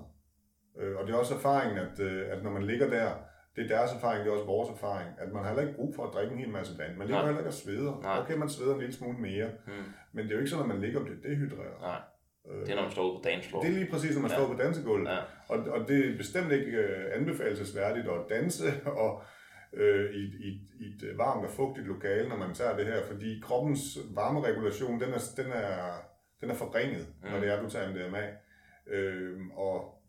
[0.80, 3.12] Øh, og det er også erfaringen, at, øh, at når man ligger der,
[3.56, 5.96] det er deres erfaring, det er også vores erfaring, at man har heller ikke brug
[5.96, 6.98] for at drikke en hel masse vand.
[6.98, 7.26] Man ligger Nej.
[7.26, 8.00] heller ikke og sveder.
[8.02, 8.20] Nej.
[8.22, 9.74] Okay, man sveder en lille smule mere, Mm.
[10.14, 11.82] men det er jo ikke sådan, at man ligger og bliver dehydreret.
[11.82, 12.00] Nej,
[12.46, 14.38] det er når man står ude på dagens det er lige præcis, når man Ja.
[14.38, 15.10] står på dansegulvet.
[15.10, 15.18] Ja.
[15.50, 18.64] Og, og det er bestemt ikke øh, anbefalesværdigt at danse
[19.04, 19.24] og,
[19.74, 23.04] øh, i, i, i et øh, varmt og fugtigt lokale, når man tager det her,
[23.12, 25.96] fordi kroppens varmeregulation, den er, den er,
[26.42, 27.30] den er forringet, mm.
[27.30, 28.24] når det er, du tager MDMA.
[28.88, 30.02] Øh, og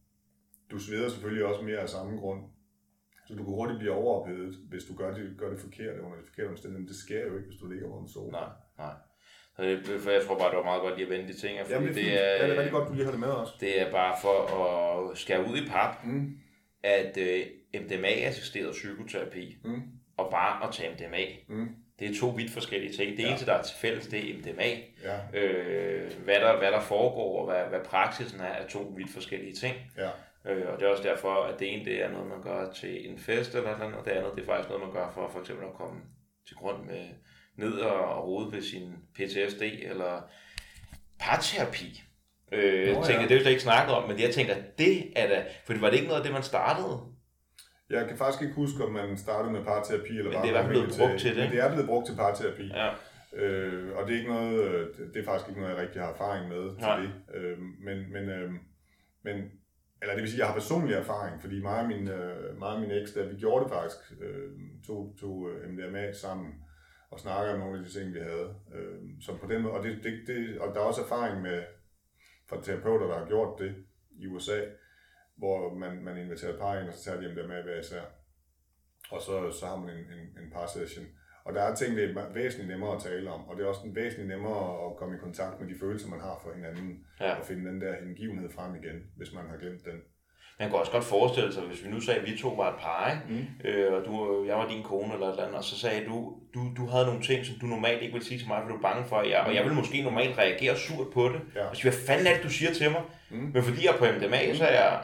[0.70, 2.42] du sveder selvfølgelig også mere af samme grund.
[3.26, 6.26] Så du kan hurtigt blive overophedet, hvis du gør det, gør det forkert under de
[6.26, 6.80] forkerte omstændigheder.
[6.80, 8.30] Men det sker jo ikke, hvis du ligger på en sofa.
[8.30, 8.94] Nej, nej.
[9.56, 11.58] Så det, for jeg tror bare, det var meget godt lige at vende de ting,
[11.60, 13.20] fordi Jamen, det, er det, er, ja, det er rigtig godt, du lige har det
[13.20, 13.52] med også.
[13.60, 14.38] det er bare for
[15.10, 16.36] at skære ud i pap, Mm.
[16.82, 17.46] at øh,
[17.80, 19.82] MDMA-assisteret psykoterapi Mm.
[20.16, 21.68] og bare at tage MDMA, Mm.
[21.98, 23.16] det er to vidt forskellige ting.
[23.16, 23.28] Det Ja.
[23.28, 24.68] eneste, der er til fælles, det er MDMA.
[25.04, 29.10] Ja, Øh, hvad, der, hvad der foregår, og hvad, hvad praksisen er, er to vidt
[29.12, 29.74] forskellige ting.
[29.96, 30.10] ja.
[30.46, 33.10] Øh, og det er også derfor, at det ene det er noget, man gør til
[33.10, 35.40] en fest eller noget, og det andet det er faktisk noget, man gør for for
[35.40, 36.00] eksempel at komme
[36.48, 37.04] til grund med
[37.56, 40.22] ned og rode ved sin PTSD eller
[41.20, 42.02] parterapi.
[42.52, 43.28] Øh, Nå, tænker, ja.
[43.28, 45.90] det er jo slet ikke snakket om, men jeg tænker, det er da, for var
[45.90, 47.00] det ikke noget af det, man startede?
[47.90, 50.52] Jeg kan faktisk ikke huske, om man startede med parterapi, eller Men bare det er
[50.52, 52.66] i hvert fald blevet brugt til det, Men det er blevet brugt til parterapi.
[52.66, 52.90] Ja.
[53.36, 56.12] Øh, og det er ikke noget, øh, det er faktisk ikke noget, jeg rigtig har
[56.12, 57.00] erfaring med til Nej.
[57.00, 57.10] det.
[57.34, 58.50] Øh, men, men, øh,
[59.24, 59.36] men,
[60.02, 62.80] eller det vil sige, jeg har personlig erfaring, fordi mig og min, øh, mig og
[62.80, 64.50] min eks, der vi gjorde det faktisk, øh,
[64.86, 66.54] to, to øh, MDMA sammen,
[67.10, 68.54] og snakkede om nogle af de ting, vi havde.
[68.74, 71.62] Øh, så på den måde, og, det, det, det, og der er også erfaring med,
[72.48, 73.74] fra terapeuter, der har gjort det
[74.18, 74.60] i USA,
[75.36, 78.02] hvor man, man inviterer par ind, og så tager de MDMA hver især.
[79.10, 81.06] Og så, så har man en, en, en par session.
[81.44, 83.80] Og der er ting, det er væsentligt nemmere at tale om, og det er også
[83.94, 87.34] væsentligt nemmere at komme i kontakt med de følelser, man har for hinanden, Ja.
[87.34, 90.00] og finde den der hengivenhed frem igen, hvis man har glemt den.
[90.58, 92.80] Man kan også godt forestille sig, hvis vi nu sagde, at vi to var et
[92.80, 93.22] par, ikke?
[93.28, 93.68] Mm.
[93.68, 96.32] Øh, og du, jeg var din kone eller et eller andet, og så sagde du,
[96.54, 98.76] du, du havde nogle ting, som du normalt ikke ville sige til mig, for du
[98.76, 101.40] er bange for, at jeg, og jeg ville måske normalt reagere surt på det.
[101.54, 101.64] Ja.
[101.64, 103.02] Og sige, hvad fanden er det, du siger til mig?
[103.30, 103.50] Mm.
[103.54, 105.00] Men fordi jeg er på MDMA, så er jeg,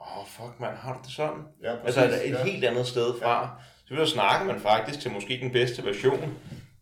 [0.00, 1.42] åh, oh, fuck man, har du det sådan?
[1.62, 1.98] Ja, præcis.
[1.98, 2.44] Altså et, et ja.
[2.44, 3.50] helt andet sted fra.
[3.88, 6.34] Så vil snakker man faktisk til måske den bedste version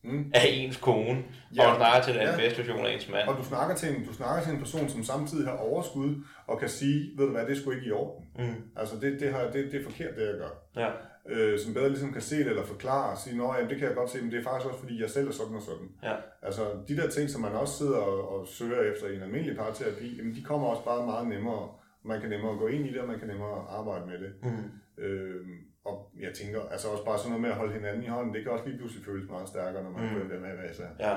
[0.04, 0.30] Mm.
[0.34, 1.24] af ens kone,
[1.56, 1.70] Ja.
[1.70, 2.36] og snakker til den Ja.
[2.36, 3.28] bedste version af ens mand.
[3.28, 6.14] Og du snakker, til en, du snakker til en person, som samtidig har overskud,
[6.46, 8.24] og kan sige, ved du hvad, det er sgu ikke i orden.
[8.38, 8.54] Mm.
[8.76, 10.52] Altså, det, det, har, det, det er forkert, det jeg gør.
[10.82, 10.90] Ja.
[11.28, 13.96] øh, som bedre ligesom kan se det eller forklare og sige, at det kan jeg
[13.96, 15.88] godt se, men det er faktisk også fordi, jeg selv er sådan og sådan.
[16.02, 16.14] Ja.
[16.42, 19.56] Altså de der ting, som man også sidder og, og søger efter i en almindelig
[19.56, 21.68] parterapi, jamen, de kommer også bare meget nemmere.
[22.04, 24.32] Man kan nemmere gå ind i det, og man kan nemmere arbejde med det.
[24.42, 25.02] Mm.
[25.04, 25.46] Øh,
[25.84, 28.42] og jeg tænker, altså også bare sådan noget med at holde hinanden i hånden, det
[28.42, 30.14] kan også lige pludselig føles meget stærkere, når man Mm.
[30.14, 30.24] med
[30.56, 31.16] hvad jeg Ja.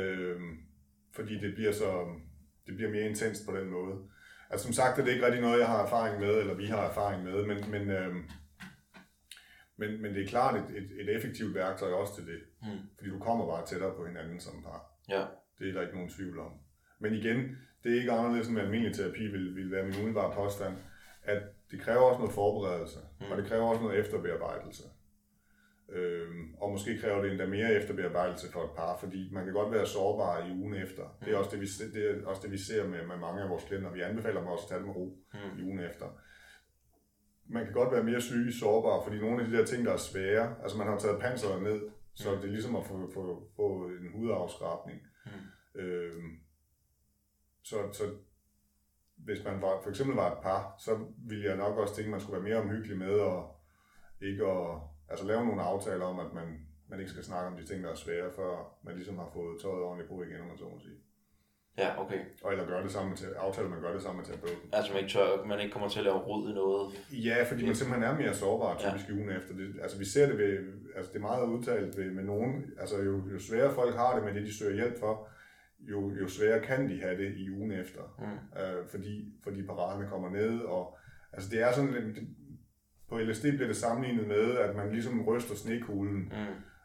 [0.00, 0.40] øh,
[1.12, 2.06] fordi det bliver så
[2.66, 3.96] det bliver mere intenst på den måde.
[4.50, 6.82] Altså som sagt er det ikke rigtig noget, jeg har erfaring med, eller vi har
[6.88, 8.14] erfaring med, men, men, øh,
[9.76, 12.40] men, men det er klart et, et, et effektivt værktøj også til det.
[12.62, 12.78] Mm.
[12.98, 14.90] Fordi du kommer bare tættere på hinanden som par.
[15.08, 15.24] Ja.
[15.58, 16.52] Det er der ikke nogen tvivl om.
[16.98, 20.74] Men igen, det er ikke anderledes end almindelig terapi, vil, vil være min umiddelbare påstand,
[21.22, 23.30] at det kræver også noget forberedelse, mm.
[23.30, 24.82] og det kræver også noget efterbearbejdelse.
[25.88, 29.72] Øhm, og måske kræver det endda mere efterbearbejdelse for et par, fordi man kan godt
[29.72, 31.16] være sårbar i ugen efter.
[31.24, 33.48] Det er også det, vi, det, er også det, vi ser med, med mange af
[33.48, 33.92] vores klienter.
[33.92, 35.58] Vi anbefaler dem også at tage det med ro Mm.
[35.58, 36.06] i ugen efter.
[37.46, 39.96] Man kan godt være mere psykisk sårbar, fordi nogle af de der ting, der er
[39.96, 41.80] svære, altså man har taget panseret ned,
[42.14, 45.00] så det er ligesom at få, få, få en hudafskrabning.
[45.26, 45.80] Mm.
[45.80, 46.30] Øhm,
[47.62, 48.04] så, så
[49.24, 50.98] hvis man var, for eksempel var et par, så
[51.28, 53.42] ville jeg nok også tænke, at man skulle være mere omhyggelig med at
[54.28, 54.78] ikke at,
[55.10, 56.48] altså lave nogle aftaler om, at man,
[56.90, 59.60] man ikke skal snakke om de ting, der er svære, før man ligesom har fået
[59.62, 60.98] tøjet ordentligt på igen, om man så må sige.
[61.78, 62.20] Ja, okay.
[62.42, 64.68] Og eller gøre det sammen til, aftale, at man gør det sammen med terapeuten.
[64.72, 66.84] Altså man ikke, tør, man ikke kommer til at lave rod i noget.
[67.12, 69.14] Ja, fordi man simpelthen er mere sårbar typisk ja.
[69.14, 69.54] ugen efter.
[69.54, 70.58] Det, altså vi ser det ved,
[70.96, 74.24] altså det er meget udtalt ved, med nogen, altså jo, jo sværere folk har det
[74.24, 75.28] med det, de søger hjælp for,
[75.80, 78.00] jo, jo sværere kan de have det i ugen efter.
[78.18, 78.60] Mm.
[78.60, 80.98] øh, fordi, fordi paraderne kommer ned, og
[81.32, 82.28] altså det er sådan lidt, det,
[83.08, 86.32] på LSD bliver det sammenlignet med, at man ligesom ryster snekuglen,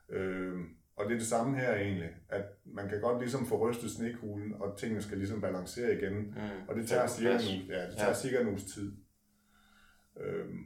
[0.10, 0.16] Mm.
[0.16, 0.60] øh,
[0.96, 4.54] og det er det samme her egentlig, at man kan godt ligesom få rystet snekuglen,
[4.54, 6.68] og tingene skal ligesom balancere igen, Mm.
[6.68, 8.14] og det tager cirka en, ja, det tager Ja.
[8.14, 8.96] cirka en uges tid.
[10.18, 10.60] Øhm,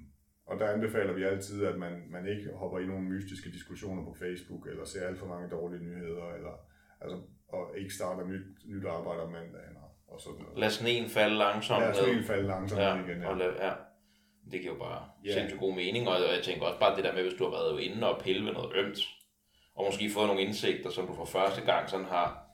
[0.46, 4.14] og der anbefaler vi altid, at man, man ikke hopper i nogle mystiske diskussioner på
[4.14, 6.70] Facebook, eller ser alt for mange dårlige nyheder, eller,
[7.02, 7.18] altså,
[7.54, 10.60] og ikke starter nyt, nyt arbejde om mandagen, og, og sådan noget.
[10.60, 13.24] Lad sneen falde langsomt Lad lige falde langsomt Ja, igen.
[13.24, 13.72] og lad, ja.
[14.52, 15.34] Det giver jo bare Ja.
[15.34, 17.82] sindssygt god mening, og jeg tænker også bare det der med, hvis du har været
[17.82, 18.98] inde og pille ved noget ømt,
[19.76, 22.46] og måske fået nogle indsigter, som du for første gang sådan har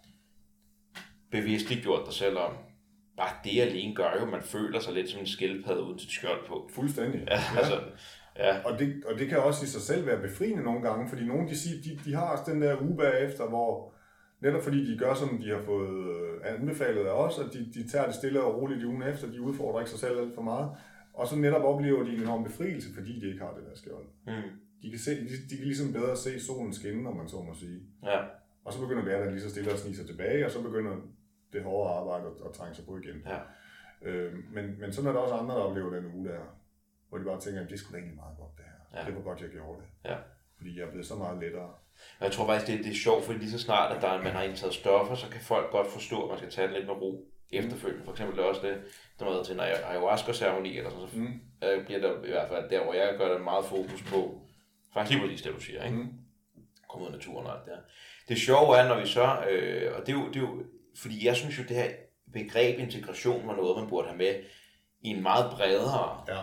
[1.32, 2.54] bevidstgjort dig selv om.
[3.18, 6.06] Bare det alene gør jo, at man føler sig lidt som en skildpadde uden til
[6.06, 6.70] et skjold på.
[6.74, 7.22] Fuldstændig.
[7.28, 7.82] Ja, altså,
[8.38, 11.26] ja, Og det, og det kan også i sig selv være befriende nogle gange, fordi
[11.26, 13.94] nogle de, siger, de, de har også den der uge bagefter, hvor
[14.46, 17.82] netop fordi de gør, som de har fået øh, anbefalet af os, at de, de
[17.92, 20.42] tager det stille og roligt i ugen efter, de udfordrer ikke sig selv alt for
[20.42, 20.70] meget,
[21.14, 24.06] og så netop oplever de en enorm befrielse, fordi de ikke har det der skjold.
[24.28, 24.50] mm,
[24.82, 27.54] De kan, se, de, de kan ligesom bedre se solen skinne, om man så må
[27.54, 27.80] sige.
[28.04, 28.20] ja,
[28.66, 30.96] Og så begynder hverdagen lige så stille at snige sig tilbage, og så begynder
[31.54, 33.18] det hårde arbejde at, at trænge sig på igen.
[33.26, 33.40] ja.
[34.10, 36.40] Øh, men, men sådan er der også andre, der oplever den uge der,
[37.10, 39.00] hvor de bare tænker, at det skulle egentlig meget godt det her.
[39.00, 39.06] Ja.
[39.08, 40.10] Det var godt, jeg gjorde det.
[40.10, 40.18] Ja.
[40.58, 41.70] Fordi jeg er blevet så meget lettere.
[42.20, 44.32] Og jeg tror faktisk, det, det er sjovt, fordi lige så snart, at der, man
[44.32, 46.94] har indtaget stoffer, så kan folk godt forstå, at man skal tage det lidt med
[46.96, 48.06] ro efterfølgende.
[48.06, 48.78] For eksempel er det også det,
[49.20, 51.42] der med til en ayahuasca-ceremoni, eller sådan, så Mm.
[51.68, 54.42] øh, bliver der i hvert fald der, hvor jeg gør det meget fokus på,
[54.94, 55.98] faktisk lige præcis det, du siger, ikke?
[55.98, 56.10] Mm.
[56.90, 57.82] komme ud af naturen og alt det her.
[58.30, 60.64] Det sjove er, når vi så, øh, og det er, jo, det er jo,
[61.02, 61.90] fordi jeg synes jo, det her
[62.34, 64.36] begreb integration var noget, man burde have med
[65.02, 66.42] i en meget bredere Ja.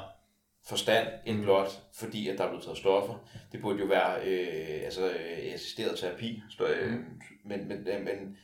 [0.68, 3.14] Forstand end blot, fordi at der er blevet taget stoffer.
[3.52, 7.04] Det burde jo være øh, altså, øh, assisteret terapi, så, øh, Mm.
[7.44, 8.36] men, men, øh, men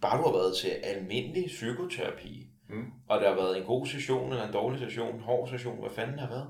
[0.00, 2.84] bare du har været til almindelig psykoterapi, Mm.
[3.08, 5.90] og der har været en god session eller en dårlig session, en hård session, hvad
[5.90, 6.48] fanden der har været,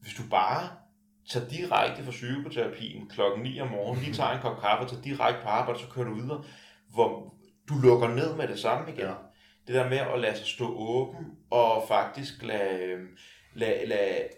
[0.00, 0.68] hvis du bare
[1.30, 5.42] tager direkte fra psykoterapien klokken 9 om morgenen, lige tager en kop kaffe, tager direkte
[5.42, 6.44] på arbejde, så kører du videre,
[6.94, 7.34] hvor
[7.68, 9.00] du lukker ned med det samme igen.
[9.06, 9.14] Ja.
[9.66, 12.96] Det der med at lade sig stå åben, og faktisk lade,
[13.54, 14.28] lade, lade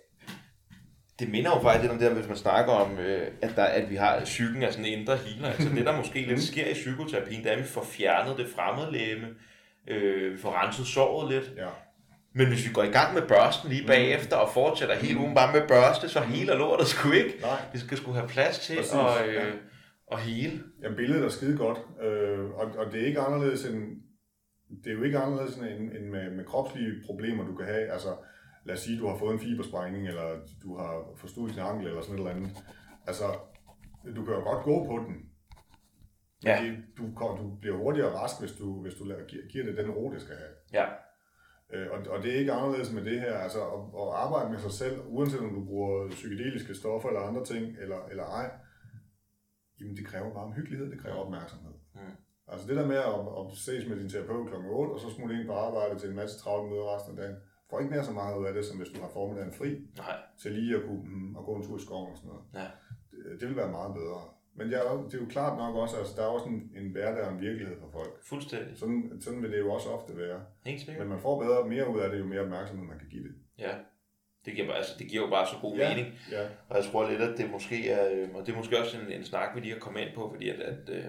[1.19, 3.65] det minder jo faktisk lidt om det der, hvis man snakker om, øh, at, der,
[3.65, 5.49] at vi har psyken af sådan en indre healer.
[5.49, 8.47] Altså det, der måske lidt sker i psykoterapien, det er, at vi får fjernet det
[8.57, 9.27] fremmedlæme,
[9.89, 11.53] øh, vi får renset såret lidt.
[11.57, 11.69] Ja.
[12.35, 15.53] Men hvis vi går i gang med børsten lige bagefter og fortsætter hele ugen bare
[15.53, 17.35] med børste, så hele lortet sgu ikke.
[17.41, 17.61] Nej.
[17.73, 19.41] Vi skal sgu have plads til at, øh, ja.
[20.13, 20.63] at hele.
[20.83, 23.83] Ja, billedet er skide godt, øh, og, og det er ikke anderledes end,
[24.85, 27.93] det er jo ikke anderledes end, end med, med kropslige problemer, du kan have.
[27.93, 28.09] Altså,
[28.65, 30.29] lad os sige, du har fået en fibersprængning, eller
[30.63, 32.65] du har forstået din ankel, eller sådan et eller andet.
[33.07, 33.25] Altså,
[34.17, 35.31] du kan jo godt gå på den.
[36.45, 36.75] Ja.
[36.99, 40.21] Du, du bliver hurtigere rask, hvis du, hvis du giver, giver det den ro, det
[40.23, 40.55] skal have.
[40.73, 40.87] Ja.
[41.73, 43.35] Øh, og, og det er ikke anderledes med det her.
[43.35, 47.45] Altså at, at arbejde med sig selv, uanset om du bruger psykedeliske stoffer eller andre
[47.45, 48.51] ting, eller, eller ej,
[49.81, 51.73] jamen det kræver bare omhyggelighed, det kræver opmærksomhed.
[51.95, 52.01] Mm.
[52.49, 54.55] Altså det der med at, at ses med din terapeut kl.
[54.55, 57.37] 8, og så smutte ind på arbejde til en masse travle møder resten af dagen,
[57.73, 60.17] får ikke mere så meget ud af det, som hvis du har formiddagen fri, Nej.
[60.43, 62.45] til lige at kunne mm, at gå en tur i skoven og sådan noget.
[62.61, 62.69] Ja.
[63.11, 64.21] Det, det vil være meget bedre.
[64.59, 66.89] Men ja, det er jo klart nok også, at altså, der er også en, en
[66.95, 68.13] hverdag og en virkelighed for folk.
[68.25, 68.79] Fuldstændig.
[68.79, 70.41] Sådan, sådan vil det jo også ofte være.
[70.65, 70.99] Helt sikkert.
[70.99, 73.35] Men man får bedre mere ud af det, jo mere opmærksomhed man kan give det.
[73.59, 73.75] Ja,
[74.45, 76.15] det giver, altså, det giver jo bare så god ja, mening.
[76.31, 76.43] Ja.
[76.69, 79.13] Og jeg tror lidt, at det måske er, øh, og det er måske også en,
[79.13, 81.05] en snak, vi lige har kommet ind på, fordi at, at øh,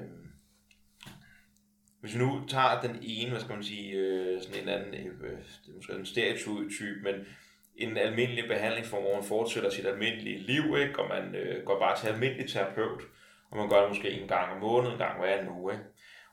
[2.03, 5.31] hvis vi nu tager den ene, hvad skal man sige, øh, sådan en anden, øh,
[5.65, 7.15] det er måske en stereotyp, men
[7.75, 10.99] en almindelig behandlingsform, hvor man fortsætter sit almindelige liv, ikke?
[10.99, 13.01] og man øh, går bare til almindelig terapeut,
[13.51, 15.73] og man gør det måske en gang om måneden, en gang hver anden uge.
[15.73, 15.85] Ikke?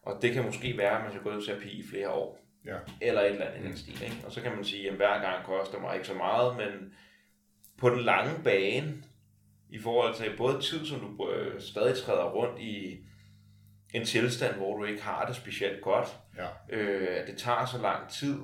[0.02, 2.38] Og det kan måske være, at man skal gå i terapi i flere år.
[2.66, 2.76] Ja.
[3.00, 4.02] Eller et eller andet den stil.
[4.02, 4.16] Ikke?
[4.26, 6.94] Og så kan man sige, at hver gang koster mig ikke så meget, men
[7.78, 9.02] på den lange bane,
[9.68, 13.04] i forhold til både tid, som du øh, stadig træder rundt i
[13.94, 16.76] en tilstand, hvor du ikke har det specielt godt, ja.
[16.76, 18.38] øh, at det tager så lang tid.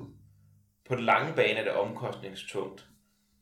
[0.89, 2.85] På den lange bane er det omkostningstungt.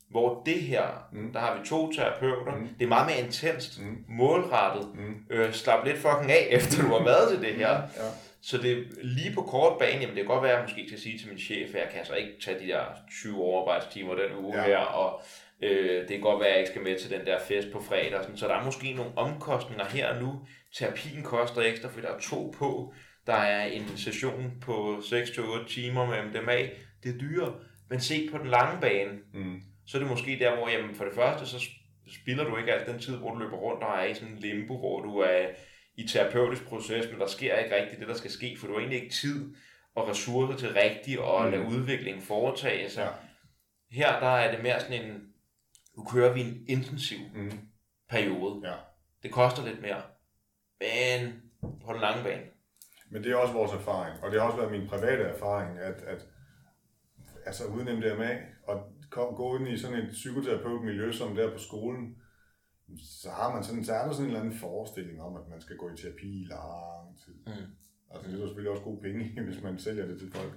[0.10, 1.34] Hvor det her, mm.
[1.34, 2.68] der har vi to terapeuter, mm.
[2.80, 3.98] det er meget mere intenst, mm.
[4.08, 5.16] målrettet, mm.
[5.30, 7.72] Øh, slap lidt fucking af, efter du har været til det her.
[7.72, 8.10] Ja.
[8.42, 11.00] Så det lige på kort bane, jamen det kan godt være, at jeg måske skal
[11.00, 12.84] sige til min chef, at jeg kan altså ikke tage de der
[13.22, 14.64] 20 overarbejdstimer den uge ja.
[14.64, 15.22] her, og
[15.62, 17.82] øh, det kan godt være, at jeg ikke skal med til den der fest på
[17.82, 18.22] fredag.
[18.22, 18.38] Sådan.
[18.38, 20.40] Så der er måske nogle omkostninger her og nu.
[20.78, 22.94] Terapien koster ekstra, fordi der er to på.
[23.28, 26.70] Der er en session på 6-8 timer med MDMA.
[27.04, 27.56] Det er dyre.
[27.90, 31.06] Men se på den lange bane, mm så er det måske der, hvor jamen, for
[31.06, 31.70] det første, så
[32.22, 34.40] spilder du ikke alt den tid, hvor du løber rundt og er i sådan en
[34.40, 35.48] limbo, hvor du er
[35.96, 38.80] i terapeutisk proces, men der sker ikke rigtigt det, der skal ske, for du har
[38.80, 39.56] egentlig ikke tid
[39.96, 41.52] og ressourcer til rigtigt at mm.
[41.52, 43.04] lade udviklingen foretage sig.
[43.04, 43.98] Ja.
[43.98, 45.22] Her der er det mere sådan en,
[45.98, 47.52] nu kører vi en intensiv mm.
[48.10, 48.70] periode.
[48.70, 48.76] Ja.
[49.24, 50.02] Det koster lidt mere,
[50.86, 51.42] men
[51.86, 52.44] på den lange bane.
[53.10, 56.02] Men det er også vores erfaring, og det har også været min private erfaring, at,
[56.02, 56.28] at
[57.46, 58.38] altså uden MDMA,
[58.68, 62.18] og kom, gå ind i sådan et psykoterapeutmiljø som der på skolen,
[63.22, 65.62] så har man sådan, så er der sådan en eller anden forestilling om, at man
[65.62, 67.34] skal gå i terapi i lang tid.
[67.34, 67.72] Mm.
[68.12, 70.54] Altså det er selvfølgelig også gode penge, hvis man sælger det til folk.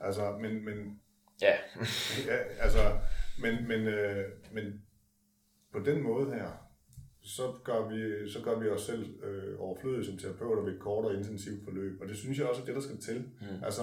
[0.00, 1.00] Altså, men, men
[1.42, 1.54] ja.
[2.30, 2.98] ja altså,
[3.38, 4.82] men, men, øh, men
[5.72, 6.63] på den måde her,
[7.24, 11.04] så gør vi, så gør vi os selv øh, overflødige som terapeuter ved et kort
[11.04, 12.00] og intensivt forløb.
[12.00, 13.18] Og det synes jeg også er det, der skal til.
[13.40, 13.64] Mm.
[13.64, 13.82] Altså,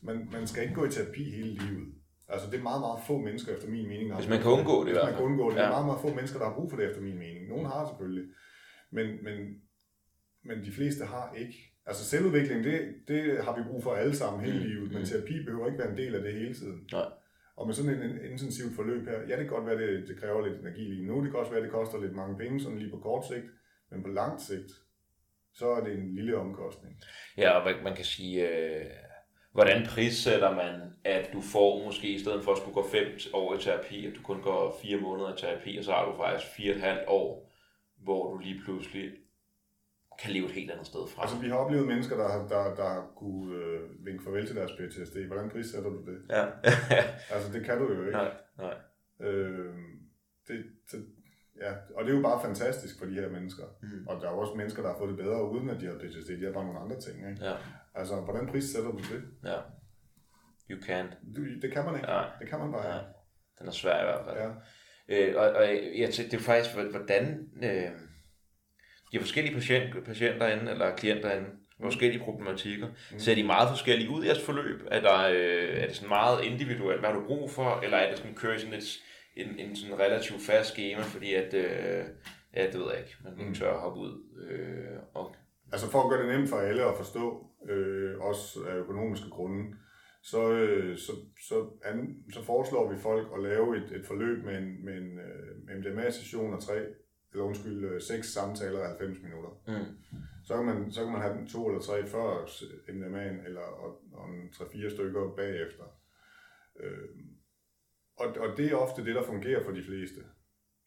[0.00, 1.88] man, man skal ikke gå i terapi hele livet.
[2.28, 4.14] Altså, det er meget, meget få mennesker, efter min mening.
[4.14, 5.56] Hvis man kan undgå det, Hvis man kan undgå det.
[5.56, 5.60] Ja.
[5.60, 7.48] Det er meget, meget få mennesker, der har brug for det, efter min mening.
[7.48, 8.26] Nogle har selvfølgelig.
[8.90, 9.36] Men, men,
[10.44, 11.56] men de fleste har ikke.
[11.86, 14.66] Altså, selvudvikling, det, det har vi brug for alle sammen hele mm.
[14.66, 14.88] livet.
[14.92, 15.04] Men mm.
[15.04, 16.88] terapi behøver ikke være en del af det hele tiden.
[16.92, 17.08] Nej.
[17.60, 20.46] Og med sådan en intensivt forløb her, ja, det kan godt være, det, det kræver
[20.46, 21.24] lidt energi lige nu.
[21.24, 23.46] Det kan også være, det koster lidt mange penge, sådan lige på kort sigt.
[23.90, 24.70] Men på lang sigt,
[25.52, 26.94] så er det en lille omkostning.
[27.36, 28.86] Ja, og man kan sige, øh
[29.52, 30.74] hvordan prissætter man,
[31.04, 34.12] at du får måske i stedet for at skulle gå fem år i terapi, at
[34.16, 36.82] du kun går fire måneder i terapi, og så har du faktisk fire og et
[36.82, 37.52] halvt år,
[37.98, 39.10] hvor du lige pludselig
[40.20, 41.22] kan leve et helt andet sted fra.
[41.22, 45.16] Altså, vi har oplevet mennesker, der, der, der kunne øh, vinke farvel til deres PTSD.
[45.26, 46.18] Hvordan prissætter du det?
[46.30, 46.44] Ja.
[47.34, 48.12] altså, det kan du jo ikke.
[48.12, 48.74] Nej, nej.
[49.20, 49.74] Øh,
[50.48, 51.06] det, det,
[51.60, 53.64] ja, og det er jo bare fantastisk for de her mennesker.
[53.82, 54.06] Mm.
[54.06, 56.30] Og der er også mennesker, der har fået det bedre, uden at de har PTSD.
[56.40, 57.30] De har bare nogle andre ting.
[57.30, 57.44] Ikke?
[57.44, 57.54] Ja.
[57.94, 59.22] Altså, hvordan prissætter du det?
[59.44, 59.58] Ja.
[60.70, 61.34] You can't.
[61.36, 62.12] Du, det kan man ikke.
[62.12, 62.22] Ja.
[62.40, 63.00] Det kan man bare ja.
[63.58, 64.38] Den er svær i hvert fald.
[64.38, 64.50] Ja.
[65.08, 65.64] Øh, og, og
[65.98, 67.90] jeg tænker, det er faktisk, hvordan øh,
[69.12, 72.86] de forskellige patient, patienter inde, eller klienter inde, med forskellige problematikker.
[72.86, 73.18] Mm.
[73.18, 74.80] Ser de meget forskellige ud i jeres forløb?
[74.90, 78.08] Er, der, øh, er det sådan meget individuelt, hvad har du brug for, eller er
[78.08, 79.00] det sådan, kører I sådan et
[79.36, 82.04] en, en sådan relativt fast schema, fordi at, øh,
[82.56, 83.54] ja, det ved jeg ikke, man mm.
[83.54, 84.12] tør at hoppe ud.
[84.48, 85.34] Øh, og...
[85.72, 89.74] Altså for at gøre det nemt for alle at forstå, øh, også af økonomiske grunde,
[90.22, 91.12] så, øh, så,
[91.48, 95.18] så, an, så foreslår vi folk at lave et, et forløb med en, med en
[95.18, 96.80] øh, MDMA-session og tre,
[97.32, 99.50] eller undskyld, øh, seks samtaler af 90 minutter.
[99.68, 100.18] Mm.
[100.44, 102.44] Så, kan man, så kan man have den to eller tre før
[102.88, 105.84] MDMA'en, eller og, og tre-fire stykker bagefter.
[106.80, 107.08] Øh,
[108.16, 110.20] og, og det er ofte det, der fungerer for de fleste.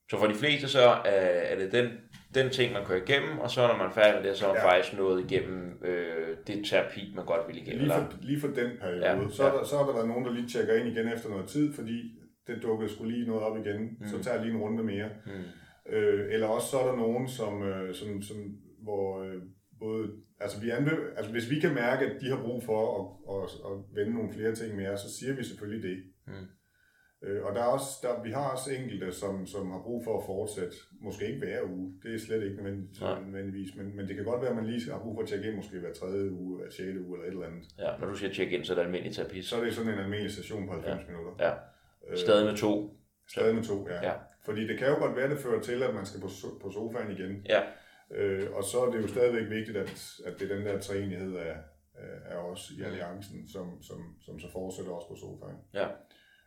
[0.10, 1.88] Så for de fleste så er, er det den,
[2.36, 4.54] den ting, man kører igennem, og så når man er færdig med det, så er
[4.54, 4.72] man ja.
[4.72, 7.82] faktisk nået igennem øh, det terapi, man godt vil igennem.
[7.84, 9.06] Lige for, lige for den periode.
[9.06, 9.30] Ja.
[9.30, 11.48] Så, er der, så er der været nogen, der lige tjekker ind igen efter noget
[11.48, 11.98] tid, fordi
[12.48, 14.08] det dukkede skulle lige noget op igen, mm.
[14.08, 15.10] så tager jeg lige en runde mere.
[15.26, 15.32] Mm.
[15.90, 18.38] Øh, eller også så er der nogen, som, øh, som, som
[18.84, 19.42] hvor øh,
[19.80, 23.04] både, altså, vi anbe, altså hvis vi kan mærke, at de har brug for at,
[23.36, 25.98] at, at vende nogle flere ting mere, så siger vi selvfølgelig det.
[26.28, 26.48] Mm.
[27.24, 30.18] Øh, og der er også, der, vi har også enkelte, som, som har brug for
[30.20, 33.20] at fortsætte, måske ikke hver uge, det er slet ikke nødvendigvis, ja.
[33.20, 35.48] nødvendigvis men, men det kan godt være, at man lige har brug for at tjekke
[35.48, 37.66] ind, måske hver tredje uge, hver sjette uge eller et eller andet.
[37.80, 39.42] Ja, når du siger tjekke ind, så er det almindelig terapi.
[39.42, 41.08] Så er det sådan en almindelig session på 90 ja.
[41.12, 41.34] minutter.
[41.46, 41.54] Ja,
[42.10, 42.98] øh, stadig med to.
[43.28, 44.10] Stadig med to, ja.
[44.10, 44.14] ja.
[44.46, 46.30] Fordi det kan jo godt være, det fører til, at man skal på,
[46.62, 47.46] på sofaen igen.
[47.50, 47.62] Ja.
[48.12, 51.36] Øh, og så er det jo stadigvæk vigtigt, at, at det er den der træenighed
[51.36, 51.58] af,
[52.26, 55.58] af os i alliancen, som, som, som så fortsætter også på sofaen.
[55.74, 55.88] Ja.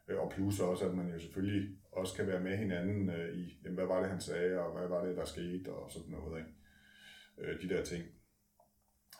[0.08, 3.60] Øh, og plus også, at man jo selvfølgelig også kan være med hinanden øh, i,
[3.64, 6.38] jamen, hvad var det, han sagde, og hvad var det, der skete, og sådan noget.
[6.38, 6.50] Ikke?
[7.38, 8.04] Øh, de der ting.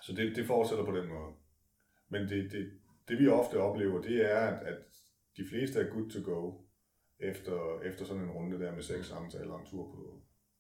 [0.03, 1.33] Så det, det fortsætter på den måde.
[2.09, 2.71] Men det, det,
[3.09, 4.79] det vi ofte oplever, det er, at, at
[5.37, 6.66] de fleste er good to go
[7.21, 10.01] efter, efter sådan en runde der med seks samtaler og en tur på,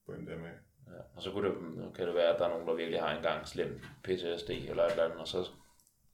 [0.06, 0.52] på MDMA.
[0.86, 1.56] Ja, og så kunne det,
[1.96, 4.90] kan det være, at der er nogen, der virkelig har engang slem PTSD eller et
[4.90, 5.48] eller andet, og så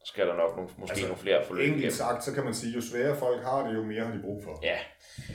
[0.04, 2.74] skal der nok nogle, måske altså, nogle flere forløb Enkelt sagt, så kan man sige,
[2.74, 4.60] jo sværere folk har det, jo mere har de brug for.
[4.62, 4.78] Ja.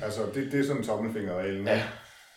[0.03, 1.67] Altså, det, det er sådan tommelfingerreglen.
[1.67, 1.81] Ja.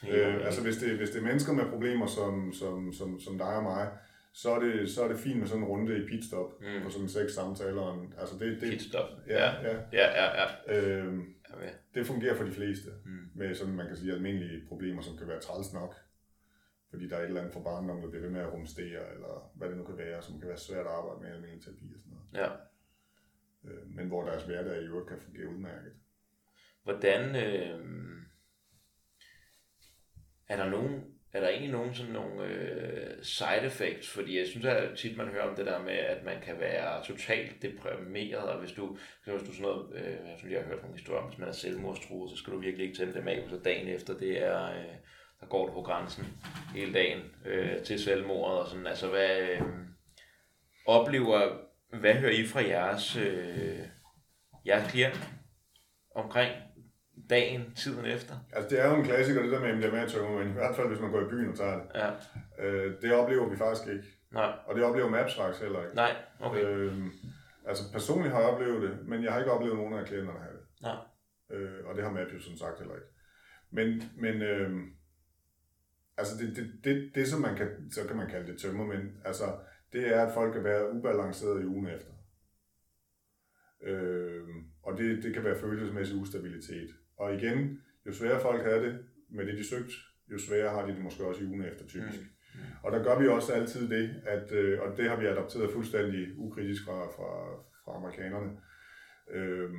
[0.08, 3.56] Øh, altså, hvis det, hvis det er mennesker med problemer som, som, som, som dig
[3.56, 3.88] og mig,
[4.34, 6.84] så er, det, så er det fint med sådan en runde i pitstop mm.
[6.84, 8.06] på sådan seks samtaler.
[8.20, 9.08] Altså det, det, pitstop.
[9.28, 9.76] Ja, ja.
[9.92, 10.46] ja, ja, ja.
[10.68, 11.04] ja.
[11.56, 13.30] Øhm, det fungerer for de fleste mm.
[13.34, 15.94] med sådan, man kan sige, almindelige problemer, som kan være træls nok
[16.90, 19.52] fordi der er et eller andet for barndom, der bliver ved med at rumstere, eller
[19.54, 22.00] hvad det nu kan være, som kan være svært at arbejde med almindelig terapi og
[22.00, 22.28] sådan noget.
[22.34, 22.50] Ja.
[23.70, 25.92] Øh, men hvor deres hverdag i øvrigt kan fungere udmærket.
[26.82, 28.26] Hvordan, øh,
[30.48, 34.08] er der nogen, er der egentlig nogen sådan nogle øh, side effects?
[34.08, 37.04] Fordi jeg synes at tit, man hører om det der med, at man kan være
[37.04, 40.96] totalt deprimeret, og hvis du, hvis du sådan noget, øh, som jeg har hørt nogle
[40.96, 43.58] historier om, hvis man er selvmordstruet, så skal du virkelig ikke tænde dem af, så
[43.64, 44.94] dagen efter, det er, øh,
[45.40, 46.26] der går du på grænsen
[46.74, 48.86] hele dagen øh, til selvmordet og sådan.
[48.86, 49.62] Altså, hvad øh,
[50.86, 51.58] oplever,
[52.00, 53.78] hvad hører I fra jeres, øh,
[54.66, 55.20] jeres klient
[56.14, 56.52] omkring
[57.30, 58.34] dagen, tiden efter?
[58.52, 61.00] Altså, det er jo en klassiker, det der med MDMA-tømmer, men i hvert fald, hvis
[61.00, 61.86] man går i byen og tager det.
[61.94, 62.10] Ja.
[62.64, 64.04] Øh, det oplever vi faktisk ikke.
[64.32, 64.52] Nej.
[64.66, 65.94] Og det oplever Maps faktisk heller ikke.
[65.94, 66.64] Nej, okay.
[66.64, 66.92] Øh,
[67.66, 70.50] altså, personligt har jeg oplevet det, men jeg har ikke oplevet nogen af klienterne, har
[70.50, 70.60] det.
[70.82, 70.96] Nej.
[71.50, 73.06] Øh, og det har Maps jo som sagt heller ikke.
[73.70, 74.70] Men, men øh,
[76.16, 79.44] altså det, det, det, det, som man kan, så kan man kalde det tømmermænd, altså
[79.92, 82.12] det er, at folk kan være ubalanceret i ugen efter.
[83.82, 84.48] Øh,
[84.82, 86.90] og det, det kan være følelsesmæssig ustabilitet.
[87.20, 88.98] Og igen, jo sværere folk har det
[89.30, 89.92] med det, de søgt,
[90.32, 92.20] jo sværere har de det måske også i ugen efter, typisk.
[92.20, 92.60] Mm.
[92.60, 92.60] Mm.
[92.82, 96.38] Og der gør vi også altid det, at, øh, og det har vi adopteret fuldstændig
[96.38, 97.30] ukritisk fra, fra,
[97.84, 98.50] fra amerikanerne,
[99.30, 99.70] øh,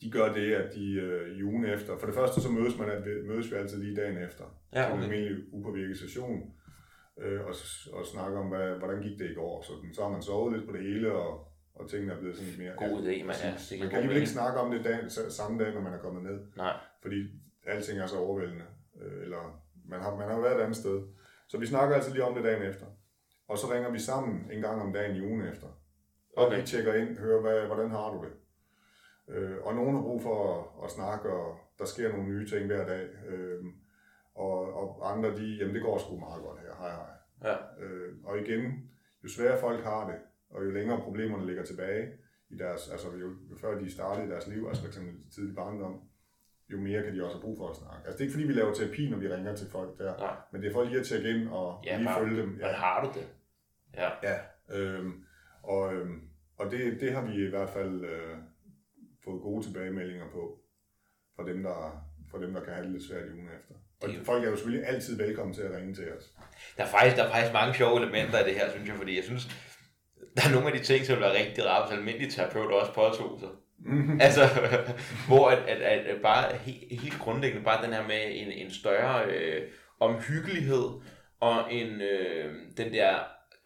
[0.00, 2.88] de gør det, at de øh, i ugen efter, for det første så mødes, man,
[3.26, 4.90] mødes vi altid lige dagen efter, ja, okay.
[4.90, 6.52] til en almindelig upåvirket session,
[7.20, 7.54] øh, og,
[7.92, 9.62] og snakker om, hvad, hvordan gik det i går.
[9.62, 11.47] Så, så har man sovet lidt på det hele, og,
[11.78, 12.74] og tingene er blevet sådan lidt mere...
[12.76, 14.98] God idé, man, ja, det man kan alligevel ikke snakke om det dag,
[15.32, 16.40] samme dag, når man er kommet ned.
[16.56, 16.76] Nej.
[17.02, 17.16] Fordi
[17.66, 18.64] alting er så overvældende,
[19.00, 21.02] øh, eller man har, man har været et andet sted.
[21.48, 22.86] Så vi snakker altså lige om det dagen efter.
[23.48, 25.66] Og så ringer vi sammen en gang om dagen i ugen efter.
[26.36, 26.60] Og okay.
[26.60, 28.32] vi tjekker ind, hører, hvad, hvordan har du det?
[29.28, 32.66] Øh, og nogen har brug for at, at snakke, og der sker nogle nye ting
[32.66, 33.08] hver dag.
[33.28, 33.64] Øh,
[34.34, 37.10] og, og andre, de, jamen det går sgu meget godt her, hej hej.
[37.44, 37.84] Ja.
[37.84, 38.90] Øh, og igen,
[39.24, 40.16] jo sværere folk har det,
[40.50, 42.08] og jo længere problemerne ligger tilbage
[42.50, 44.98] i deres, altså jo, jo før de startede i deres liv, altså f.eks.
[45.34, 46.00] tidlig barndom,
[46.72, 48.06] jo mere kan de også have brug for at snakke.
[48.06, 50.36] Altså det er ikke fordi, vi laver terapi, når vi ringer til folk der, Nej.
[50.52, 52.50] men det er for lige at tjekke ind og ja, lige bare, følge dem.
[52.50, 52.58] Ja.
[52.58, 53.28] Hvordan har du det?
[53.94, 54.10] Ja.
[54.22, 54.36] Ja,
[54.76, 55.24] øhm,
[55.62, 56.20] og, øhm,
[56.56, 58.36] og det, det har vi i hvert fald øh,
[59.24, 60.60] fået gode tilbagemeldinger på,
[61.36, 63.74] fra dem, der, fra dem, der kan have det lidt svært i ugen efter.
[64.02, 66.34] Og det, folk er jo selvfølgelig altid velkommen til at ringe til os.
[66.76, 69.16] Der er, faktisk, der er faktisk mange sjove elementer i det her, synes jeg, fordi
[69.16, 69.44] jeg synes,
[70.38, 73.40] der er nogle af de ting, som være rigtig rart, hvis almindelige terapeuter også påtog
[73.40, 73.48] sig.
[74.20, 74.40] altså,
[75.28, 78.70] hvor at, at, at, at bare helt, helt grundlæggende, bare den her med en, en
[78.70, 79.62] større øh,
[80.00, 80.84] omhyggelighed,
[81.40, 83.14] og en, øh, den der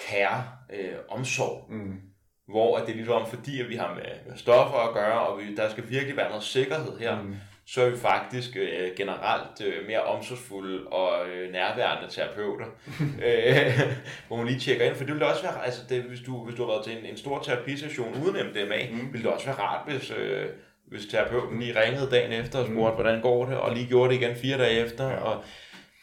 [0.08, 2.00] kære øh, omsorg, Mm.
[2.48, 5.54] hvor at det er ligesom, fordi at vi har med stoffer at gøre, og vi,
[5.54, 7.34] der skal virkelig være noget sikkerhed her, Mm.
[7.72, 12.66] Så er vi faktisk øh, generelt øh, mere omsorgsfulde og øh, nærværende terapeuter.
[13.26, 13.80] øh,
[14.28, 16.54] hvor man lige tjekker ind, for det ville også være, altså det, hvis, du, hvis
[16.56, 18.98] du har været til en, en stor terapisession uden MDMA, Mm.
[18.98, 19.12] mm.
[19.12, 20.46] ville det også være rart, hvis, øh,
[20.88, 24.20] hvis terapeuten lige ringede dagen efter og spurgte, hvordan går det, og lige gjorde det
[24.20, 25.08] igen fire dage efter.
[25.08, 25.16] Ja.
[25.16, 25.44] Og,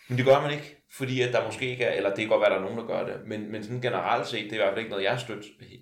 [0.08, 2.42] men det gør man ikke, fordi at der måske ikke er, eller det kan godt
[2.42, 4.56] være, at der er nogen, der gør det, men, men sådan generelt set, det er
[4.56, 5.20] i hvert fald ikke noget, jeg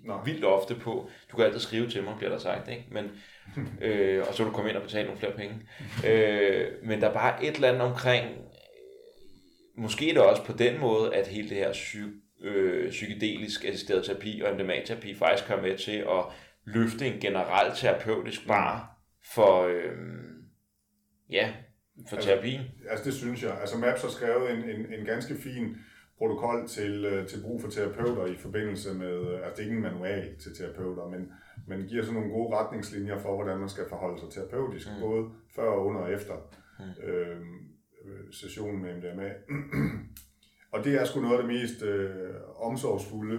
[0.04, 0.16] Nej.
[0.24, 1.10] vildt ofte på.
[1.32, 2.84] Du kan altid skrive til mig, bliver der sagt, ikke?
[2.90, 3.10] Men,
[3.82, 5.54] øh, og så vil du komme ind og betale nogle flere penge.
[6.06, 8.26] øh, men der er bare et eller andet omkring,
[9.76, 14.04] måske er det også på den måde, at hele det her psy- øh, psykedelisk assisteret
[14.04, 16.24] terapi og MDMA-terapi faktisk kommer med til at
[16.64, 18.98] løfte en generel terapeutisk bar
[19.34, 19.92] for, øh,
[21.30, 21.52] ja,
[22.08, 22.60] for Altså, terapien.
[22.90, 23.60] Altså det synes jeg.
[23.60, 25.76] Altså MAPS har skrevet en, en, en ganske fin
[26.18, 29.76] protokol til, øh, til brug for terapeuter i forbindelse med, øh, altså det er ikke
[29.76, 31.32] en manual til terapeuter, men,
[31.66, 34.94] men giver sådan nogle gode retningslinjer for, hvordan man skal forholde sig terapeutisk, mm.
[34.94, 35.00] Mm.
[35.00, 36.34] både før, under og efter
[36.80, 37.04] Mm.
[37.04, 37.36] øh,
[38.04, 39.30] øh, sessionen med MDMA.
[40.72, 43.38] og det er sgu noget af det mest øh, omsorgsfulde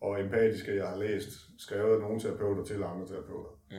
[0.00, 3.50] og empatiske, jeg har læst, skrevet af nogle terapeuter til andre terapeuter.
[3.70, 3.76] Mm.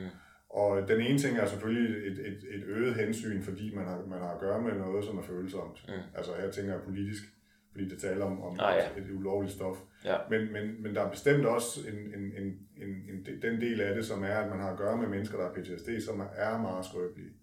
[0.49, 4.19] Og den ene ting er selvfølgelig et, et, et øget hensyn, fordi man har, man
[4.19, 5.85] har at gøre med noget, som er følsomt.
[5.87, 5.93] Mm.
[6.15, 7.23] Altså her tænker jeg politisk,
[7.71, 9.01] fordi det taler om, om Ah, ja.
[9.01, 9.77] et ulovligt stof.
[10.05, 10.17] Ja.
[10.29, 13.95] Men, men, men der er bestemt også en, en, en, en, en, den del af
[13.95, 16.57] det, som er, at man har at gøre med mennesker, der har PTSD, som er
[16.61, 17.33] meget skrøbelige.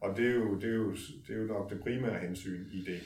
[0.00, 0.90] Og det er jo, det er jo,
[1.26, 3.00] det er jo nok det primære hensyn i det.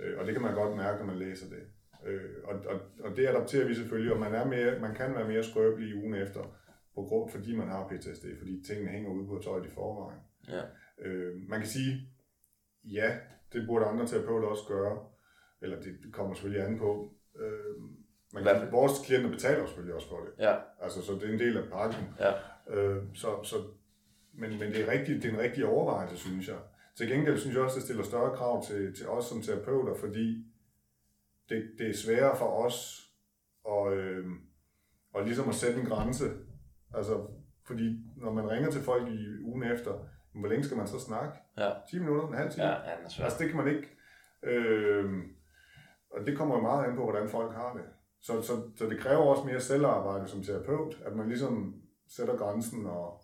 [0.00, 1.62] Øh, Og det kan man godt mærke, når man læser det.
[2.06, 5.28] Øh, Og, og, og det adapterer vi selvfølgelig, og man, er mere, man kan være
[5.28, 6.40] mere skrøbelig ugen efter,
[6.94, 10.20] på grund, fordi man har PTSD, fordi tingene hænger ude på tøjet i forvejen.
[10.48, 10.62] Ja.
[11.02, 12.08] Øh, man kan sige,
[12.84, 13.16] ja,
[13.52, 14.98] det burde andre terapeuter også gøre,
[15.62, 17.12] eller det, det kommer selvfølgelig an på.
[17.40, 17.76] Øh,
[18.34, 20.32] man kan, vores klienter betaler selvfølgelig også for det.
[20.44, 22.04] Ja, Altså, så det er en del af pakken.
[22.20, 22.32] ja.
[22.74, 23.56] Øh, så, så,
[24.32, 26.56] men, men det, er rigtigt, det er en rigtig overvejelse, synes jeg.
[26.96, 30.44] Til gengæld synes jeg også, det stiller større krav til, til os som terapeuter, fordi
[31.48, 33.08] det, det er sværere for os
[33.68, 34.26] at, øh,
[35.16, 36.24] at ligesom at sætte en grænse.
[36.94, 37.26] Altså,
[37.66, 39.92] fordi når man ringer til folk i ugen efter,
[40.34, 41.38] hvor længe skal man så snakke?
[41.58, 41.70] Ja.
[41.90, 42.66] 10 minutter, en halv time?
[42.66, 43.24] Ja, ja.
[43.24, 43.88] Altså det kan man ikke.
[44.42, 45.04] Øh,
[46.10, 47.84] og det kommer jo meget an på, hvordan folk har det.
[48.20, 52.86] Så, så, så det kræver også mere selvarbejde som terapeut, at man ligesom sætter grænsen,
[52.86, 53.22] og,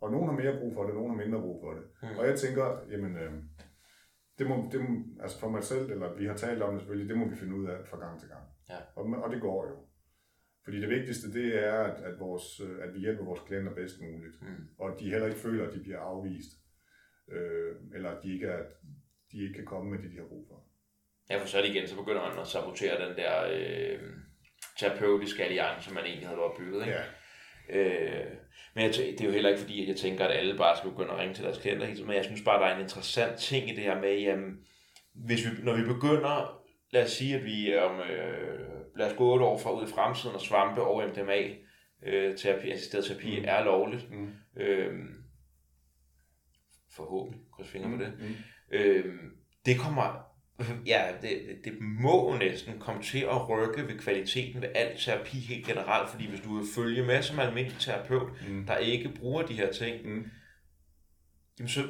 [0.00, 1.84] og nogen har mere brug for det, nogen har mindre brug for det.
[2.02, 2.18] Mm.
[2.18, 3.32] Og jeg tænker, jamen, øh,
[4.38, 7.08] det må, det må, altså for mig selv, eller vi har talt om det selvfølgelig,
[7.08, 8.44] det må vi finde ud af fra gang til gang.
[8.68, 8.78] Ja.
[8.96, 9.76] Og, og det går jo.
[10.64, 14.00] Fordi det vigtigste, det er, at, at, vores, øh, at vi hjælper vores klienter bedst
[14.00, 14.42] muligt.
[14.42, 14.68] Mm.
[14.78, 16.50] Og at de heller ikke føler, at de bliver afvist.
[17.28, 18.62] Øh, eller at de ikke, er,
[19.32, 20.63] de ikke kan komme med det, de har brug for.
[21.30, 23.98] Ja, for så igen, så begynder man at sabotere den der øh,
[24.78, 26.80] terapeutiske alliance, som man egentlig havde opbygget.
[26.86, 26.98] Ikke?
[27.68, 27.78] Ja.
[27.78, 28.26] Øh,
[28.74, 30.76] men jeg, tæ- det er jo heller ikke fordi, at jeg tænker, at alle bare
[30.76, 32.74] skal begynde at ringe til deres klienter hele tiden, men jeg synes bare, der er
[32.76, 34.58] en interessant ting i det her med, jamen,
[35.14, 38.58] hvis vi, når vi begynder, lad os sige, at vi om, øh,
[38.96, 41.48] lad os gå 8 år fra ud i fremtiden, og svampe og MDMA,
[42.06, 43.42] øh, terapi, assisteret terapi, Mm.
[43.42, 43.48] mm.
[43.48, 44.10] er lovligt.
[44.10, 44.32] Mm.
[44.56, 44.94] Øh,
[46.96, 48.12] forhåbentlig, kryds fingre på det.
[48.18, 48.34] Mm.
[48.70, 49.14] Øh,
[49.66, 50.23] det kommer,
[50.86, 55.36] ja, det, det- det må næsten komme til at rykke ved kvaliteten ved al terapi
[55.38, 58.66] helt generelt, fordi hvis du vil følge med som almindelig terapeut, Mm.
[58.66, 60.24] der ikke bruger de her ting, Mm.
[61.58, 61.82] jamen så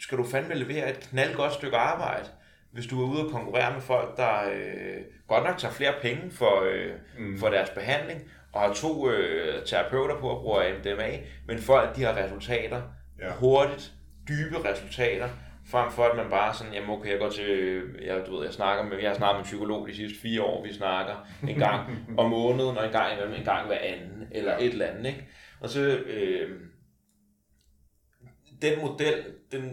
[0.00, 2.28] skal du fandme levere et knaldgodt stykke arbejde.
[2.72, 6.30] Hvis du er ude og konkurrere med folk, der øh, godt nok tager flere penge
[6.30, 7.38] for, øh, Mm.
[7.38, 12.02] for deres behandling, og har to øh, terapeuter på at bruge MDMA, men folk de
[12.02, 12.82] har resultater
[13.20, 13.32] Ja.
[13.32, 13.92] hurtigt,
[14.28, 15.28] dybe resultater,
[15.70, 18.52] frem for at man bare sådan, jamen okay, jeg går til, jeg, du ved, jeg
[18.52, 21.58] snakker med, jeg har snakket med en psykolog de sidste fire år, vi snakker en
[21.58, 25.06] gang om måneden, og en gang imellem, en gang hver anden, eller et eller andet,
[25.06, 25.28] ikke?
[25.60, 26.60] Og så, øh,
[28.62, 29.64] den model, den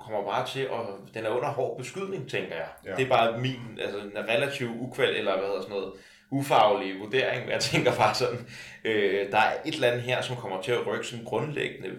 [0.00, 2.68] kommer bare til, og den er under hård beskydning, tænker jeg.
[2.86, 2.94] Ja.
[2.94, 5.92] Det er bare min, altså en relativ ukval, eller hvad hedder sådan noget,
[6.30, 8.46] ufaglig vurdering, jeg tænker bare sådan,
[8.84, 11.90] øh, der er et eller andet her, som kommer til at rykke sådan grundlæggende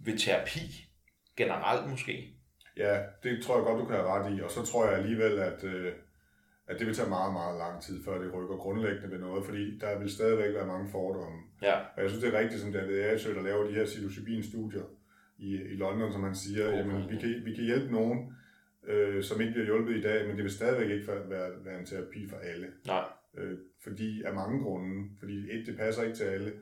[0.00, 0.86] ved terapi,
[1.36, 2.35] generelt måske.
[2.76, 4.40] Ja, det tror jeg godt, du kan have ret i.
[4.40, 5.92] Og så tror jeg alligevel, at, øh,
[6.66, 9.78] at det vil tage meget, meget lang tid, før det rykker grundlæggende ved noget, fordi
[9.78, 11.38] der vil stadigvæk være mange fordomme.
[11.62, 14.86] Ja, Og jeg synes, det er rigtigt, som David Asø, der laver de her psilocybin-studier
[15.38, 18.36] i, i London, som han siger, God jamen, vi kan, vi kan hjælpe nogen
[18.86, 21.78] øh, som ikke bliver hjulpet i dag, men det vil stadigvæk ikke være, være, være
[21.78, 22.66] en terapi for alle.
[22.86, 23.04] Nej.
[23.38, 25.04] Øh, fordi af mange grunde.
[25.18, 26.52] Fordi et, det passer ikke til alle.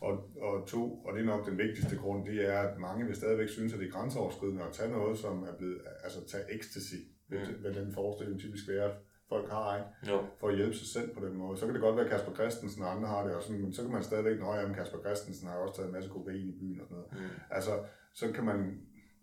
[0.00, 3.16] Og, og to, og det er nok den vigtigste grund, det er, at mange vil
[3.16, 6.94] stadigvæk synes, at det er grænseoverskridende at tage noget, som er blevet, altså tage ecstasy,
[7.28, 7.36] mm.
[7.60, 8.96] hvad den forestilling typisk være, at
[9.28, 10.12] folk har, ikke?
[10.12, 10.18] Jo.
[10.40, 11.58] for at hjælpe sig selv på den måde.
[11.58, 13.82] Så kan det godt være, at Kasper Christensen og andre har det også, men så
[13.82, 16.80] kan man stadigvæk nøje, at Kasper Christensen har også taget en masse kokain i byen
[16.80, 17.12] og sådan noget.
[17.12, 17.40] Mm.
[17.50, 17.70] Altså,
[18.14, 18.58] så kan man,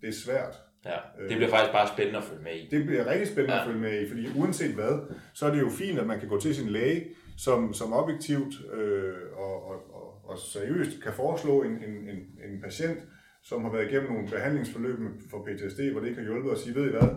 [0.02, 0.56] det er svært.
[0.86, 0.98] Ja,
[1.30, 2.70] det bliver faktisk bare spændende at følge med i.
[2.72, 3.60] Det bliver rigtig spændende ja.
[3.60, 3.64] Ja.
[3.64, 4.94] at følge med i, fordi uanset hvad,
[5.34, 7.08] så er det jo fint, at man kan gå til sin læge,
[7.38, 9.76] som, som objektivt øh, og, og,
[10.30, 13.00] og, seriøst kan foreslå en, en, en, en patient,
[13.44, 15.00] som har været igennem nogle behandlingsforløb
[15.30, 17.10] for PTSD, hvor det ikke har hjulpet at sige, ved I hvad,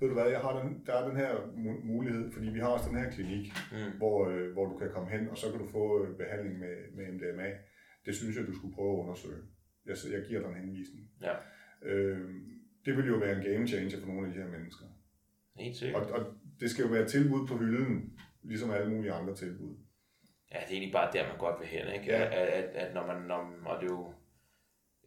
[0.00, 1.32] ved du hvad, jeg har den, der er den her
[1.64, 3.98] mu- mulighed, fordi vi har også den her klinik, Mm.
[3.98, 6.74] hvor, øh, hvor du kan komme hen, og så kan du få øh, behandling med,
[6.96, 7.48] med MDMA.
[8.06, 9.42] Det synes jeg, du skulle prøve at undersøge.
[9.86, 11.04] Jeg, jeg giver dig en henvisning.
[11.22, 11.34] Ja,
[11.82, 12.18] Øh,
[12.84, 14.86] det vil jo være en game changer for nogle af de her mennesker.
[15.58, 16.02] helt sikkert.
[16.02, 16.26] Og, og
[16.60, 18.12] det skal jo være tilbud på hylden,
[18.42, 19.74] ligesom alle mulige andre tilbud.
[20.52, 22.06] Ja, det er egentlig bare der, man godt vil hen, ikke?
[22.12, 22.22] Ja.
[22.24, 24.12] At, at, at når man, når, og det er jo,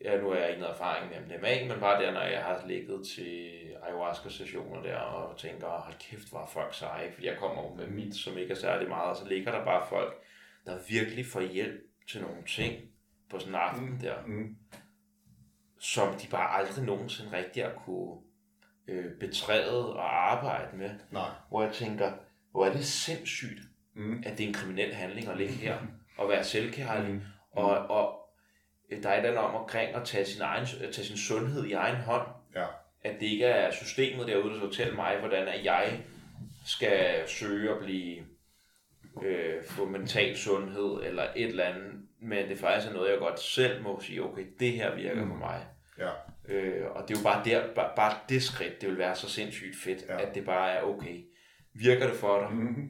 [0.04, 2.68] ja, nu har jeg ikke noget erfaring med MDMA, men bare der, når jeg har
[2.68, 3.50] ligget til
[3.84, 7.14] ayahuasca-sessioner der, og tænker, hold kæft, hvor er folk seje, ikke?
[7.16, 9.88] fordi jeg kommer med mit, som ikke er særlig meget, og så ligger der bare
[9.90, 10.24] folk,
[10.66, 12.84] der virkelig får hjælp til nogle ting
[13.30, 14.56] på sådan en aften der, Mm.
[15.80, 18.22] som de bare aldrig nogensinde rigtig har kunne
[18.88, 21.30] øh, betræde og arbejde med, Nej.
[21.50, 22.14] hvor jeg tænker,
[22.52, 23.60] hvor er det sindssygt,
[23.96, 24.24] Mm.
[24.26, 25.78] at det er en kriminel handling at ligge her
[26.18, 27.14] og være selvkærlig.
[27.14, 27.22] Mm.
[27.52, 28.30] Og, og
[28.92, 31.96] øh, der er et om omkring at tage sin, egen, tage sin sundhed i egen
[31.96, 32.28] hånd.
[32.56, 32.66] Ja.
[33.04, 36.00] At det ikke er systemet derude, der skal fortælle mig, hvordan at jeg
[36.66, 38.18] skal søge at blive
[39.24, 41.92] øh, få mental sundhed eller et eller andet.
[42.22, 45.30] Men det faktisk er noget, jeg godt selv må sige, okay, det her virker Mm.
[45.30, 45.66] for mig.
[46.00, 46.10] Ja.
[46.54, 49.30] Øh, og det er jo bare, der, bare, bare det skridt, det vil være så
[49.30, 50.28] sindssygt fedt, ja.
[50.28, 51.24] at det bare er okay.
[51.74, 52.54] Virker det for dig?
[52.58, 52.90] Mm.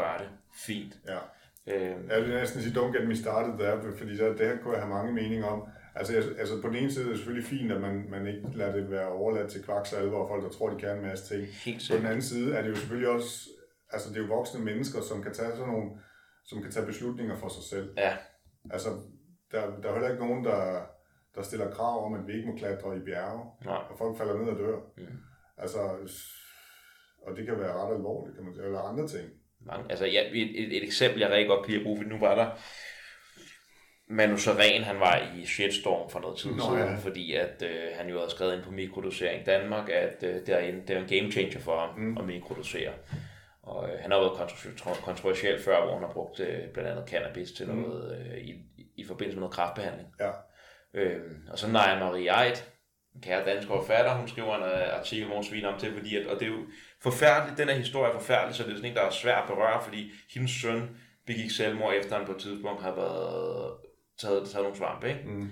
[0.00, 0.28] Gør det.
[0.66, 0.92] Fint.
[1.12, 1.18] Ja.
[1.72, 4.74] Øh, Jeg vil næsten sige, don't get me started der, fordi så, det her kunne
[4.74, 5.60] jeg have mange meninger om.
[5.94, 8.72] Altså, altså på den ene side er det selvfølgelig fint, at man, man ikke lader
[8.72, 11.46] det være overladt til kvaksalver og folk, der tror, de kan en masse ting.
[11.46, 12.06] helt På den sikkert.
[12.10, 13.48] anden side er det jo selvfølgelig også,
[13.90, 15.90] altså det er jo voksne mennesker, som kan tage sådan nogle,
[16.44, 17.92] som kan tage beslutninger for sig selv.
[17.96, 18.12] Ja.
[18.70, 18.88] Altså,
[19.52, 20.82] der, der er heller ikke nogen, der,
[21.34, 23.82] der stiller krav om, at vi ikke må klatre i bjerge, Nej.
[23.90, 24.78] og folk falder ned og dør.
[24.96, 25.16] Mm.
[25.58, 25.78] Altså,
[27.26, 29.28] og det kan være ret alvorligt, kan man sige, eller andre ting.
[29.66, 32.18] Mange, altså ja, et, et, et eksempel, jeg rigtig godt kan lide at bruge, nu
[32.18, 32.50] var der
[34.08, 36.96] Manu Seren, han var i Shitstorm for noget tid Nå, siden, ja.
[36.96, 40.58] fordi at øh, han jo havde skrevet ind på mikrodosering Danmark, at øh, det, er
[40.58, 42.18] en, det er en game changer for ham Mm.
[42.18, 42.92] at mikrodosere.
[43.62, 47.08] Og øh, han har været kontro- kontroversiel før, hvor han har brugt øh, blandt andet
[47.08, 47.74] cannabis til Mm.
[47.76, 48.54] noget øh, i,
[48.96, 50.08] i forbindelse med noget kraftbehandling.
[50.20, 50.30] Ja.
[50.94, 52.56] Øhm, og så Naja Marie Eid,
[53.14, 56.16] en kære dansk forfatter, hun skriver en øh, artikel, hvor hun sviner om til, fordi
[56.16, 56.62] at, og det er jo
[57.02, 59.48] forfærdeligt, den her historie er forfærdelig, så det er sådan en, der er svært at
[59.48, 60.96] berøre, fordi hendes søn
[61.26, 63.72] begik selvmord, efter han på et tidspunkt har været
[64.20, 65.20] taget, taget nogle svampe, ikke?
[65.26, 65.48] Mm.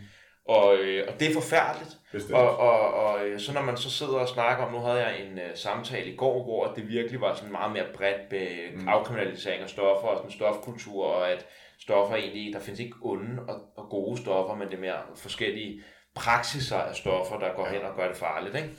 [0.48, 1.96] Og, øh, og det er forfærdeligt.
[2.12, 2.34] Bestemt.
[2.34, 5.20] Og, og, og øh, så når man så sidder og snakker om, nu havde jeg
[5.20, 8.88] en uh, samtale i går, hvor det virkelig var sådan meget mere bredt med mm.
[8.88, 11.46] afkriminalisering af stoffer og sådan stofkultur, og at
[11.78, 15.82] stoffer egentlig, der findes ikke onde og, og gode stoffer, men det er mere forskellige
[16.14, 18.56] praksiser af stoffer, der går hen og gør det farligt.
[18.56, 18.70] Ikke?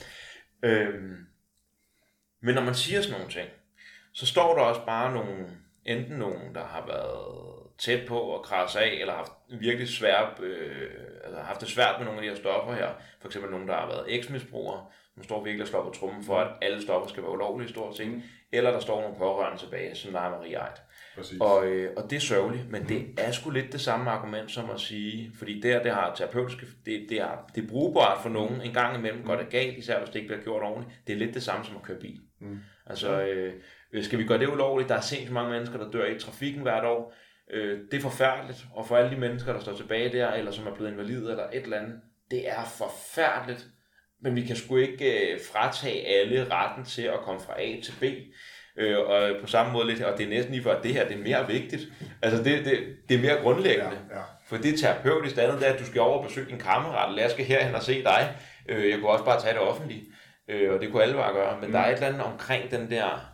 [0.63, 1.15] Øhm,
[2.45, 3.49] men når man siger sådan nogle ting,
[4.13, 5.45] så står der også bare nogle,
[5.85, 10.89] enten nogen, der har været tæt på at krasse af, eller haft virkelig svært, øh,
[11.23, 12.89] altså haft det svært med nogle af de her stoffer her.
[13.21, 16.37] For eksempel nogen, der har været eksmisbrugere, som står virkelig og slår på trummen for,
[16.37, 18.07] at alle stoffer skal være ulovlige stort set.
[18.07, 18.13] Mm.
[18.13, 18.21] Mm.
[18.51, 20.77] Eller der står nogle pårørende tilbage, som Naja Marie Eid.
[21.15, 21.41] Præcis.
[21.41, 24.69] Og, øh, og det er sørgeligt, men det er sgu lidt det samme argument som
[24.69, 28.29] at sige, fordi det her, det har terapeutiske, det, det, er, det er brugbart for
[28.29, 31.07] nogen, en gang imellem går det galt, især hvis det ikke bliver gjort ordentligt.
[31.07, 32.19] Det er lidt det samme som at køre bil.
[32.45, 32.59] Mm.
[32.85, 33.53] Altså, øh,
[34.03, 34.89] skal vi gøre det ulovligt?
[34.89, 37.13] Der er sindssygt mange mennesker, der dør i trafikken hvert år.
[37.51, 40.67] Øh, det er forfærdeligt, og for alle de mennesker, der står tilbage der, eller som
[40.67, 41.95] er blevet invalide, eller et eller andet,
[42.31, 43.65] det er forfærdeligt.
[44.21, 47.93] Men vi kan sgu ikke øh, fratage alle retten til at komme fra A til
[47.99, 48.03] B.
[48.77, 51.07] Øh, og på samme måde lidt, og det er næsten lige for, at det her
[51.07, 51.81] det er mere vigtigt.
[52.21, 53.97] Altså det, det, det er mere grundlæggende.
[54.09, 54.23] Ja, ja.
[54.47, 55.35] For det er terapeutisk.
[55.35, 57.45] Det andet det er, at du skal over og besøge din kammerat, eller jeg skal
[57.45, 58.35] herhen og se dig.
[58.69, 60.05] Øh, jeg kunne også bare tage det offentlige.
[60.47, 61.59] Øh, og det kunne alle bare gøre.
[61.59, 61.71] Men mm.
[61.71, 63.31] der er et eller andet omkring den der...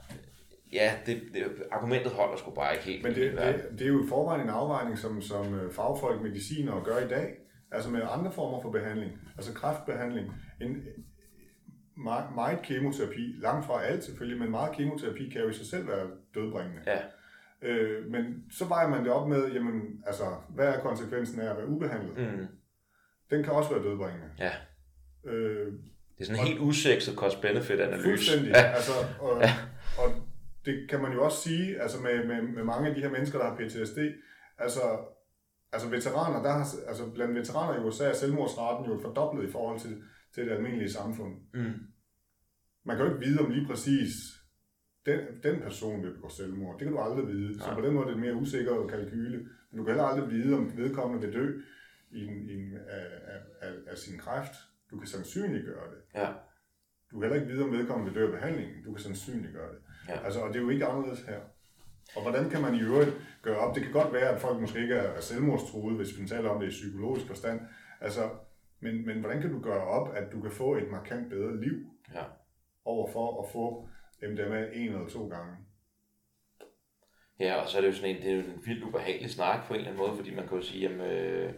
[0.73, 3.03] Ja, det, det, argumentet holder sgu bare ikke helt.
[3.03, 6.83] Men det, det, det er jo i forvejen en afvejning, som, som øh, fagfolk, mediciner
[6.83, 7.33] gør i dag.
[7.71, 9.11] Altså med andre former for behandling.
[9.37, 10.33] Altså kræftbehandling.
[10.61, 10.83] En,
[11.97, 15.87] meget, meget kemoterapi, langt fra alt selvfølgelig, men meget kemoterapi kan jo i sig selv
[15.87, 16.81] være dødbringende.
[16.85, 16.99] Ja.
[17.61, 21.57] Øh, men så vejer man det op med, jamen, altså, hvad er konsekvensen af at
[21.57, 22.17] være ubehandlet?
[22.17, 22.47] Mm.
[23.29, 24.29] Den kan også være dødbringende.
[24.39, 24.51] Ja.
[25.31, 25.73] Øh,
[26.21, 28.09] Det er sådan en helt usekset cost-benefit-analyse.
[28.09, 28.51] Fuldstændig.
[28.51, 28.61] Ja.
[28.77, 29.53] Altså, og, ja.
[29.97, 30.07] og
[30.65, 33.39] det kan man jo også sige, altså med, med, med mange af de her mennesker,
[33.39, 33.99] der har PTSD,
[34.57, 34.81] altså,
[35.71, 39.79] altså veteraner, der har, altså blandt veteraner i USA er selvmordsraten jo fordoblet i forhold
[39.79, 40.03] til,
[40.33, 41.33] til det almindelige samfund.
[41.53, 41.73] Mm.
[42.85, 44.11] Man kan jo ikke vide om lige præcis
[45.05, 46.79] den, den person vil begå selvmord.
[46.79, 47.53] Det kan du aldrig vide.
[47.53, 47.59] Ja.
[47.59, 49.37] Så på den måde er det mere usikker kalkyle.
[49.69, 51.61] Men du kan heller aldrig vide, om vedkommende vil dø
[52.11, 54.53] i en, i en, af, af, af, af sin kræft.
[54.91, 56.19] Du kan sandsynliggøre det.
[56.21, 56.27] Ja.
[57.11, 58.83] Du kan heller ikke vide, om vedkommende vil dø af behandlingen.
[58.83, 59.79] Du kan sandsynliggøre det.
[60.07, 60.25] Ja.
[60.25, 61.39] Altså, og det er jo ikke anderledes her.
[62.15, 63.11] Og hvordan kan man i øvrigt
[63.41, 63.75] gøre op?
[63.75, 66.67] Det kan godt være, at folk måske ikke er selvmordstruede, hvis vi taler om det
[66.67, 67.61] i psykologisk forstand.
[68.01, 68.29] Altså,
[68.79, 71.77] men, men hvordan kan du gøre op, at du kan få et markant bedre liv
[72.13, 72.23] ja.
[72.85, 73.89] over for at få
[74.21, 75.55] MDMA en eller to gange?
[77.39, 79.67] Ja, og så er det jo sådan en, det er jo en vildt ubehagelig snak
[79.67, 81.53] på en eller anden måde, fordi man kan jo sige, at øh,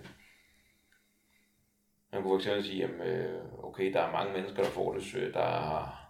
[2.14, 6.04] man kunne eksempel sige, at øh, okay, der er mange mennesker, der får det, der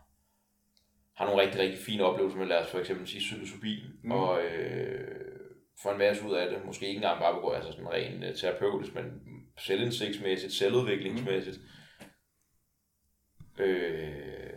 [1.15, 4.11] har nogle rigtig, rigtig fine oplevelser med, lad os for eksempel sige psilocybi, mm.
[4.11, 5.33] og øh,
[5.81, 6.65] får en masse ud af det.
[6.65, 9.21] Måske ikke engang bare på altså sådan rent uh, terapeutisk, men
[9.57, 11.57] selvindsigtsmæssigt, selvudviklingsmæssigt.
[13.57, 13.63] Mm.
[13.63, 14.53] Øh,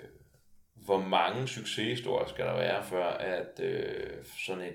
[0.74, 4.74] hvor mange succeshistorier skal der være, før at øh, sådan et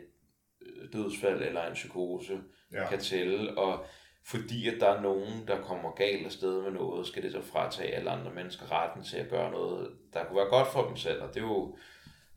[0.61, 2.41] øh, dødsfald eller en psykose
[2.73, 2.89] ja.
[2.89, 3.85] kan tælle, og
[4.25, 7.95] fordi at der er nogen, der kommer galt afsted med noget, skal det så fratage
[7.95, 11.21] alle andre mennesker retten til at gøre noget, der kunne være godt for dem selv,
[11.21, 11.75] og det er jo,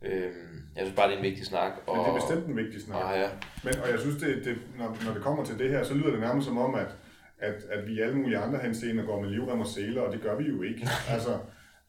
[0.01, 0.31] øh,
[0.75, 1.71] jeg synes bare, det er en vigtig snak.
[1.87, 3.03] Og, Men det er bestemt en vigtig snak.
[3.03, 3.29] Og, ja.
[3.63, 6.11] Men, og jeg synes, det, det, når, når det kommer til det her, så lyder
[6.11, 6.95] det nærmest som om, at,
[7.39, 10.21] at, at vi i alle mulige andre henseender går med livrem og seler, og det
[10.21, 10.87] gør vi jo ikke.
[11.13, 11.39] altså,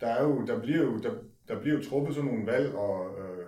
[0.00, 1.10] der, er jo, der, bliver jo, der,
[1.48, 3.46] der bliver jo truffet sådan nogle valg, og øh,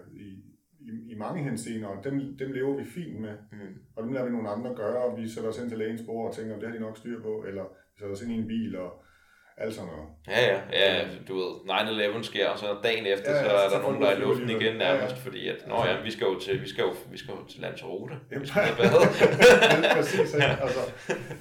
[1.18, 3.34] mange henseender, og dem, dem lever vi fint med.
[3.52, 3.74] Mm.
[3.96, 6.28] Og dem lader vi nogle andre gøre, og vi sætter os ind til lægens bord
[6.28, 8.46] og tænker, det har de nok styr på, eller vi sætter os ind i en
[8.46, 9.02] bil og
[9.60, 10.08] alt sådan noget.
[10.28, 11.50] Ja, ja, ja, du ved,
[12.18, 14.20] 9-11 sker, og så dagen efter, ja, ja, så er der nogen, der er i
[14.20, 15.26] luften igen nærmest, ja, ja.
[15.26, 17.60] fordi at, nå ja, vi skal jo til, vi skal jo, vi skal jo til
[17.60, 18.14] Lanzarote.
[18.32, 20.56] Jamen, ja, præcis, ja.
[20.64, 20.80] altså,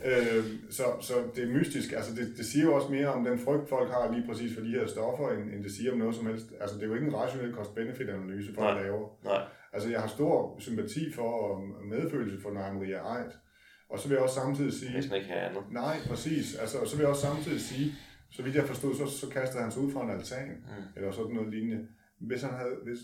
[0.06, 3.40] øh, så, så det er mystisk, altså det, det siger jo også mere om den
[3.40, 6.16] frygt, folk har lige præcis for de her stoffer, end, end det siger om noget
[6.16, 6.46] som helst.
[6.62, 9.00] Altså det er jo ikke en rationel cost-benefit-analyse, for at lave.
[9.24, 9.42] Nej.
[9.78, 11.54] Altså jeg har stor sympati for og
[11.94, 13.32] medfølelse for Naja Maria Eid,
[13.90, 14.92] og så vil jeg også samtidig sige...
[14.94, 15.64] Jeg ikke have andet.
[15.72, 16.56] Nej, præcis.
[16.56, 17.88] Altså, og så vil jeg også samtidig sige,
[18.32, 20.84] så vidt jeg forstod, så, så kastede han sig ud fra en altan, mm.
[20.96, 21.88] eller sådan noget lignende.
[22.20, 23.00] Hvis han havde, hvis,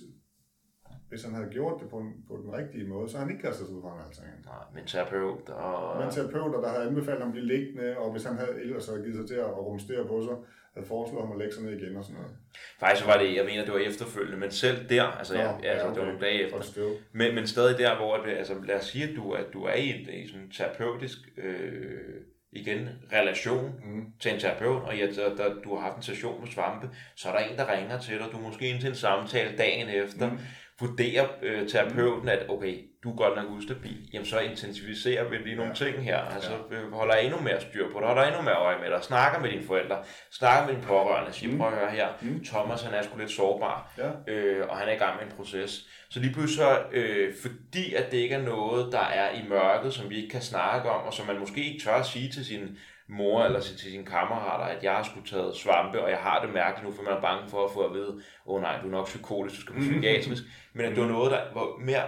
[1.10, 3.48] hvis han havde gjort det på, en, på den rigtige måde, så havde han ikke
[3.48, 4.40] kastet sig ud fra en altan.
[4.46, 6.00] Nej, men terapeut og...
[6.00, 9.04] Men terapeuter, der havde anbefalet ham at blive liggende, og hvis han havde ellers havde
[9.04, 10.36] givet sig til at rumstere på sig,
[10.74, 12.36] havde foreslået ham at lægge sig ned igen og sådan noget.
[12.80, 15.68] Faktisk var det, jeg mener, det var efterfølgende, men selv der, altså, Nå, ja, altså
[15.70, 15.90] ja, okay.
[15.90, 16.58] det var nogle dage efter,
[17.12, 19.74] men, men stadig der, hvor, det, altså, lad os sige, at du, at du er
[19.74, 22.22] i en, i sådan terapeutisk øh,
[22.52, 24.06] igen relation mm.
[24.20, 27.30] til en terapeut, og ja, der, der, du har haft en session med svampe, så
[27.30, 29.90] er der en, der ringer til dig, du er måske ind til en samtale dagen
[29.90, 30.38] efter, mm.
[30.80, 35.56] vurderer øh, terapeuten, at okay, du er godt nok ustabil, jamen så intensificerer vi lige
[35.56, 35.86] nogle ja.
[35.86, 36.78] ting her, altså ja.
[36.92, 39.64] Holder endnu mere styr på det, holder endnu mere øje med dig, snakker med dine
[39.64, 39.98] forældre,
[40.32, 41.58] snakker med dine pårørende, siger, mm.
[41.58, 42.44] prøv at høre her, mm.
[42.44, 44.34] Thomas han er sgu lidt sårbar, ja.
[44.34, 45.88] øh, og han er i gang med en proces.
[46.10, 49.94] Så lige pludselig så, øh, fordi at det ikke er noget, der er i mørket,
[49.94, 52.46] som vi ikke kan snakke om, og som man måske ikke tør at sige til
[52.46, 52.78] sin
[53.08, 56.54] mor eller til sine kammerater, at jeg har skulle taget svampe, og jeg har det
[56.54, 58.88] mærkeligt nu, for man er bange for at få at vide, åh oh, nej, du
[58.88, 60.44] er nok psykotisk, du skal på psykiatrisk,
[60.74, 62.04] men at det var noget, der var mere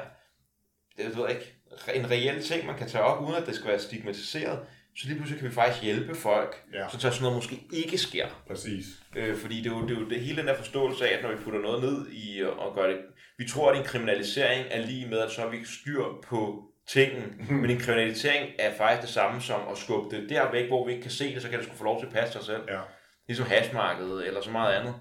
[0.98, 1.56] det ved jeg ikke,
[1.94, 4.60] en reel ting, man kan tage op, uden at det skal være stigmatiseret,
[4.98, 6.90] så lige pludselig kan vi faktisk hjælpe folk, ja.
[6.90, 8.28] så sådan noget måske ikke sker.
[8.48, 8.86] Præcis.
[9.16, 11.24] Øh, fordi det er, jo, det er jo det hele den her forståelse af, at
[11.24, 12.98] når vi putter noget ned i og gør det,
[13.38, 17.46] vi tror, at en kriminalisering er lige med, at så har vi styr på tingen,
[17.50, 17.56] mm.
[17.56, 20.92] men en kriminalisering er faktisk det samme som at skubbe det der væk, hvor vi
[20.92, 22.62] ikke kan se det, så kan det sgu få lov til at passe sig selv.
[22.68, 22.80] Ja.
[23.28, 24.96] Ligesom hashmarkedet eller så meget andet.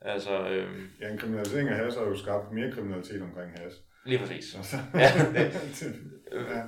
[0.00, 0.68] Altså, øh...
[1.00, 3.76] Ja, en kriminalisering af hash har jo skabt mere kriminalitet omkring hash.
[4.06, 4.56] Lige præcis.
[4.94, 5.52] ja, det,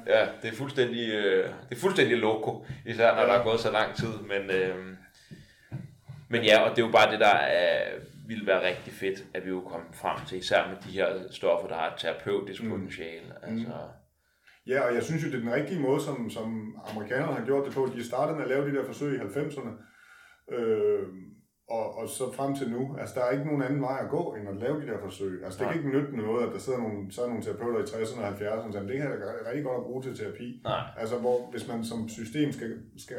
[0.06, 3.26] ja, det er fuldstændig, øh, det er fuldstændig loco, især når ja.
[3.26, 4.12] der er gået så lang tid.
[4.28, 4.76] Men, øh,
[6.28, 9.44] men ja, og det er jo bare det, der er, ville være rigtig fedt, at
[9.44, 12.70] vi jo komme frem til, især med de her stoffer, der har et terapeutisk mm.
[12.70, 13.26] potentiale.
[13.48, 13.52] Mm.
[13.52, 13.72] Altså,
[14.68, 17.66] Ja, og jeg synes jo, det er den rigtige måde, som, som amerikanerne har gjort
[17.66, 17.90] det på.
[17.96, 19.72] De startede med at lave de der forsøg i 90'erne.
[20.54, 21.06] Øh,
[21.70, 24.34] og, og så frem til nu, altså der er ikke nogen anden vej at gå,
[24.34, 25.44] end at lave de der forsøg.
[25.44, 27.82] Altså det kan ikke nytte noget, at der sidder nogle, så er nogle terapeuter i
[27.82, 30.60] 60'erne og 70'erne, og siger, det her er rigtig godt at bruge til terapi.
[30.64, 30.82] Nej.
[30.96, 33.16] Altså hvor, hvis man som system skal, skal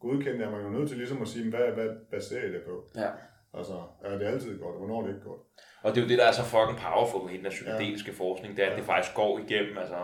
[0.00, 2.62] godkende det, er man jo nødt til ligesom at sige, hvad, hvad baserer I det
[2.66, 2.74] på?
[2.96, 3.10] Ja.
[3.54, 5.40] Altså, er det altid godt, hvornår er det ikke godt?
[5.82, 8.24] Og det er jo det, der er så fucking powerful med den her psykedeliske ja.
[8.24, 8.78] forskning, det er, at ja.
[8.78, 9.98] det faktisk går igennem, altså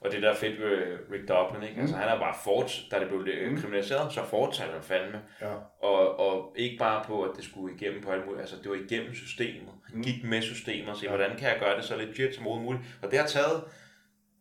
[0.00, 1.74] Og det der er fedt ved Rick Dublin, ikke?
[1.74, 1.80] Mm.
[1.80, 3.60] Altså han er bare fort, da det blev mm.
[3.60, 5.20] kriminaliseret, så fortsatte han fandme.
[5.40, 5.54] Ja.
[5.82, 8.76] Og, og ikke bare på, at det skulle igennem på alt muligt, altså det var
[8.76, 9.72] igennem systemet.
[9.94, 10.02] Mm.
[10.02, 11.08] Gik med systemet og se, ja.
[11.08, 12.82] hvordan kan jeg gøre det så legit som muligt.
[13.02, 13.62] Og det har taget,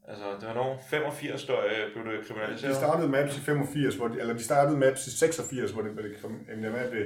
[0.07, 2.73] altså det var nogen 85, der øh, blev det kriminaliseret.
[2.73, 5.91] De startede Maps i 85, hvor de, eller de startede Maps i 86, hvor det,
[5.97, 7.05] det MDMA blev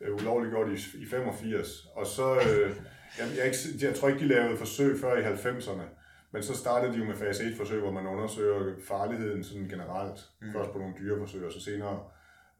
[0.00, 1.68] øh, ulovligt gjort i, i 85.
[1.94, 2.70] Og så, øh,
[3.18, 6.05] jeg, jeg, ikke, jeg tror ikke, de lavede forsøg før i 90'erne.
[6.36, 10.18] Men så startede de jo med fase 1-forsøg, hvor man undersøger farligheden sådan generelt.
[10.42, 10.52] Mm.
[10.52, 12.00] Først på nogle dyreforsøg, og så senere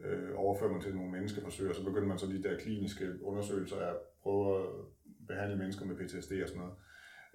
[0.05, 3.77] øh, overfører man til nogle menneskeforsøg, og så begynder man så de der kliniske undersøgelser
[3.77, 4.67] af at prøve at
[5.29, 6.75] behandle mennesker med PTSD og sådan noget.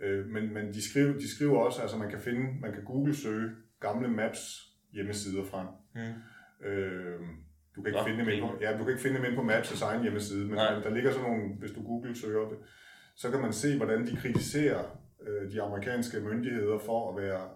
[0.03, 3.49] Øh, men men de, skriver, de skriver også, altså man kan finde, man kan Google-søge
[3.80, 4.41] gamle Maps
[4.93, 5.68] hjemmesider frem.
[5.95, 6.68] Mm.
[6.68, 7.19] Øh,
[7.76, 9.45] du kan ikke Nå, finde dem på, ja, du kan ikke finde dem ind på
[9.51, 12.57] Maps' egen hjemmeside, men, men der ligger sådan nogle, hvis du Google søger det,
[13.15, 14.84] så kan man se, hvordan de kritiserer
[15.27, 17.49] øh, de amerikanske myndigheder for at være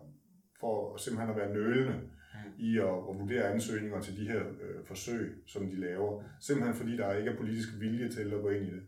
[0.60, 2.54] for simpelthen at være nølende mm.
[2.60, 6.24] i at, at vurdere ansøgninger til de her øh, forsøg, som de laver.
[6.42, 8.84] Simpelthen fordi der ikke er politisk vilje til at gå ind i det.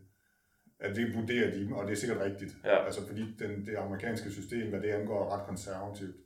[0.80, 2.52] At det vurderer de, og det er sikkert rigtigt.
[2.64, 2.84] Ja.
[2.84, 6.16] Altså fordi den, det amerikanske system, hvad det angår, er ret konservativt.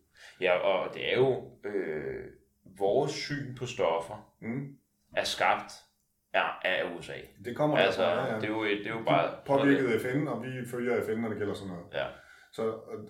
[0.40, 2.24] Ja, og det er jo øh,
[2.78, 4.76] vores syn på stoffer mm.
[5.16, 5.72] er skabt
[6.32, 7.12] af, af USA.
[7.44, 8.40] Det kommer altså, derfra, ja, ja.
[8.40, 9.34] Det, er jo, det er jo bare...
[9.46, 11.84] Påvirket FN, og vi følger FN, når det gælder sådan noget.
[11.92, 12.06] Ja.
[12.52, 12.62] Så,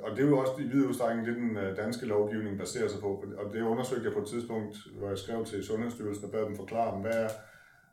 [0.02, 3.00] og det er jo også i vid udstrækning det, den øh, danske lovgivning baserer sig
[3.00, 3.24] på.
[3.38, 6.56] Og det undersøgte jeg på et tidspunkt, hvor jeg skrev til Sundhedsstyrelsen og bad dem
[6.56, 7.28] forklare dem, hvad er...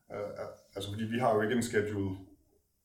[0.10, 0.46] Uh,
[0.76, 2.18] altså, fordi vi har jo ikke en schedule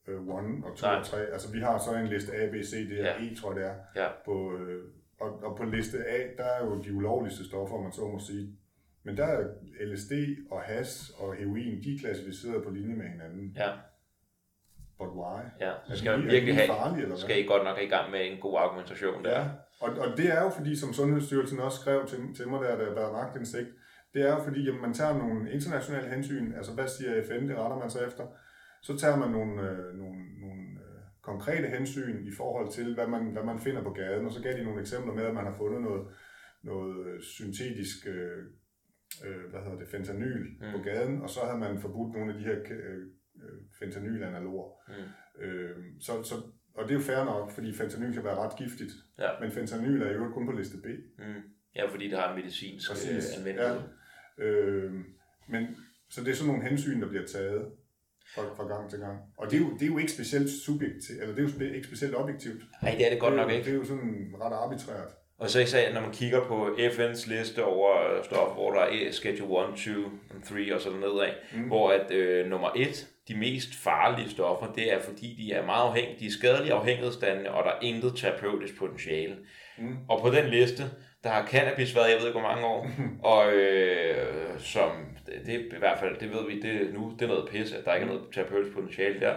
[0.08, 0.28] 1 uh,
[0.64, 1.18] og 2 og 3.
[1.32, 3.24] Altså, vi har så en liste A, B, C, D og ja.
[3.24, 4.02] E, tror jeg det er.
[4.02, 4.08] Ja.
[4.24, 4.82] På, uh,
[5.20, 8.58] og, og på liste A, der er jo de ulovligste stoffer, man så må sige.
[9.02, 9.48] Men der er
[9.80, 10.12] LSD
[10.50, 13.52] og has og heroin, de er klassificeret på linje med hinanden.
[13.56, 13.70] Ja.
[14.98, 15.40] But why?
[15.60, 18.20] Ja, så skal man virkelig have, farlige, eller skal I godt nok i gang med
[18.30, 19.40] en god argumentation der.
[19.40, 19.44] Ja,
[19.80, 23.00] og, og det er jo fordi, som Sundhedsstyrelsen også skrev til, til mig, der der
[23.06, 23.68] var magtindsigt,
[24.14, 27.56] det er jo fordi, at man tager nogle internationale hensyn, altså hvad siger FN, det
[27.56, 28.24] retter man sig efter,
[28.82, 33.32] så tager man nogle, øh, nogle, nogle øh, konkrete hensyn i forhold til, hvad man,
[33.32, 35.54] hvad man finder på gaden, og så gav de nogle eksempler med, at man har
[35.54, 36.06] fundet noget,
[36.62, 38.42] noget syntetisk øh,
[39.26, 40.72] øh, hvad hedder det, fentanyl mm.
[40.72, 43.02] på gaden, og så havde man forbudt nogle af de her øh, øh,
[43.78, 44.70] fentanylanaloger.
[44.88, 45.42] Mm.
[45.44, 46.34] Øh, så, så,
[46.74, 48.92] og det er jo fair nok, fordi fentanyl kan være ret giftigt.
[49.18, 49.30] Ja.
[49.40, 50.86] Men fentanyl er jo kun på liste B.
[51.18, 51.42] Mm.
[51.76, 53.38] Ja, fordi det har en medicinsk øh, Præcis.
[53.38, 53.80] anvendelighed.
[54.38, 54.44] Ja.
[54.44, 54.92] Øh,
[55.48, 55.76] men,
[56.10, 57.66] så det er sådan nogle hensyn, der bliver taget
[58.34, 59.18] fra, fra gang til gang.
[59.38, 61.86] Og det er jo, det er jo ikke specielt subjektivt, eller det er jo ikke
[61.86, 62.62] specielt objektivt.
[62.82, 63.64] Nej, det er det godt det nok ikke.
[63.64, 65.08] Det er jo sådan ret arbitrært.
[65.38, 69.72] Og så især, når man kigger på FN's liste over stoffer, hvor der er Schedule
[69.72, 69.90] 1, 2
[70.36, 71.62] og 3 og sådan nedad, mm.
[71.62, 75.88] hvor at øh, nummer 1 de mest farlige stoffer, det er fordi, de er meget
[75.88, 79.36] afhængige, de er skadelige afhængighedsstande, og der er intet terapeutisk potentiale.
[79.78, 79.96] Mm.
[80.08, 80.82] Og på den liste,
[81.24, 82.90] der har cannabis været, jeg ved ikke hvor mange år,
[83.32, 84.90] og øh, som,
[85.46, 87.84] det er i hvert fald, det ved vi det nu, det er noget pis, at
[87.84, 89.36] der ikke er noget terapeutisk potentiale der.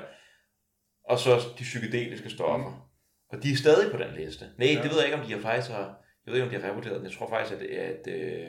[1.04, 2.70] Og så de psykedeliske stoffer.
[2.70, 2.88] Mm.
[3.30, 4.46] Og de er stadig på den liste.
[4.58, 4.82] Nej, ja.
[4.82, 5.86] det ved jeg ikke, om de har faktisk har,
[6.26, 7.04] jeg ved ikke, om de har revurderet den.
[7.04, 8.48] Jeg tror faktisk, at, at, at, øh,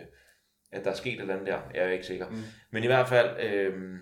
[0.73, 1.59] at der er sket et eller andet der.
[1.75, 2.29] Jeg er ikke sikker.
[2.29, 2.43] Mm.
[2.71, 3.99] Men i hvert fald, øh,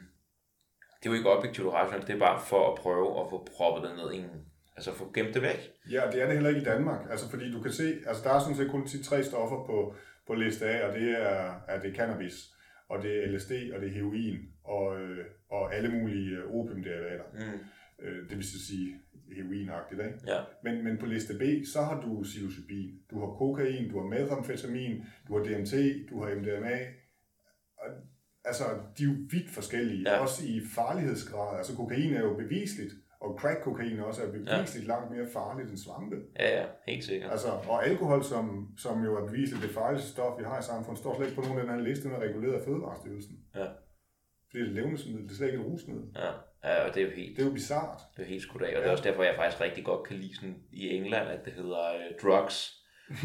[0.99, 3.49] det er jo ikke objektivt og rationelt, det er bare for at prøve at få
[3.57, 4.31] proppet det ned i en,
[4.77, 5.73] altså få gemt det væk.
[5.91, 8.31] Ja, det er det heller ikke i Danmark, altså fordi du kan se, altså der
[8.31, 9.95] er sådan set kun tre stoffer på,
[10.27, 12.55] på liste A, og det er, er det cannabis,
[12.89, 17.25] og det er LSD, og det er heroin, og, øh, og alle mulige øh, opiumderivater.
[17.33, 17.59] Mm.
[18.05, 19.01] Øh, det vil sige
[19.37, 20.19] heroinagtigt, ikke?
[20.27, 20.41] Ja.
[20.63, 21.43] Men, men på liste B,
[21.73, 25.75] så har du psilocybin, du har kokain, du har methamfetamin, du har DMT,
[26.11, 26.79] du har MDMA,
[27.79, 27.89] og
[28.47, 28.65] altså,
[28.99, 30.19] de er jo vidt forskellige, ja.
[30.19, 31.57] også i farlighedsgrad.
[31.59, 34.93] Altså, kokain er jo bevisligt, og crack-kokain også er bevisligt ja.
[34.93, 36.17] langt mere farligt end svampe.
[36.39, 37.31] Ja, ja, helt sikkert.
[37.31, 40.99] Altså, og alkohol, som, som jo er bevisligt det farligste stof, vi har i samfundet,
[40.99, 43.37] står slet ikke på nogen af den her liste, der er reguleret af Fødevarestyrelsen.
[43.55, 43.67] Ja.
[44.51, 46.05] Fordi det er levnedsmiddel, det er slet ikke et rusmiddel.
[46.17, 46.31] Ja.
[46.65, 47.37] Ja, og det er jo helt...
[47.37, 48.01] Det er jo bizart.
[48.17, 48.79] Det er helt skudt af, og ja.
[48.79, 51.53] det er også derfor, jeg faktisk rigtig godt kan lide sådan i England, at det
[51.53, 52.73] hedder uh, drugs.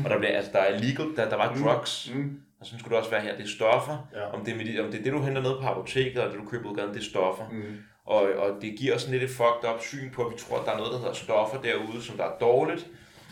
[0.04, 1.62] og der, bliver, altså, der er legal, der, der var mm.
[1.62, 2.42] drugs, mm.
[2.62, 3.36] Og sådan skulle det også være her.
[3.36, 4.10] Det er stoffer.
[4.16, 4.26] Ja.
[4.34, 6.46] Om, det er, om det er det, du henter ned på apoteket, eller det, du
[6.46, 7.50] køber ud det er stoffer.
[7.52, 7.78] Mm.
[8.06, 10.66] Og, og det giver sådan lidt et fucked up syn på, at vi tror, at
[10.66, 12.88] der er noget, der hedder stoffer derude, som der er dårligt,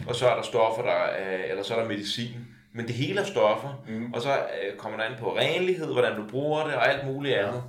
[0.07, 2.45] og så er der stoffer, der er, eller så er der medicin.
[2.73, 4.13] Men det hele er stoffer, mm.
[4.13, 7.35] og så øh, kommer der an på renlighed, hvordan du bruger det, og alt muligt
[7.35, 7.47] ja.
[7.47, 7.63] andet.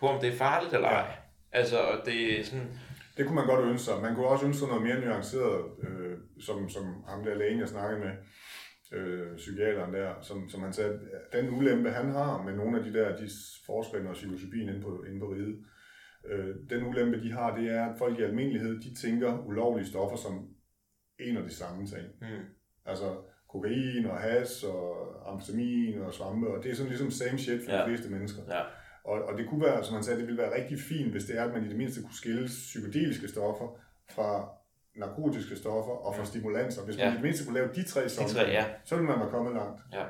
[0.00, 1.06] På om det er farligt eller ej.
[1.52, 2.68] Altså, det er sådan...
[3.16, 3.94] Det kunne man godt ønske sig.
[4.02, 7.68] Man kunne også ønske sig noget mere nuanceret, øh, som, som ham der lægen, jeg
[7.68, 8.10] snakkede med,
[8.92, 11.00] øh, psykiateren der, som, som han sagde,
[11.32, 13.28] den ulempe, han har med nogle af de der, de
[13.66, 15.64] forskere og psilocybin inde på, inde på riget,
[16.30, 20.16] øh, den ulempe, de har, det er, at folk i almindelighed, de tænker ulovlige stoffer
[20.16, 20.48] som
[21.20, 22.06] en og de samme ting.
[22.20, 22.44] Mm.
[22.84, 23.16] Altså,
[23.48, 24.86] kokain og has og
[25.32, 27.78] amfetamin og svampe, og det er sådan ligesom same shit for ja.
[27.78, 28.42] de fleste mennesker.
[28.48, 28.62] Ja.
[29.04, 31.38] Og, og det kunne være, som han sagde, det ville være rigtig fint, hvis det
[31.38, 33.68] er, at man i det mindste kunne skille psykedeliske stoffer
[34.10, 34.61] fra
[34.96, 36.84] narkotiske stoffer og fra stimulanser.
[36.84, 37.10] Hvis man Ja.
[37.12, 38.64] i det mindste kunne lave de tre De sammen, tre, ja.
[38.84, 39.80] så ville man være kommet langt.
[39.92, 40.04] Ja,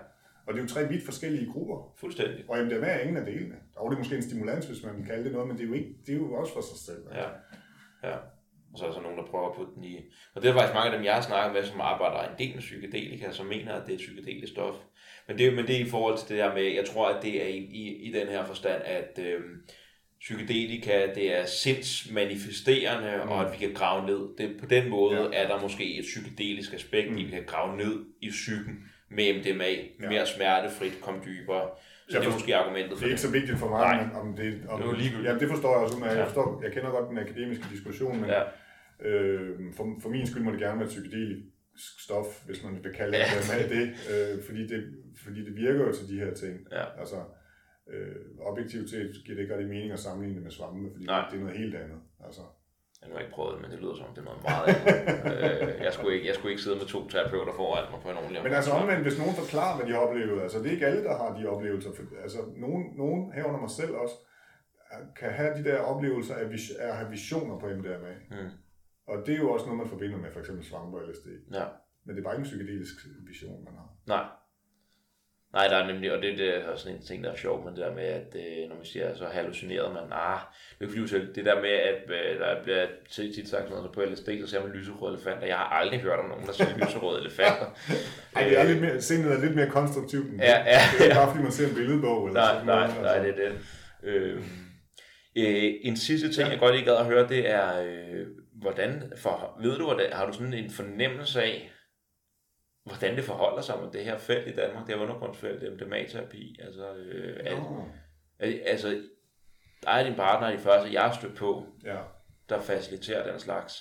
[0.47, 1.93] Og det er jo tre vidt forskellige grupper.
[2.01, 2.45] fuldstændig.
[2.49, 3.55] Og MDMA er ingen af delene.
[3.77, 5.69] Og det er måske en stimulans, hvis man vil kalde det noget, men det er
[5.69, 7.03] jo, ikke, det er jo også for sig selv.
[7.15, 7.29] Ja.
[8.11, 8.17] ja.
[8.73, 9.97] Og så er der så nogen, der prøver at putte den i...
[10.35, 12.53] Og det er faktisk mange af dem, jeg har snakket med, som arbejder en del
[12.55, 14.75] med psykedelika, som mener, at det er et psykedelisk stof.
[15.29, 17.43] Men det, men det er i forhold til det der med, jeg tror, at det
[17.45, 19.63] er i, i, i den her forstand, at øhm,
[20.23, 23.31] psykedelika, det er sindsmanifesterende, mm.
[23.31, 24.21] og at vi kan grave ned.
[24.39, 25.43] Det, på den måde Ja.
[25.43, 27.17] er der måske et psykedelisk aspekt, mm.
[27.19, 28.75] i, vi kan grave ned i psyken
[29.11, 30.09] med MDMA, Ja.
[30.09, 31.69] mere smertefrit, komme dybere.
[32.09, 34.05] Så Jeg det er måske argumentet Det for er ikke så vigtigt for mig, Nej.
[34.07, 34.49] men om det...
[34.69, 35.27] Om, Det er jo ligegyldigt.
[35.29, 36.25] Jamen, det forstår jeg også, men jeg, Ja.
[36.25, 38.43] forstår, jeg kender godt den akademiske diskussion, men Ja.
[39.09, 43.13] øh, for, for min skyld må det gerne være psykedelisk stof, hvis man vil kalde
[43.13, 43.69] det, ja.
[43.75, 44.81] det øh, fordi, det
[45.25, 46.55] fordi det virker jo til de her ting.
[46.73, 46.85] Ja.
[47.01, 47.17] Altså,
[47.91, 48.17] øh,
[48.51, 51.29] objektivt set giver det ikke rigtig mening at sammenligne det med svampe, fordi Nej.
[51.31, 52.01] det er noget helt andet.
[52.27, 52.43] Altså,
[53.03, 55.77] Jeg har ikke prøvet det, men det lyder som, om det er noget meget andet.
[55.77, 58.17] øh, jeg, skulle ikke, jeg skulle ikke sidde med to terapeuter foran mig på en
[58.17, 60.87] ordentlig Men altså omvendt, hvis nogen forklarer, hvad de har oplevet, altså det er ikke
[60.91, 61.91] alle, der har de oplevelser.
[61.97, 64.17] For, altså nogen, nogen herunder mig selv også,
[65.21, 66.45] kan have de der oplevelser af
[66.89, 68.15] at have visioner på MDMA.
[68.31, 68.51] Mm.
[69.07, 71.27] Og det er jo også noget, man forbinder med for eksempel svampe og LSD.
[71.59, 71.65] Ja.
[72.05, 72.95] Men det er bare ikke en psykedelisk
[73.27, 73.89] vision, man har.
[74.07, 74.25] Nej.
[75.53, 77.75] Nej, der er nemlig, og det, det er sådan en ting, der er sjov, men
[77.77, 80.41] det der med, at øh, når man siger, så hallucineret man, ah,
[80.79, 83.71] det er ikke fordi, det der med, at øh, der bliver tit tit sagt sådan
[83.71, 85.47] noget, så på LSD, så ser man lyserøde elefanter.
[85.47, 87.67] Jeg har aldrig hørt om nogen, der ser lyserøde elefanter.
[88.37, 90.45] Ej, det er lidt mere, sindet er lidt mere konstruktivt end det.
[90.45, 91.21] Ja, ja, Det er ikke ja.
[91.21, 92.27] bare fordi, man ser en billedbog.
[92.27, 93.33] Eller Nej, sådan nej, noget, nej, altså.
[93.33, 93.59] det er det.
[94.03, 94.37] Øh,
[95.37, 98.27] øh, en sidste ting, jeg godt lige gad at høre, det er, øh,
[98.63, 101.73] hvordan, for, ved du, hvordan, har du sådan en fornemmelse af,
[102.85, 106.95] hvordan det forholder sig med det her felt i Danmark, det her undergrundsfelt, MDMA-terapi, altså,
[106.95, 107.47] øh,
[108.41, 109.03] altså,
[109.83, 111.99] der er din partner de første, jeg har stødt på, Ja,
[112.49, 113.75] der faciliterer den slags.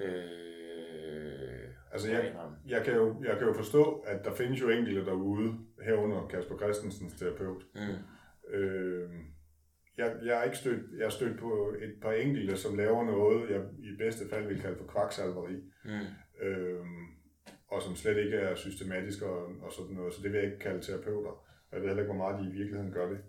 [0.00, 2.32] Øh, altså jeg,
[2.66, 6.58] jeg, kan jo, jeg kan jo forstå, at der findes jo enkelte derude, herunder Kasper
[6.58, 7.62] Christensens terapeut.
[7.74, 7.80] Mm,
[8.48, 9.10] Øh,
[9.98, 13.50] jeg, jeg, er ikke stødt, jeg har stødt på et par enkelte, som laver noget,
[13.50, 15.54] jeg i bedste fald vil kalde for kvaksalveri.
[15.84, 16.84] mm, øh,
[17.74, 20.64] og som slet ikke er systematisk og, og sådan noget, så det vil jeg ikke
[20.66, 21.30] kalde terapeuter.
[21.30, 23.20] Og jeg ved heller ikke, hvor meget de i virkeligheden gør det.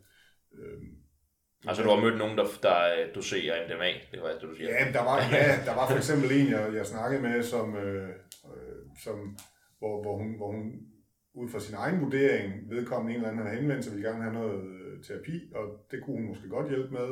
[0.58, 0.80] Øh,
[1.68, 2.78] altså, du har mødt nogen, der, der
[3.16, 4.70] doserer MDMA, det var det, du siger.
[4.70, 8.10] Ja, der var, ja, der var for eksempel en, jeg, jeg snakkede med, som, øh,
[8.50, 9.38] øh, som,
[9.80, 10.66] hvor, hvor, hun, hvor hun
[11.34, 14.34] ud fra sin egen vurdering, vedkommende en eller anden havde henvendt sig, ville gerne have
[14.34, 17.10] noget øh, terapi, og det kunne hun måske godt hjælpe med,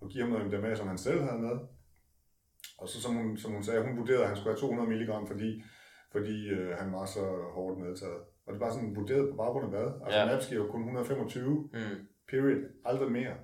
[0.00, 1.56] og give ham noget MDMA, som han selv havde med.
[2.78, 5.28] Og så som hun, som hun sagde, hun vurderede, at han skulle have 200 mg,
[5.28, 5.62] fordi,
[6.12, 7.20] fordi øh, han var så
[7.54, 8.20] hårdt medtaget.
[8.46, 9.92] Og det var sådan vurderet på baggrund af hvad?
[10.04, 10.26] Altså Ja.
[10.26, 11.78] MAPS giver jo kun 125, Mm.
[12.30, 13.34] period, aldrig mere.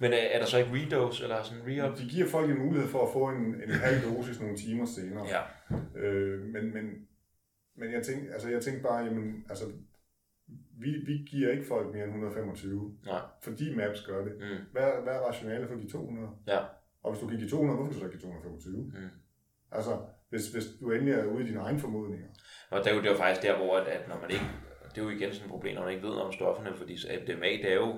[0.00, 1.98] Men er, er der så ikke redose, eller sådan re-up?
[1.98, 5.26] De giver folk en mulighed for at få en, en halv dosis nogle timer senere.
[5.26, 5.42] Ja.
[6.00, 6.84] Øh, men, men,
[7.76, 9.64] men jeg tænkte, altså jeg tænkte bare, jamen, altså,
[10.80, 13.20] vi, vi giver ikke folk mere end 125, Nej.
[13.42, 14.32] fordi Maps gør det.
[14.38, 14.64] Mm.
[14.72, 16.28] Hvad, hvad er rationalet for at give 200?
[16.46, 16.58] Ja.
[17.02, 18.76] Og hvis du kan give 200, hvorfor skal du så give 225?
[18.84, 18.92] Mm.
[19.72, 19.90] Altså,
[20.28, 22.28] hvis, hvis du endelig er ude i dine egne formodninger.
[22.70, 24.44] Og det er jo, det er jo faktisk der, hvor at, at når man ikke,
[24.94, 27.46] det er jo igen sådan et problem, når man ikke ved om stofferne, fordi MDMA,
[27.46, 27.92] det er jo,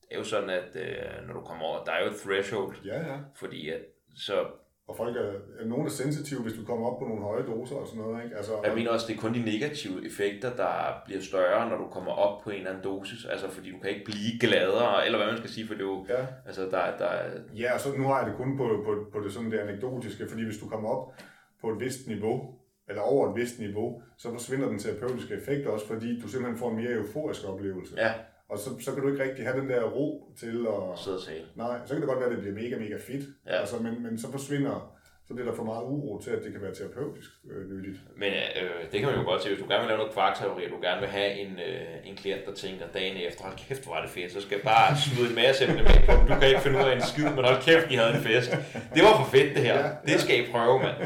[0.00, 2.76] det er jo sådan, at øh, når du kommer over, der er jo et threshold,
[2.84, 3.18] Ja, ja.
[3.36, 3.80] fordi at,
[4.16, 4.46] så
[4.90, 5.30] Og folk er,
[5.60, 8.24] er nogen er sensitive, hvis du kommer op på nogle høje doser og sådan noget,
[8.24, 8.36] ikke?
[8.36, 10.72] Altså, jeg mener også, det er kun de negative effekter, der
[11.06, 13.90] bliver større, når du kommer op på en eller anden dosis, altså fordi du kan
[13.90, 16.26] ikke blive gladere, eller hvad man skal sige, for det er jo, ja.
[16.46, 19.24] altså der, der er, Ja, og så nu har jeg det kun på, på, på
[19.24, 21.14] det sådan det anekdotiske, fordi hvis du kommer op
[21.60, 22.54] på et vist niveau,
[22.88, 26.70] eller over et vist niveau, så forsvinder den terapeutiske effekt også, fordi du simpelthen får
[26.70, 27.94] en mere euforisk oplevelse.
[27.98, 28.12] ja,
[28.50, 30.98] Og så, så kan du ikke rigtig have den der ro til at...
[30.98, 31.44] sidde og tale.
[31.56, 33.24] Nej, så kan det godt være, at det bliver mega, mega fedt.
[33.46, 33.60] Ja.
[33.60, 34.92] Altså, men, men så forsvinder,
[35.28, 37.98] så bliver der for meget uro til, at det kan være terapeutisk øh, nyttigt.
[38.16, 40.64] Men øh, det kan man jo godt se, hvis du gerne vil lave noget kvarkteori,
[40.66, 43.82] og du gerne vil have en, øh, en klient, der tænker dagen efter, hold kæft,
[43.84, 46.26] hvor var det fedt, så skal jeg bare smide en masse MDMA på dem.
[46.30, 48.50] Du kan ikke finde ud af en skid, men hold kæft, I havde en fest.
[48.94, 49.78] Det var for fedt det her.
[49.86, 49.90] Ja.
[50.12, 50.96] Det skal I prøve, mand.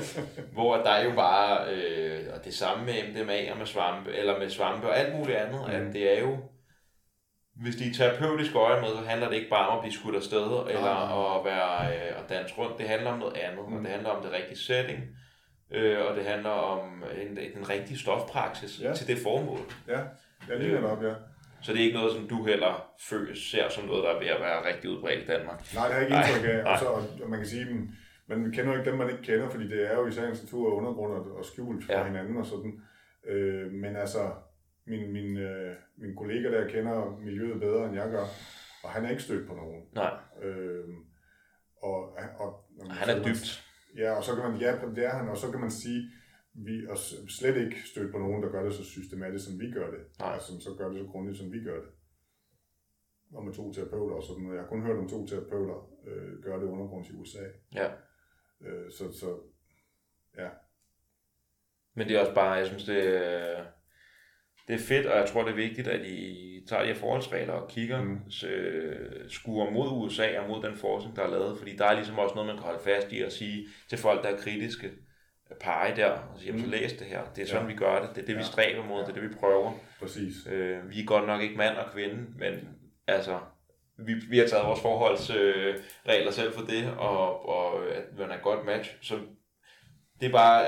[0.57, 4.39] Hvor der er jo bare, øh, og det samme med MDMA og med svampe, eller
[4.39, 5.75] med svampe og alt muligt andet, Mm.
[5.77, 6.37] at det er jo,
[7.63, 10.17] hvis de er terapeutisk øje med, så handler det ikke bare om at blive skudt
[10.17, 10.95] afsted, eller
[11.39, 12.79] at være øh, at danse rundt.
[12.79, 13.77] Det handler om noget andet, Mm.
[13.77, 15.01] og det handler om det rigtige setting,
[15.71, 18.95] øh, og det handler om en, en rigtig stofpraksis Ja.
[18.95, 19.59] til det formål.
[19.89, 20.01] Ja,
[20.49, 21.13] ja lige netop, ja.
[21.63, 24.27] Så det er ikke noget, som du heller føler, ser som noget, der er ved
[24.27, 25.75] at være rigtig udbredt i Danmark.
[25.75, 26.73] Nej, det har jeg ikke indtryk af.
[26.73, 26.87] Og, så,
[27.25, 27.67] og man kan sige,
[28.29, 30.43] men, vi kender jo ikke dem, man ikke kender, fordi det er jo i sagens
[30.43, 32.05] natur undergrund og, og skjult fra ja.
[32.05, 32.73] hinanden og sådan.
[33.29, 34.19] Øh, men altså,
[34.87, 38.27] min, min, øh, min kollega der kender miljøet bedre, end jeg gør,
[38.85, 39.89] og han er ikke stødt på nogen.
[39.95, 40.13] Nej.
[40.43, 40.89] Øh,
[41.83, 43.65] og, og, og, han er dybt.
[43.97, 46.11] Ja, og så kan man, ja, det er han, og så kan man sige,
[46.55, 46.95] vi er
[47.29, 50.01] slet ikke stødt på nogen, der gør det så systematisk, som vi gør det.
[50.19, 50.33] Nej.
[50.33, 51.91] Altså, som så gør det så grundigt, som vi gør det.
[53.33, 54.57] Og med to terapeuter og sådan noget.
[54.57, 57.45] Jeg har kun hørt om to terapeuter øh, gøre det undergrunds i USA.
[57.75, 57.93] Ja.
[58.61, 59.41] Øh, så, så,
[60.39, 60.49] ja.
[61.95, 63.03] Men det er også bare, jeg synes, det,
[64.69, 67.53] det er fedt, og jeg tror, det er vigtigt, at I tager de her forholdsregler
[67.53, 68.21] og kigger, mm.
[68.49, 72.19] øh, skuer mod USA og mod den forskning, der er lavet, fordi der er ligesom
[72.19, 74.91] også noget, man kan holde fast i og sige til folk, der er kritiske,
[75.61, 76.59] pege der og sige, mm.
[76.59, 77.21] så læs det her.
[77.37, 77.73] Det er sådan, ja.
[77.73, 78.11] vi gør det.
[78.15, 78.39] Det er det, ja.
[78.39, 79.01] vi stræber mod.
[79.01, 79.07] Ja.
[79.07, 79.73] Det er det, vi prøver.
[80.01, 80.35] Præcis.
[80.51, 82.69] Øh, vi er godt nok ikke mand og kvinde, men
[83.07, 83.39] altså,
[83.99, 88.35] vi, vi har taget vores forholdsregler øh, selv for det, og, og at man er
[88.35, 88.97] et godt match.
[89.01, 89.19] Så
[90.21, 90.67] det er bare,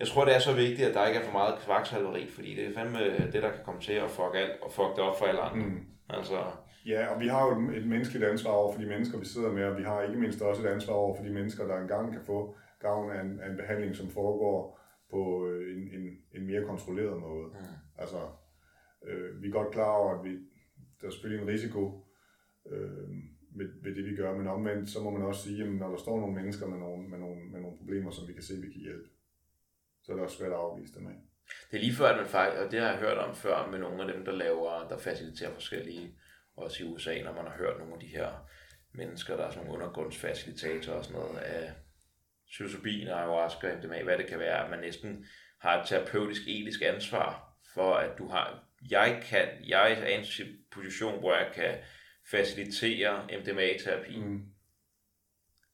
[0.00, 2.64] jeg tror, det er så vigtigt, at der ikke er for meget kvaksalveri, fordi det
[2.66, 2.98] er fandme
[3.32, 5.66] det, der kan komme til at fuck, alt, og fuck det op for alle andre.
[5.66, 5.80] Mm.
[6.08, 6.38] Altså,
[6.86, 9.64] Ja, og vi har jo et menneskeligt ansvar over for de mennesker, vi sidder med,
[9.64, 12.22] og vi har ikke mindst også et ansvar over for de mennesker, der engang kan
[12.24, 16.04] få gavn af en, af en behandling, som foregår på øh, en, en,
[16.34, 17.46] en mere kontrolleret måde.
[17.46, 17.76] Mm.
[17.98, 18.18] Altså,
[19.06, 20.32] øh, vi er godt klar over, at vi,
[21.00, 22.04] der er selvfølgelig en risiko
[22.70, 23.08] øh,
[23.56, 25.96] med, ved det, vi gør, men omvendt, så må man også sige, at når der
[25.96, 28.72] står nogle mennesker med nogle, med nogle, med nogle problemer, som vi kan se, vi
[28.72, 29.08] kan hjælpe,
[30.06, 31.14] så er det også svært at afvise dem af.
[31.70, 33.78] Det er lige før, at man faktisk, og det har jeg hørt om før med
[33.78, 36.14] nogle af dem, der laver, der faciliterer forskellige,
[36.56, 38.48] også i USA, når man har hørt nogle af de her
[38.92, 41.72] mennesker, der er sådan nogle undergrundsfacilitatorer og sådan noget af
[42.50, 45.26] psilocybin, ayahuasca, MDMA, hvad det kan være, at man næsten
[45.60, 50.24] har et terapeutisk etisk ansvar for, at du har, jeg kan, jeg er i en
[50.72, 51.74] position, hvor jeg kan
[52.30, 54.16] facilitere MDMA-terapi.
[54.16, 54.44] Mm.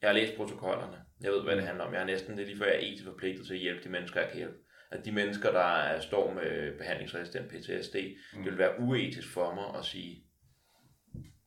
[0.03, 1.02] Jeg har læst protokollerne.
[1.23, 1.93] Jeg ved, hvad det handler om.
[1.93, 4.21] Jeg har næsten, det lige før jeg er etisk forpligtet til at hjælpe de mennesker,
[4.21, 4.57] jeg kan hjælpe.
[4.93, 8.43] At de mennesker, der står med behandlingsresistent PTSD, mm.
[8.43, 10.25] det vil være uetisk for mig at sige,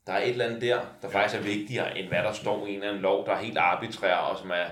[0.07, 2.69] der er et eller andet der, der faktisk er vigtigere, end hvad der står i
[2.69, 4.65] en eller anden lov, der er helt arbitrær, og som er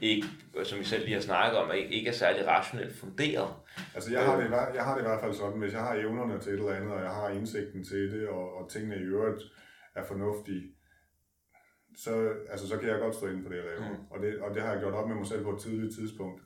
[0.00, 0.26] ikke,
[0.64, 3.54] som vi selv lige har snakket om, ikke er særlig rationelt funderet.
[3.94, 6.40] Altså jeg har, det, jeg har det i hvert fald sådan, hvis jeg har evnerne
[6.40, 9.42] til et eller andet, og jeg har indsigten til det, og, og tingene i øvrigt
[9.94, 10.62] er fornuftige,
[12.04, 13.88] så, altså, så kan jeg godt stå inden for det, jeg laver.
[13.88, 14.04] Mm.
[14.10, 16.42] Og, det, og det har jeg gjort op med mig selv på et tidligt tidspunkt.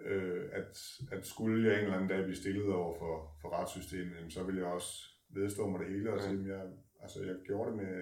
[0.00, 0.72] Øh, at,
[1.12, 4.56] at skulle jeg en eller anden dag blive stillet over for, for retssystemet, så vil
[4.56, 4.92] jeg også
[5.28, 6.48] vedstå mig det hele og sige, mm.
[6.48, 6.62] jeg,
[7.02, 7.94] altså, jeg gjorde det med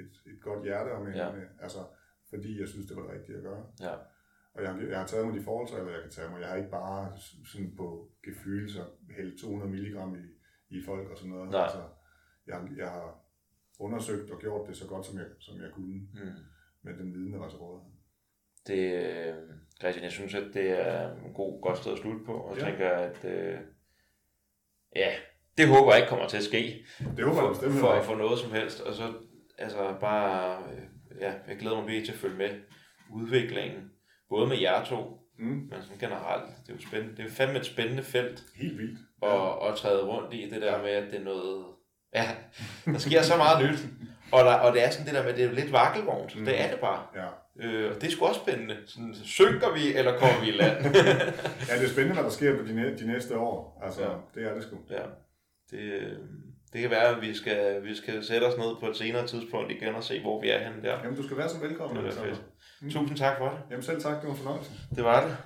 [0.00, 1.32] et, et godt hjerte, og med, ja.
[1.32, 1.78] med, altså,
[2.30, 3.64] fordi jeg synes, det var det rigtige at gøre.
[3.80, 3.94] Ja.
[4.54, 6.40] Og jeg, jeg har taget mig de forholdsregler, jeg kan tage mig.
[6.40, 7.12] Jeg har ikke bare
[7.52, 8.84] sådan på gefylelser
[9.16, 10.26] hældt 200 mg i,
[10.76, 11.50] i folk og sådan noget.
[11.50, 11.62] Nej.
[11.62, 11.82] Altså,
[12.46, 13.21] jeg, jeg har
[13.82, 16.38] undersøgt og gjort det så godt, som jeg, som jeg kunne, mm.
[16.82, 17.92] med den viden, der var til rådighed.
[18.66, 19.34] Det, øh,
[19.80, 22.64] Christian, jeg synes, at det er en god, godt sted at slutte på, og ja.
[22.64, 23.58] tænker, at øh,
[24.96, 25.10] ja,
[25.58, 26.86] det håber jeg ikke kommer til at ske.
[27.16, 29.14] Det håber jeg bestemt for, for, for noget som helst, og så
[29.58, 30.82] altså bare, øh,
[31.20, 32.50] ja, jeg glæder mig virkelig til at følge med
[33.12, 33.90] udviklingen,
[34.28, 34.98] både med jer to,
[35.38, 35.68] mm.
[35.70, 36.50] men sådan generelt.
[36.62, 37.16] Det er jo spændende.
[37.16, 38.44] Det er fandme et spændende felt.
[38.56, 38.98] Helt vildt.
[39.22, 39.26] Ja.
[39.26, 40.82] Og, og træde rundt i det der ja.
[40.82, 41.64] med, at det er noget,
[42.14, 42.28] Ja,
[42.84, 43.78] der sker så meget nyt.
[44.32, 46.36] Og, der, og det er sådan det der med, det er lidt vakkelvognt.
[46.36, 46.44] Mm.
[46.44, 47.02] Det er det bare.
[47.14, 47.28] Ja.
[47.66, 48.76] Øh, og det er sgu også spændende.
[48.86, 50.84] Sådan, synker vi, eller kommer vi i land?
[51.68, 53.82] ja, det er spændende, hvad der sker på de, de næste år.
[53.84, 54.08] Altså, ja.
[54.34, 54.76] det er det sgu.
[54.90, 55.02] Ja.
[55.70, 56.18] Det,
[56.72, 59.70] det kan være, at vi skal, vi skal sætte os ned på et senere tidspunkt
[59.70, 60.98] igen og se, hvor vi er henne der.
[61.04, 62.04] Jamen, du skal være så velkommen.
[62.04, 62.42] Det fedt.
[62.80, 62.90] Mm.
[62.90, 63.58] Tusind tak for det.
[63.70, 64.70] Jamen selv tak, det var en fornøjelse.
[64.96, 65.36] Det var det.